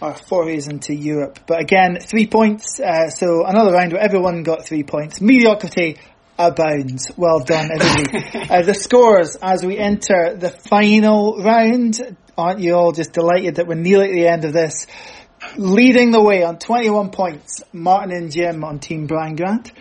our 0.00 0.14
forays 0.14 0.68
into 0.68 0.94
Europe. 0.94 1.40
But 1.46 1.60
again, 1.60 1.98
three 2.00 2.26
points. 2.26 2.78
Uh, 2.80 3.08
so 3.08 3.44
another 3.44 3.72
round 3.72 3.92
where 3.92 4.02
everyone 4.02 4.42
got 4.42 4.64
three 4.66 4.82
points. 4.82 5.20
Mediocrity 5.20 5.98
abounds. 6.38 7.10
Well 7.16 7.40
done, 7.40 7.70
everybody. 7.72 8.48
uh, 8.50 8.62
the 8.62 8.74
scores 8.74 9.36
as 9.40 9.64
we 9.64 9.78
enter 9.78 10.34
the 10.36 10.50
final 10.50 11.38
round. 11.42 12.16
Aren't 12.36 12.60
you 12.60 12.74
all 12.74 12.92
just 12.92 13.12
delighted 13.12 13.56
that 13.56 13.66
we're 13.66 13.74
nearly 13.76 14.10
at 14.10 14.14
the 14.14 14.26
end 14.28 14.44
of 14.44 14.52
this? 14.52 14.86
Leading 15.56 16.10
the 16.10 16.22
way 16.22 16.42
on 16.42 16.58
21 16.58 17.10
points, 17.10 17.62
Martin 17.72 18.14
and 18.14 18.30
Jim 18.30 18.64
on 18.64 18.78
Team 18.78 19.06
Brian 19.06 19.36
Grant. 19.36 19.72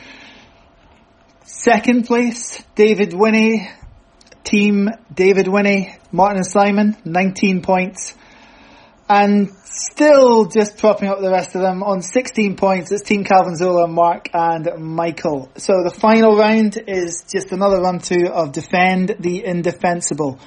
Second 1.44 2.06
place, 2.06 2.64
David 2.76 3.14
Winnie, 3.14 3.70
Team 4.44 4.90
David 5.14 5.48
Winnie, 5.48 5.96
Martin 6.12 6.38
and 6.38 6.46
Simon, 6.46 6.96
19 7.04 7.62
points. 7.62 8.14
And 9.08 9.52
still 9.66 10.46
just 10.46 10.78
propping 10.78 11.10
up 11.10 11.20
the 11.20 11.30
rest 11.30 11.54
of 11.54 11.62
them 11.62 11.84
on 11.84 12.02
16 12.02 12.56
points. 12.56 12.92
It's 12.92 13.04
Team 13.04 13.24
Calvin 13.24 13.56
Zola, 13.56 13.88
Mark 13.88 14.30
and 14.34 14.68
Michael. 14.80 15.52
So 15.58 15.84
the 15.84 15.92
final 15.92 16.36
round 16.36 16.82
is 16.88 17.24
just 17.32 17.52
another 17.52 17.82
run 17.82 18.00
through 18.00 18.30
of 18.30 18.52
Defend 18.52 19.18
the 19.20 19.46
Indefensible. 19.46 20.40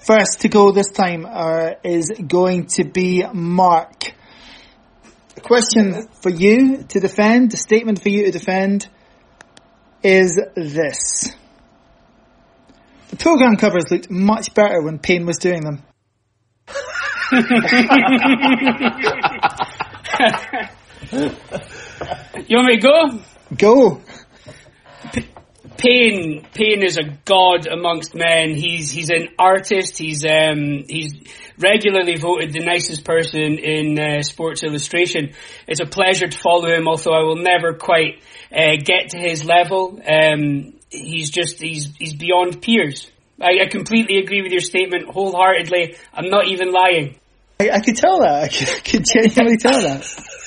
First 0.00 0.42
to 0.42 0.48
go 0.48 0.70
this 0.70 0.92
time 0.92 1.26
uh, 1.28 1.70
is 1.82 2.12
going 2.24 2.66
to 2.76 2.84
be 2.84 3.24
Mark. 3.32 4.14
The 5.34 5.40
question 5.40 6.06
for 6.22 6.30
you 6.30 6.84
to 6.84 7.00
defend, 7.00 7.50
the 7.50 7.56
statement 7.56 8.00
for 8.00 8.08
you 8.08 8.26
to 8.26 8.30
defend 8.30 8.88
is 10.04 10.40
this. 10.54 11.34
The 13.08 13.16
program 13.16 13.56
covers 13.56 13.90
looked 13.90 14.10
much 14.10 14.54
better 14.54 14.80
when 14.80 15.00
Payne 15.00 15.26
was 15.26 15.38
doing 15.38 15.62
them. 15.62 15.82
you 17.32 17.38
want 22.56 22.66
me 22.66 22.76
to 22.76 22.80
go? 22.80 23.20
Go. 23.56 24.00
Payne, 25.76 26.46
Payne 26.54 26.82
is 26.82 26.96
a 26.98 27.04
god 27.24 27.66
amongst 27.66 28.14
men. 28.14 28.54
He's 28.54 28.90
he's 28.90 29.10
an 29.10 29.28
artist. 29.38 29.98
He's 29.98 30.24
um 30.24 30.84
he's 30.88 31.14
regularly 31.58 32.16
voted 32.16 32.52
the 32.52 32.64
nicest 32.64 33.04
person 33.04 33.58
in 33.58 33.98
uh, 33.98 34.22
Sports 34.22 34.62
Illustration. 34.62 35.32
It's 35.66 35.80
a 35.80 35.86
pleasure 35.86 36.28
to 36.28 36.38
follow 36.38 36.68
him. 36.68 36.86
Although 36.88 37.12
I 37.12 37.24
will 37.24 37.42
never 37.42 37.74
quite 37.74 38.22
uh, 38.52 38.76
get 38.82 39.10
to 39.10 39.18
his 39.18 39.44
level. 39.44 40.00
Um, 40.08 40.74
he's 40.90 41.30
just 41.30 41.60
he's 41.60 41.94
he's 41.96 42.14
beyond 42.14 42.62
peers. 42.62 43.10
I, 43.40 43.64
I, 43.64 43.66
completely 43.68 44.18
agree 44.18 44.42
with 44.42 44.52
your 44.52 44.62
statement 44.62 45.08
wholeheartedly. 45.10 45.96
I'm 46.14 46.30
not 46.30 46.46
even 46.46 46.72
lying. 46.72 47.18
I, 47.60 47.70
I 47.70 47.80
could 47.80 47.96
tell 47.96 48.20
that. 48.20 48.44
I 48.44 48.48
could, 48.48 48.68
I 48.68 48.80
could 48.80 49.04
genuinely 49.04 49.58
tell 49.58 49.80
that. 49.80 50.06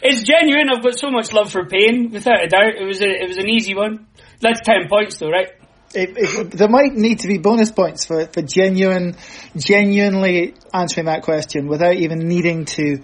It's 0.00 0.22
genuine. 0.22 0.68
I've 0.70 0.82
got 0.82 0.98
so 0.98 1.10
much 1.10 1.32
love 1.32 1.50
for 1.50 1.66
Payne, 1.66 2.10
without 2.12 2.44
a 2.44 2.46
doubt. 2.46 2.76
It 2.80 2.84
was 2.84 3.00
a, 3.02 3.08
it 3.08 3.26
was 3.26 3.38
an 3.38 3.48
easy 3.48 3.74
one. 3.74 4.06
That's 4.40 4.60
ten 4.60 4.88
points, 4.88 5.18
though, 5.18 5.28
right? 5.28 5.48
If, 5.94 6.10
if, 6.16 6.50
there 6.52 6.68
might 6.68 6.92
need 6.92 7.20
to 7.20 7.28
be 7.28 7.38
bonus 7.38 7.72
points 7.72 8.04
for 8.04 8.26
for 8.26 8.42
genuine, 8.42 9.16
genuinely 9.56 10.54
answering 10.72 11.06
that 11.06 11.22
question 11.22 11.66
without 11.66 11.96
even 11.96 12.28
needing 12.28 12.66
to 12.66 12.98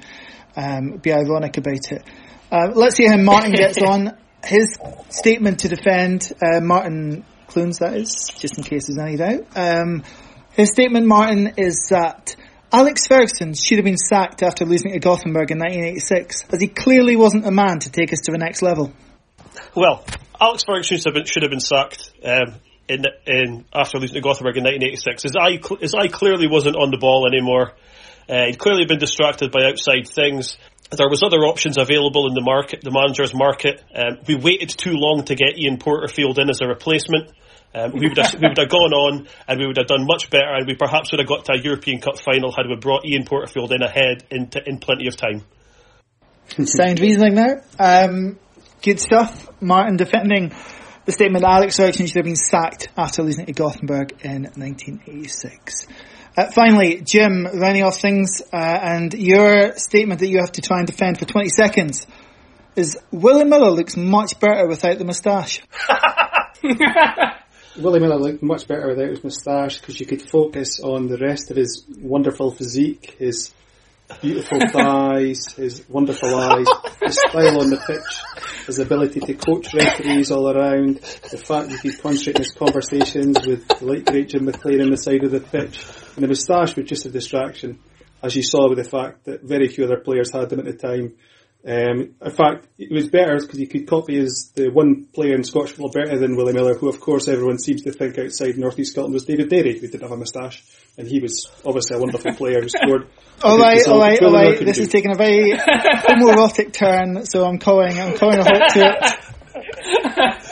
um, 0.56 0.98
be 0.98 1.12
ironic 1.12 1.56
about 1.56 1.90
it. 1.90 2.04
Uh, 2.52 2.70
let's 2.74 2.96
see 2.96 3.06
how 3.06 3.16
Martin 3.16 3.52
gets 3.52 3.78
on. 3.82 4.16
His 4.44 4.78
statement 5.08 5.60
to 5.60 5.68
defend 5.68 6.30
uh, 6.40 6.60
Martin 6.60 7.24
Clunes, 7.54 7.78
that 7.78 7.94
is, 7.94 8.30
just 8.36 8.58
in 8.58 8.64
case 8.64 8.88
there's 8.88 8.98
any 8.98 9.16
doubt. 9.16 9.46
Um, 9.56 10.02
his 10.52 10.70
statement, 10.70 11.06
Martin, 11.06 11.54
is 11.56 11.86
that 11.90 12.36
Alex 12.72 13.06
Ferguson 13.06 13.54
should 13.54 13.78
have 13.78 13.84
been 13.84 13.96
sacked 13.96 14.42
after 14.42 14.64
losing 14.64 14.92
to 14.92 14.98
Gothenburg 14.98 15.52
in 15.52 15.58
1986, 15.58 16.44
as 16.50 16.60
he 16.60 16.66
clearly 16.66 17.14
wasn't 17.14 17.44
the 17.44 17.52
man 17.52 17.78
to 17.78 17.90
take 17.90 18.12
us 18.12 18.20
to 18.24 18.32
the 18.32 18.38
next 18.38 18.62
level. 18.62 18.92
Well, 19.76 20.04
Alex 20.40 20.64
Ferguson 20.64 20.98
should 20.98 21.06
have 21.06 21.14
been, 21.14 21.24
should 21.26 21.42
have 21.44 21.50
been 21.50 21.60
sacked 21.60 22.10
um, 22.24 22.56
in, 22.88 23.04
in, 23.26 23.64
after 23.72 23.98
losing 23.98 24.14
to 24.14 24.20
Gothenburg 24.20 24.56
in 24.56 24.64
1986. 24.64 25.22
His 25.22 25.36
eye, 25.36 25.60
his 25.80 25.94
eye 25.94 26.08
clearly 26.08 26.48
wasn't 26.48 26.74
on 26.74 26.90
the 26.90 26.98
ball 26.98 27.28
anymore. 27.28 27.72
Uh, 28.28 28.46
he'd 28.46 28.58
clearly 28.58 28.86
been 28.86 28.98
distracted 28.98 29.52
by 29.52 29.66
outside 29.66 30.08
things. 30.08 30.56
There 30.90 31.08
was 31.08 31.22
other 31.22 31.38
options 31.38 31.78
available 31.78 32.28
in 32.28 32.34
the 32.34 32.42
market, 32.42 32.82
the 32.82 32.90
manager's 32.90 33.34
market. 33.34 33.82
Um, 33.94 34.18
we 34.28 34.36
waited 34.36 34.68
too 34.68 34.92
long 34.94 35.24
to 35.24 35.34
get 35.34 35.58
Ian 35.58 35.78
Porterfield 35.78 36.38
in 36.38 36.50
as 36.50 36.60
a 36.60 36.66
replacement. 36.66 37.32
Um, 37.74 37.92
we 37.92 38.08
would 38.08 38.18
have, 38.18 38.34
we 38.34 38.46
would 38.48 38.58
have 38.58 38.68
gone 38.68 38.92
on 38.92 39.26
and 39.48 39.58
we 39.58 39.66
would 39.66 39.76
have 39.76 39.88
done 39.88 40.06
much 40.06 40.30
better, 40.30 40.54
and 40.54 40.66
we 40.66 40.76
perhaps 40.76 41.10
would 41.10 41.18
have 41.18 41.28
got 41.28 41.46
to 41.46 41.54
a 41.54 41.58
European 41.58 42.00
Cup 42.00 42.18
final 42.18 42.52
had 42.52 42.66
we 42.68 42.76
brought 42.76 43.04
Ian 43.04 43.24
Porterfield 43.24 43.72
in 43.72 43.82
ahead 43.82 44.24
in, 44.30 44.48
t- 44.48 44.60
in 44.64 44.78
plenty 44.78 45.08
of 45.08 45.16
time. 45.16 45.42
Sound 46.64 47.00
reasoning 47.00 47.34
there. 47.34 47.64
Um, 47.78 48.38
good 48.82 49.00
stuff. 49.00 49.48
Martin 49.60 49.96
defending 49.96 50.52
the 51.04 51.12
statement 51.12 51.42
that 51.42 51.50
Alex 51.50 51.76
Ferguson 51.76 52.06
should 52.06 52.16
have 52.16 52.24
been 52.24 52.36
sacked 52.36 52.88
after 52.96 53.22
losing 53.22 53.46
to 53.46 53.52
Gothenburg 53.52 54.12
in 54.22 54.44
1986. 54.54 55.86
Uh, 56.36 56.50
finally, 56.50 57.00
Jim, 57.00 57.46
rounding 57.46 57.84
off 57.84 58.00
things, 58.00 58.42
uh, 58.52 58.56
and 58.56 59.14
your 59.14 59.76
statement 59.76 60.18
that 60.18 60.28
you 60.28 60.38
have 60.40 60.50
to 60.50 60.62
try 60.62 60.78
and 60.78 60.86
defend 60.86 61.16
for 61.16 61.26
20 61.26 61.48
seconds 61.48 62.06
is 62.74 62.98
Willie 63.12 63.44
Miller 63.44 63.70
looks 63.70 63.96
much 63.96 64.40
better 64.40 64.66
without 64.66 64.98
the 64.98 65.04
moustache. 65.04 65.62
Willie 67.78 68.00
Miller 68.00 68.18
looked 68.18 68.42
much 68.42 68.66
better 68.66 68.88
without 68.88 69.10
his 69.10 69.22
moustache 69.22 69.78
because 69.78 70.00
you 70.00 70.06
could 70.06 70.28
focus 70.28 70.80
on 70.80 71.06
the 71.06 71.18
rest 71.18 71.52
of 71.52 71.56
his 71.56 71.84
wonderful 72.00 72.50
physique, 72.50 73.14
his 73.18 73.54
beautiful 74.20 74.58
thighs, 74.72 75.52
his 75.56 75.88
wonderful 75.88 76.34
eyes, 76.34 76.66
his 77.00 77.14
style 77.14 77.60
on 77.60 77.70
the 77.70 77.80
pitch, 77.86 78.66
his 78.66 78.80
ability 78.80 79.20
to 79.20 79.34
coach 79.34 79.72
referees 79.72 80.32
all 80.32 80.50
around, 80.50 80.96
the 81.30 81.38
fact 81.38 81.68
that 81.68 81.80
he 81.80 81.90
could 81.90 82.02
concentrate 82.02 82.36
in 82.36 82.42
his 82.42 82.52
conversations 82.52 83.46
with 83.46 83.68
the 83.68 83.84
late 83.84 84.04
great 84.06 84.30
Jim 84.30 84.46
McLean 84.46 84.82
on 84.82 84.90
the 84.90 84.96
side 84.96 85.22
of 85.22 85.30
the 85.30 85.40
pitch. 85.40 85.84
And 86.16 86.22
the 86.22 86.28
moustache 86.28 86.76
was 86.76 86.86
just 86.86 87.06
a 87.06 87.10
distraction, 87.10 87.80
as 88.22 88.36
you 88.36 88.42
saw 88.42 88.68
with 88.68 88.78
the 88.78 88.84
fact 88.84 89.24
that 89.24 89.42
very 89.42 89.68
few 89.68 89.84
other 89.84 89.98
players 89.98 90.32
had 90.32 90.50
them 90.50 90.60
at 90.60 90.64
the 90.64 90.74
time. 90.74 91.14
Um, 91.66 92.14
in 92.20 92.30
fact, 92.30 92.68
it 92.78 92.92
was 92.92 93.08
better 93.08 93.38
because 93.40 93.58
you 93.58 93.66
could 93.66 93.88
copy 93.88 94.18
as 94.18 94.52
the 94.54 94.68
one 94.68 95.06
player 95.14 95.34
in 95.34 95.44
Scottish 95.44 95.70
football 95.70 95.90
better 95.90 96.18
than 96.18 96.36
Willie 96.36 96.52
Miller, 96.52 96.74
who 96.74 96.90
of 96.90 97.00
course 97.00 97.26
everyone 97.26 97.58
seems 97.58 97.82
to 97.82 97.92
think 97.92 98.18
outside 98.18 98.58
North 98.58 98.78
East 98.78 98.92
Scotland 98.92 99.14
was 99.14 99.24
David 99.24 99.48
Narey, 99.48 99.80
who 99.80 99.88
didn't 99.88 100.02
have 100.02 100.10
a 100.10 100.16
moustache, 100.16 100.62
and 100.98 101.08
he 101.08 101.20
was 101.20 101.46
obviously 101.64 101.96
a 101.96 102.00
wonderful 102.00 102.34
player 102.36 102.60
who 102.60 102.68
scored. 102.68 103.08
all 103.42 103.58
right, 103.58 103.80
all 103.88 103.98
right, 103.98 104.22
all 104.22 104.32
right. 104.32 104.58
This 104.60 104.76
is 104.76 104.88
taking 104.88 105.10
a 105.10 105.16
very 105.16 105.52
homoerotic 105.52 106.74
turn, 106.74 107.24
so 107.24 107.46
I'm 107.46 107.58
calling, 107.58 107.98
I'm 107.98 108.18
calling 108.18 108.40
a 108.40 108.44
halt 108.44 108.72
to 108.74 108.80
it. 108.80 109.14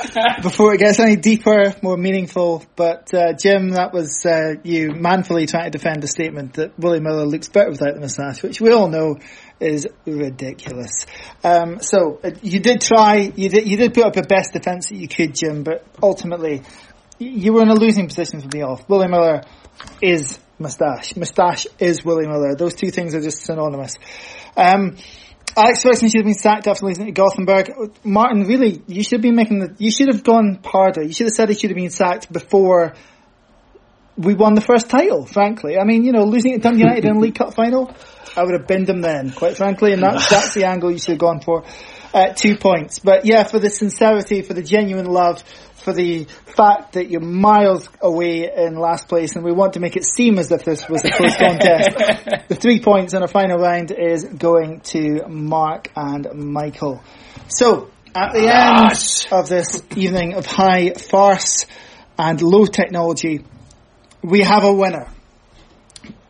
before 0.42 0.74
it 0.74 0.78
gets 0.78 0.98
any 0.98 1.16
deeper, 1.16 1.74
more 1.82 1.96
meaningful. 1.96 2.64
But 2.76 3.12
uh, 3.14 3.32
Jim, 3.34 3.70
that 3.70 3.92
was 3.92 4.24
uh, 4.24 4.54
you 4.62 4.92
manfully 4.92 5.46
trying 5.46 5.64
to 5.64 5.70
defend 5.70 6.02
the 6.02 6.08
statement 6.08 6.54
that 6.54 6.78
Willie 6.78 7.00
Miller 7.00 7.24
looks 7.24 7.48
better 7.48 7.70
without 7.70 7.94
the 7.94 8.00
moustache, 8.00 8.42
which 8.42 8.60
we 8.60 8.72
all 8.72 8.88
know 8.88 9.18
is 9.60 9.86
ridiculous. 10.06 11.06
Um, 11.44 11.80
so 11.80 12.20
uh, 12.22 12.30
you 12.42 12.60
did 12.60 12.80
try, 12.80 13.32
you 13.34 13.48
did, 13.48 13.66
you 13.66 13.76
did 13.76 13.94
put 13.94 14.04
up 14.04 14.16
your 14.16 14.26
best 14.26 14.52
defence 14.52 14.88
that 14.88 14.96
you 14.96 15.08
could, 15.08 15.34
Jim, 15.34 15.62
but 15.62 15.86
ultimately 16.02 16.62
you 17.18 17.52
were 17.52 17.62
in 17.62 17.68
a 17.68 17.74
losing 17.74 18.08
position 18.08 18.40
from 18.40 18.50
the 18.50 18.62
off. 18.62 18.88
Willie 18.88 19.08
Miller 19.08 19.42
is 20.02 20.38
moustache. 20.58 21.16
Moustache 21.16 21.66
is 21.78 22.04
Willie 22.04 22.26
Miller. 22.26 22.54
Those 22.56 22.74
two 22.74 22.90
things 22.90 23.14
are 23.14 23.20
just 23.20 23.44
synonymous. 23.44 23.94
Um, 24.56 24.96
Alex 25.56 25.82
Ferguson 25.82 26.08
should 26.08 26.20
have 26.20 26.26
been 26.26 26.34
sacked 26.34 26.66
after 26.66 26.86
losing 26.86 27.06
to 27.06 27.12
Gothenburg. 27.12 27.72
Martin, 28.04 28.44
really, 28.44 28.82
you 28.86 29.02
should 29.02 29.20
be 29.20 29.30
making 29.30 29.58
the, 29.58 29.74
you 29.78 29.90
should 29.90 30.08
have 30.08 30.24
gone 30.24 30.60
harder. 30.64 31.02
You 31.02 31.12
should 31.12 31.26
have 31.26 31.34
said 31.34 31.48
he 31.50 31.54
should 31.54 31.70
have 31.70 31.76
been 31.76 31.90
sacked 31.90 32.32
before 32.32 32.94
we 34.16 34.34
won 34.34 34.54
the 34.54 34.60
first 34.60 34.88
title, 34.88 35.26
frankly. 35.26 35.78
I 35.78 35.84
mean, 35.84 36.04
you 36.04 36.12
know, 36.12 36.24
losing 36.24 36.52
to 36.52 36.58
Dundee 36.58 36.80
United 36.80 37.04
in 37.04 37.14
the 37.14 37.20
League 37.20 37.34
Cup 37.34 37.54
final, 37.54 37.94
I 38.36 38.44
would 38.44 38.54
have 38.58 38.66
binned 38.66 38.88
him 38.88 39.02
then, 39.02 39.30
quite 39.30 39.56
frankly, 39.56 39.92
and 39.92 40.02
that's, 40.02 40.28
that's 40.30 40.54
the 40.54 40.64
angle 40.64 40.90
you 40.90 40.98
should 40.98 41.12
have 41.12 41.18
gone 41.18 41.40
for. 41.40 41.64
Uh, 42.12 42.32
two 42.34 42.56
points. 42.56 42.98
But 42.98 43.24
yeah, 43.24 43.44
for 43.44 43.58
the 43.58 43.70
sincerity, 43.70 44.42
for 44.42 44.52
the 44.52 44.62
genuine 44.62 45.06
love, 45.06 45.42
for 45.82 45.92
the 45.92 46.24
fact 46.56 46.92
that 46.92 47.10
you're 47.10 47.20
miles 47.20 47.88
away 48.00 48.50
in 48.54 48.76
last 48.76 49.08
place 49.08 49.34
and 49.34 49.44
we 49.44 49.52
want 49.52 49.74
to 49.74 49.80
make 49.80 49.96
it 49.96 50.04
seem 50.04 50.38
as 50.38 50.50
if 50.50 50.64
this 50.64 50.88
was 50.88 51.04
a 51.04 51.10
close 51.10 51.36
contest. 51.36 51.90
the 52.48 52.54
three 52.54 52.80
points 52.80 53.14
in 53.14 53.22
our 53.22 53.28
final 53.28 53.58
round 53.58 53.90
is 53.90 54.24
going 54.24 54.80
to 54.80 55.26
Mark 55.28 55.90
and 55.96 56.28
Michael. 56.34 57.02
So, 57.48 57.90
at 58.14 58.32
the 58.32 58.46
end 58.46 59.26
of 59.32 59.48
this 59.48 59.82
evening 59.96 60.34
of 60.34 60.46
high 60.46 60.92
farce 60.92 61.66
and 62.18 62.40
low 62.42 62.66
technology, 62.66 63.44
we 64.22 64.42
have 64.42 64.64
a 64.64 64.72
winner. 64.72 65.08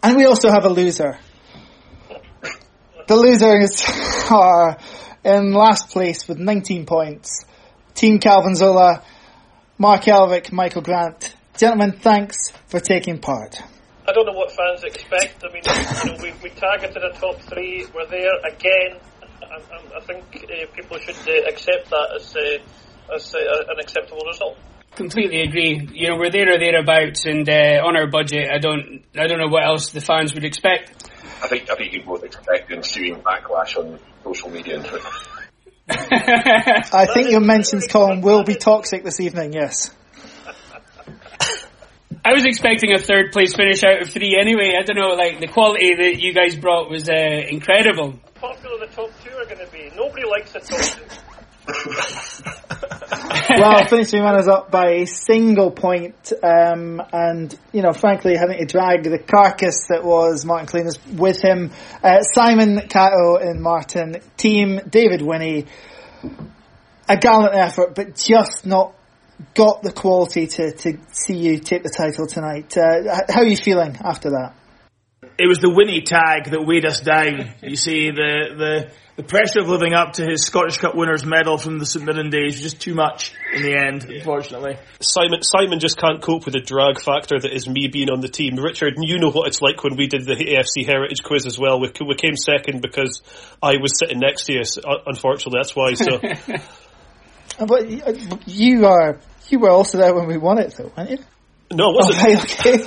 And 0.02 0.16
we 0.16 0.24
also 0.24 0.50
have 0.50 0.64
a 0.64 0.68
loser. 0.68 1.18
The 3.08 3.16
losers 3.16 3.84
are 4.30 4.78
in 5.24 5.52
last 5.52 5.90
place 5.90 6.28
with 6.28 6.38
19 6.38 6.86
points. 6.86 7.44
Team 7.94 8.18
Calvin 8.18 8.56
Zola 8.56 9.02
Mark 9.78 10.02
Elvick, 10.02 10.52
Michael 10.52 10.82
Grant. 10.82 11.34
Gentlemen, 11.56 11.92
thanks 11.92 12.52
for 12.68 12.78
taking 12.78 13.18
part. 13.18 13.60
I 14.06 14.12
don't 14.12 14.26
know 14.26 14.32
what 14.32 14.52
fans 14.52 14.84
expect. 14.84 15.44
I 15.44 15.52
mean, 15.52 15.62
you 15.64 16.12
know, 16.12 16.22
we, 16.22 16.32
we 16.42 16.50
targeted 16.50 17.02
a 17.02 17.12
top 17.18 17.40
three. 17.40 17.86
We're 17.94 18.06
there 18.06 18.30
again. 18.48 19.00
I, 19.42 19.96
I 19.96 20.00
think 20.00 20.24
uh, 20.34 20.66
people 20.74 20.98
should 20.98 21.16
uh, 21.16 21.48
accept 21.48 21.90
that 21.90 22.12
as, 22.16 22.36
uh, 22.36 23.14
as 23.14 23.34
uh, 23.34 23.38
an 23.70 23.80
acceptable 23.80 24.22
result. 24.26 24.56
Completely 24.94 25.42
agree. 25.42 25.88
You 25.92 26.10
know, 26.10 26.16
we're 26.16 26.30
there 26.30 26.54
or 26.54 26.58
thereabouts, 26.58 27.24
and 27.24 27.48
uh, 27.48 27.82
on 27.84 27.96
our 27.96 28.06
budget. 28.06 28.50
I 28.52 28.58
don't, 28.58 29.02
I 29.16 29.26
don't 29.26 29.38
know 29.38 29.48
what 29.48 29.64
else 29.64 29.90
the 29.90 30.00
fans 30.00 30.34
would 30.34 30.44
expect. 30.44 31.10
I 31.42 31.48
think, 31.48 31.68
I 31.70 31.74
think 31.74 31.92
you 31.92 32.02
both 32.04 32.22
expect 32.22 32.70
ensuing 32.70 33.16
backlash 33.16 33.76
on 33.76 33.98
social 34.22 34.50
media 34.50 34.76
and 34.76 34.84
Twitter. 34.84 35.08
I 35.88 37.08
think 37.12 37.30
your 37.30 37.40
mentions 37.40 37.88
column 37.88 38.20
will 38.20 38.44
be 38.44 38.54
toxic 38.54 39.02
this 39.02 39.18
evening, 39.20 39.52
yes. 39.52 39.90
I 42.24 42.34
was 42.34 42.44
expecting 42.44 42.92
a 42.92 42.98
third 42.98 43.32
place 43.32 43.54
finish 43.56 43.82
out 43.82 44.02
of 44.02 44.10
three 44.10 44.38
anyway. 44.40 44.74
I 44.78 44.84
don't 44.84 44.96
know, 44.96 45.16
like 45.16 45.40
the 45.40 45.48
quality 45.48 45.94
that 45.96 46.20
you 46.20 46.32
guys 46.32 46.54
brought 46.54 46.88
was 46.88 47.08
uh, 47.08 47.12
incredible. 47.12 48.14
Popular 48.36 48.86
the 48.86 48.92
top 48.94 49.10
two 49.24 49.30
are 49.36 49.44
going 49.44 49.58
to 49.58 49.72
be. 49.72 49.90
Nobody 49.96 50.24
likes 50.24 50.52
the 50.52 50.60
top 50.60 50.80
two. 50.80 51.02
well, 53.58 53.86
finishing 53.86 54.20
runners 54.20 54.48
up 54.48 54.70
by 54.70 54.90
a 54.90 55.06
single 55.06 55.70
point, 55.70 56.32
um, 56.42 57.02
and 57.12 57.58
you 57.72 57.82
know, 57.82 57.92
frankly, 57.92 58.36
having 58.36 58.58
to 58.58 58.64
drag 58.64 59.04
the 59.04 59.18
carcass 59.18 59.86
that 59.88 60.04
was 60.04 60.44
Martin 60.44 60.66
Cleaners 60.66 60.98
with 61.06 61.42
him. 61.42 61.70
Uh, 62.02 62.22
Simon 62.22 62.88
Cato 62.88 63.36
and 63.36 63.60
Martin 63.60 64.16
team, 64.36 64.80
David 64.88 65.22
Winnie, 65.22 65.66
a 67.08 67.16
gallant 67.16 67.54
effort, 67.54 67.94
but 67.94 68.16
just 68.16 68.64
not 68.66 68.94
got 69.54 69.82
the 69.82 69.92
quality 69.92 70.46
to, 70.46 70.72
to 70.72 70.98
see 71.12 71.36
you 71.36 71.58
take 71.58 71.82
the 71.82 71.90
title 71.90 72.26
tonight. 72.26 72.76
Uh, 72.76 73.20
how 73.28 73.40
are 73.40 73.46
you 73.46 73.56
feeling 73.56 73.96
after 74.04 74.30
that? 74.30 74.54
It 75.42 75.48
was 75.48 75.58
the 75.58 75.70
Winnie 75.70 76.02
tag 76.02 76.52
that 76.52 76.64
weighed 76.64 76.86
us 76.86 77.00
down. 77.00 77.50
You 77.64 77.74
see, 77.74 78.12
the 78.12 78.54
the 78.54 78.92
the 79.16 79.24
pressure 79.24 79.58
of 79.58 79.68
living 79.68 79.92
up 79.92 80.12
to 80.12 80.24
his 80.24 80.46
Scottish 80.46 80.78
Cup 80.78 80.94
winners 80.94 81.26
medal 81.26 81.58
from 81.58 81.80
the 81.80 81.84
St 81.84 82.04
Mirren 82.04 82.30
days 82.30 82.54
was 82.54 82.62
just 82.62 82.80
too 82.80 82.94
much 82.94 83.34
in 83.52 83.62
the 83.62 83.74
end, 83.76 84.04
unfortunately. 84.04 84.76
Simon 85.00 85.42
Simon 85.42 85.80
just 85.80 85.98
can't 85.98 86.22
cope 86.22 86.44
with 86.44 86.54
the 86.54 86.60
drag 86.60 87.00
factor 87.00 87.40
that 87.40 87.52
is 87.52 87.68
me 87.68 87.88
being 87.88 88.08
on 88.08 88.20
the 88.20 88.28
team. 88.28 88.54
Richard, 88.54 88.94
you 88.98 89.18
know 89.18 89.32
what 89.32 89.48
it's 89.48 89.60
like 89.60 89.82
when 89.82 89.96
we 89.96 90.06
did 90.06 90.26
the 90.26 90.36
AFC 90.36 90.86
Heritage 90.86 91.24
Quiz 91.24 91.44
as 91.44 91.58
well. 91.58 91.80
We, 91.80 91.90
we 92.06 92.14
came 92.14 92.36
second 92.36 92.80
because 92.80 93.20
I 93.60 93.78
was 93.78 93.98
sitting 93.98 94.20
next 94.20 94.44
to 94.44 94.52
you. 94.52 94.62
Unfortunately, 95.06 95.58
that's 95.58 95.74
why. 95.74 95.94
So, 95.94 96.20
but 97.66 97.82
uh, 97.82 98.36
you 98.46 98.86
are 98.86 99.18
you 99.48 99.58
were 99.58 99.70
also 99.70 99.98
there 99.98 100.14
when 100.14 100.28
we 100.28 100.38
won 100.38 100.58
it, 100.58 100.72
though, 100.78 100.92
weren't 100.96 101.10
you? 101.10 101.18
No, 101.74 101.90
it 101.90 101.96
wasn't. 101.96 102.18
Oh, 102.24 102.42
okay. 102.42 102.78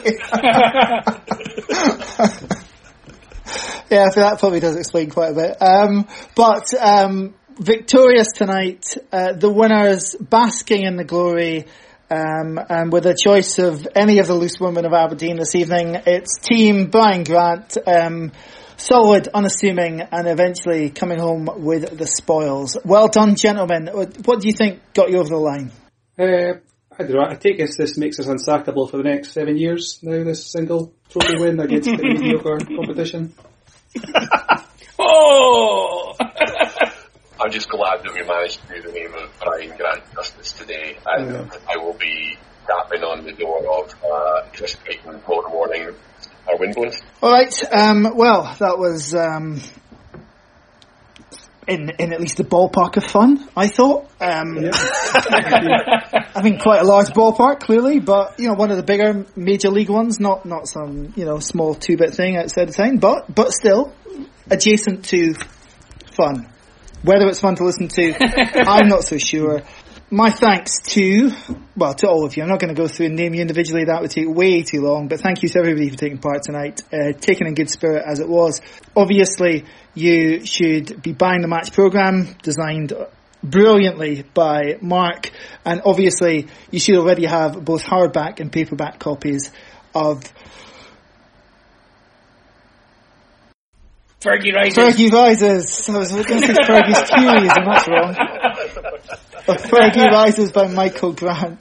yeah, 3.89 4.09
so 4.09 4.19
that 4.19 4.37
probably 4.39 4.59
does 4.59 4.75
explain 4.75 5.09
quite 5.09 5.31
a 5.31 5.33
bit. 5.33 5.61
Um, 5.61 6.07
but 6.35 6.71
um, 6.75 7.33
victorious 7.57 8.27
tonight, 8.33 8.95
uh, 9.11 9.33
the 9.33 9.49
winners 9.49 10.15
basking 10.19 10.83
in 10.83 10.97
the 10.97 11.03
glory. 11.03 11.65
Um, 12.07 12.59
and 12.69 12.93
with 12.93 13.07
a 13.07 13.15
choice 13.15 13.57
of 13.57 13.87
any 13.95 14.19
of 14.19 14.27
the 14.27 14.35
loose 14.35 14.59
women 14.59 14.85
of 14.85 14.93
Aberdeen 14.93 15.37
this 15.37 15.55
evening, 15.55 15.99
it's 16.05 16.37
team 16.37 16.91
Brian 16.91 17.23
Grant, 17.23 17.77
um, 17.87 18.31
solid, 18.77 19.27
unassuming, 19.33 20.01
and 20.01 20.27
eventually 20.27 20.91
coming 20.91 21.17
home 21.17 21.49
with 21.63 21.97
the 21.97 22.05
spoils. 22.05 22.77
Well 22.85 23.07
done, 23.07 23.35
gentlemen. 23.35 23.89
What 23.91 24.41
do 24.41 24.47
you 24.47 24.53
think 24.55 24.81
got 24.93 25.09
you 25.09 25.17
over 25.17 25.29
the 25.29 25.37
line? 25.37 25.71
Uh, 26.19 26.59
I 26.97 27.03
don't 27.03 27.13
know. 27.13 27.25
I 27.27 27.35
take 27.35 27.59
it 27.59 27.71
this 27.77 27.97
makes 27.97 28.19
us 28.19 28.27
unsackable 28.27 28.89
for 28.89 28.97
the 28.97 29.03
next 29.03 29.31
seven 29.31 29.57
years 29.57 29.99
now. 30.01 30.23
This 30.23 30.49
single 30.49 30.93
trophy 31.09 31.37
win 31.37 31.59
against 31.59 31.89
the 31.89 31.97
mediocre 31.97 32.57
competition. 32.57 33.33
oh! 34.99 36.15
I'm 37.39 37.51
just 37.51 37.67
glad 37.69 38.01
that 38.03 38.13
we 38.13 38.23
managed 38.23 38.65
to 38.67 38.75
do 38.75 38.81
the 38.87 38.93
name 38.93 39.13
of 39.13 39.29
Brian 39.43 39.75
Grant 39.75 40.03
justice 40.13 40.53
today, 40.53 40.97
and 41.05 41.31
yeah. 41.31 41.57
I 41.69 41.77
will 41.77 41.93
be 41.93 42.37
tapping 42.65 43.03
on 43.03 43.25
the 43.25 43.33
door 43.33 43.59
of 43.59 43.93
uh, 44.03 44.47
Chris 44.53 44.75
Creighton 44.75 45.21
tomorrow 45.21 45.49
morning. 45.49 45.89
Our 46.47 46.57
win 46.57 46.73
bonus. 46.73 47.01
All 47.21 47.31
right. 47.31 47.73
Um, 47.73 48.13
well, 48.15 48.55
that 48.59 48.77
was. 48.77 49.13
Um 49.15 49.59
in 51.67 51.89
in 51.99 52.13
at 52.13 52.21
least 52.21 52.37
the 52.37 52.43
ballpark 52.43 52.97
of 52.97 53.03
fun. 53.03 53.47
I 53.55 53.67
thought. 53.67 54.09
Um, 54.19 54.57
yeah. 54.57 54.71
I 56.35 56.41
mean, 56.43 56.59
quite 56.59 56.81
a 56.81 56.85
large 56.85 57.07
ballpark, 57.07 57.61
clearly, 57.61 57.99
but 57.99 58.39
you 58.39 58.47
know, 58.47 58.53
one 58.53 58.71
of 58.71 58.77
the 58.77 58.83
bigger 58.83 59.25
major 59.35 59.69
league 59.69 59.89
ones, 59.89 60.19
not 60.19 60.45
not 60.45 60.67
some 60.67 61.13
you 61.15 61.25
know 61.25 61.39
small 61.39 61.75
two 61.75 61.97
bit 61.97 62.13
thing 62.13 62.37
outside 62.37 62.69
the 62.69 62.73
town, 62.73 62.97
but 62.97 63.33
but 63.33 63.51
still 63.51 63.93
adjacent 64.49 65.05
to 65.05 65.33
fun. 66.15 66.49
Whether 67.03 67.27
it's 67.27 67.39
fun 67.39 67.55
to 67.55 67.63
listen 67.63 67.87
to, 67.89 68.13
I'm 68.67 68.87
not 68.87 69.03
so 69.03 69.17
sure 69.17 69.61
my 70.15 70.31
thanks 70.31 70.79
to, 70.81 71.29
well, 71.75 71.93
to 71.93 72.07
all 72.07 72.25
of 72.25 72.37
you. 72.37 72.43
I'm 72.43 72.47
not 72.47 72.59
going 72.61 72.73
to 72.73 72.81
go 72.81 72.87
through 72.87 73.07
and 73.07 73.15
name 73.17 73.33
you 73.33 73.41
individually. 73.41 73.83
That 73.83 74.01
would 74.01 74.11
take 74.11 74.27
way 74.29 74.63
too 74.63 74.79
long. 74.79 75.09
But 75.09 75.19
thank 75.19 75.43
you 75.43 75.49
to 75.49 75.59
everybody 75.59 75.89
for 75.89 75.97
taking 75.97 76.19
part 76.19 76.43
tonight, 76.43 76.81
uh, 76.93 77.11
taken 77.19 77.47
in 77.47 77.53
good 77.53 77.69
spirit 77.69 78.03
as 78.07 78.21
it 78.21 78.29
was. 78.29 78.61
Obviously, 78.95 79.65
you 79.93 80.45
should 80.45 81.01
be 81.01 81.11
buying 81.11 81.41
the 81.41 81.49
match 81.49 81.73
program 81.73 82.33
designed 82.41 82.93
brilliantly 83.43 84.23
by 84.33 84.77
Mark. 84.81 85.31
And 85.65 85.81
obviously, 85.83 86.47
you 86.71 86.79
should 86.79 86.95
already 86.95 87.25
have 87.25 87.65
both 87.65 87.83
hardback 87.83 88.39
and 88.39 88.49
paperback 88.49 88.99
copies 88.99 89.51
of 89.93 90.23
Fergie 94.21 94.53
Rises. 94.55 94.77
Fergie 94.77 95.11
Rises. 95.11 95.89
I 95.89 95.97
was 95.97 96.11
going 96.11 96.23
to 96.23 96.47
say 96.47 96.53
Fergie's 96.53 97.09
Furies, 97.13 97.51
and 97.53 97.67
that's 97.67 97.87
wrong. 97.89 99.31
Of 99.47 99.57
Fergie 99.57 100.09
Rises 100.09 100.51
by 100.51 100.67
Michael 100.67 101.13
Grant. 101.13 101.59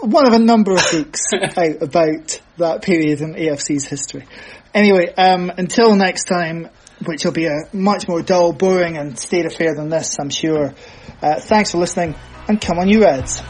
One 0.00 0.26
of 0.26 0.32
a 0.32 0.38
number 0.38 0.72
of 0.72 0.80
books 0.90 1.20
out 1.34 1.82
about 1.82 2.40
that 2.56 2.80
period 2.80 3.20
in 3.20 3.34
AFC's 3.34 3.84
history. 3.84 4.24
Anyway, 4.72 5.12
um, 5.14 5.50
until 5.50 5.94
next 5.94 6.24
time, 6.24 6.70
which 7.04 7.26
will 7.26 7.32
be 7.32 7.44
a 7.44 7.64
much 7.74 8.08
more 8.08 8.22
dull, 8.22 8.54
boring 8.54 8.96
and 8.96 9.18
state 9.18 9.44
affair 9.44 9.74
than 9.74 9.90
this, 9.90 10.16
I'm 10.18 10.30
sure. 10.30 10.72
Uh, 11.20 11.40
thanks 11.40 11.72
for 11.72 11.78
listening, 11.78 12.14
and 12.48 12.58
come 12.58 12.78
on 12.78 12.88
you 12.88 13.02
Reds. 13.02 13.42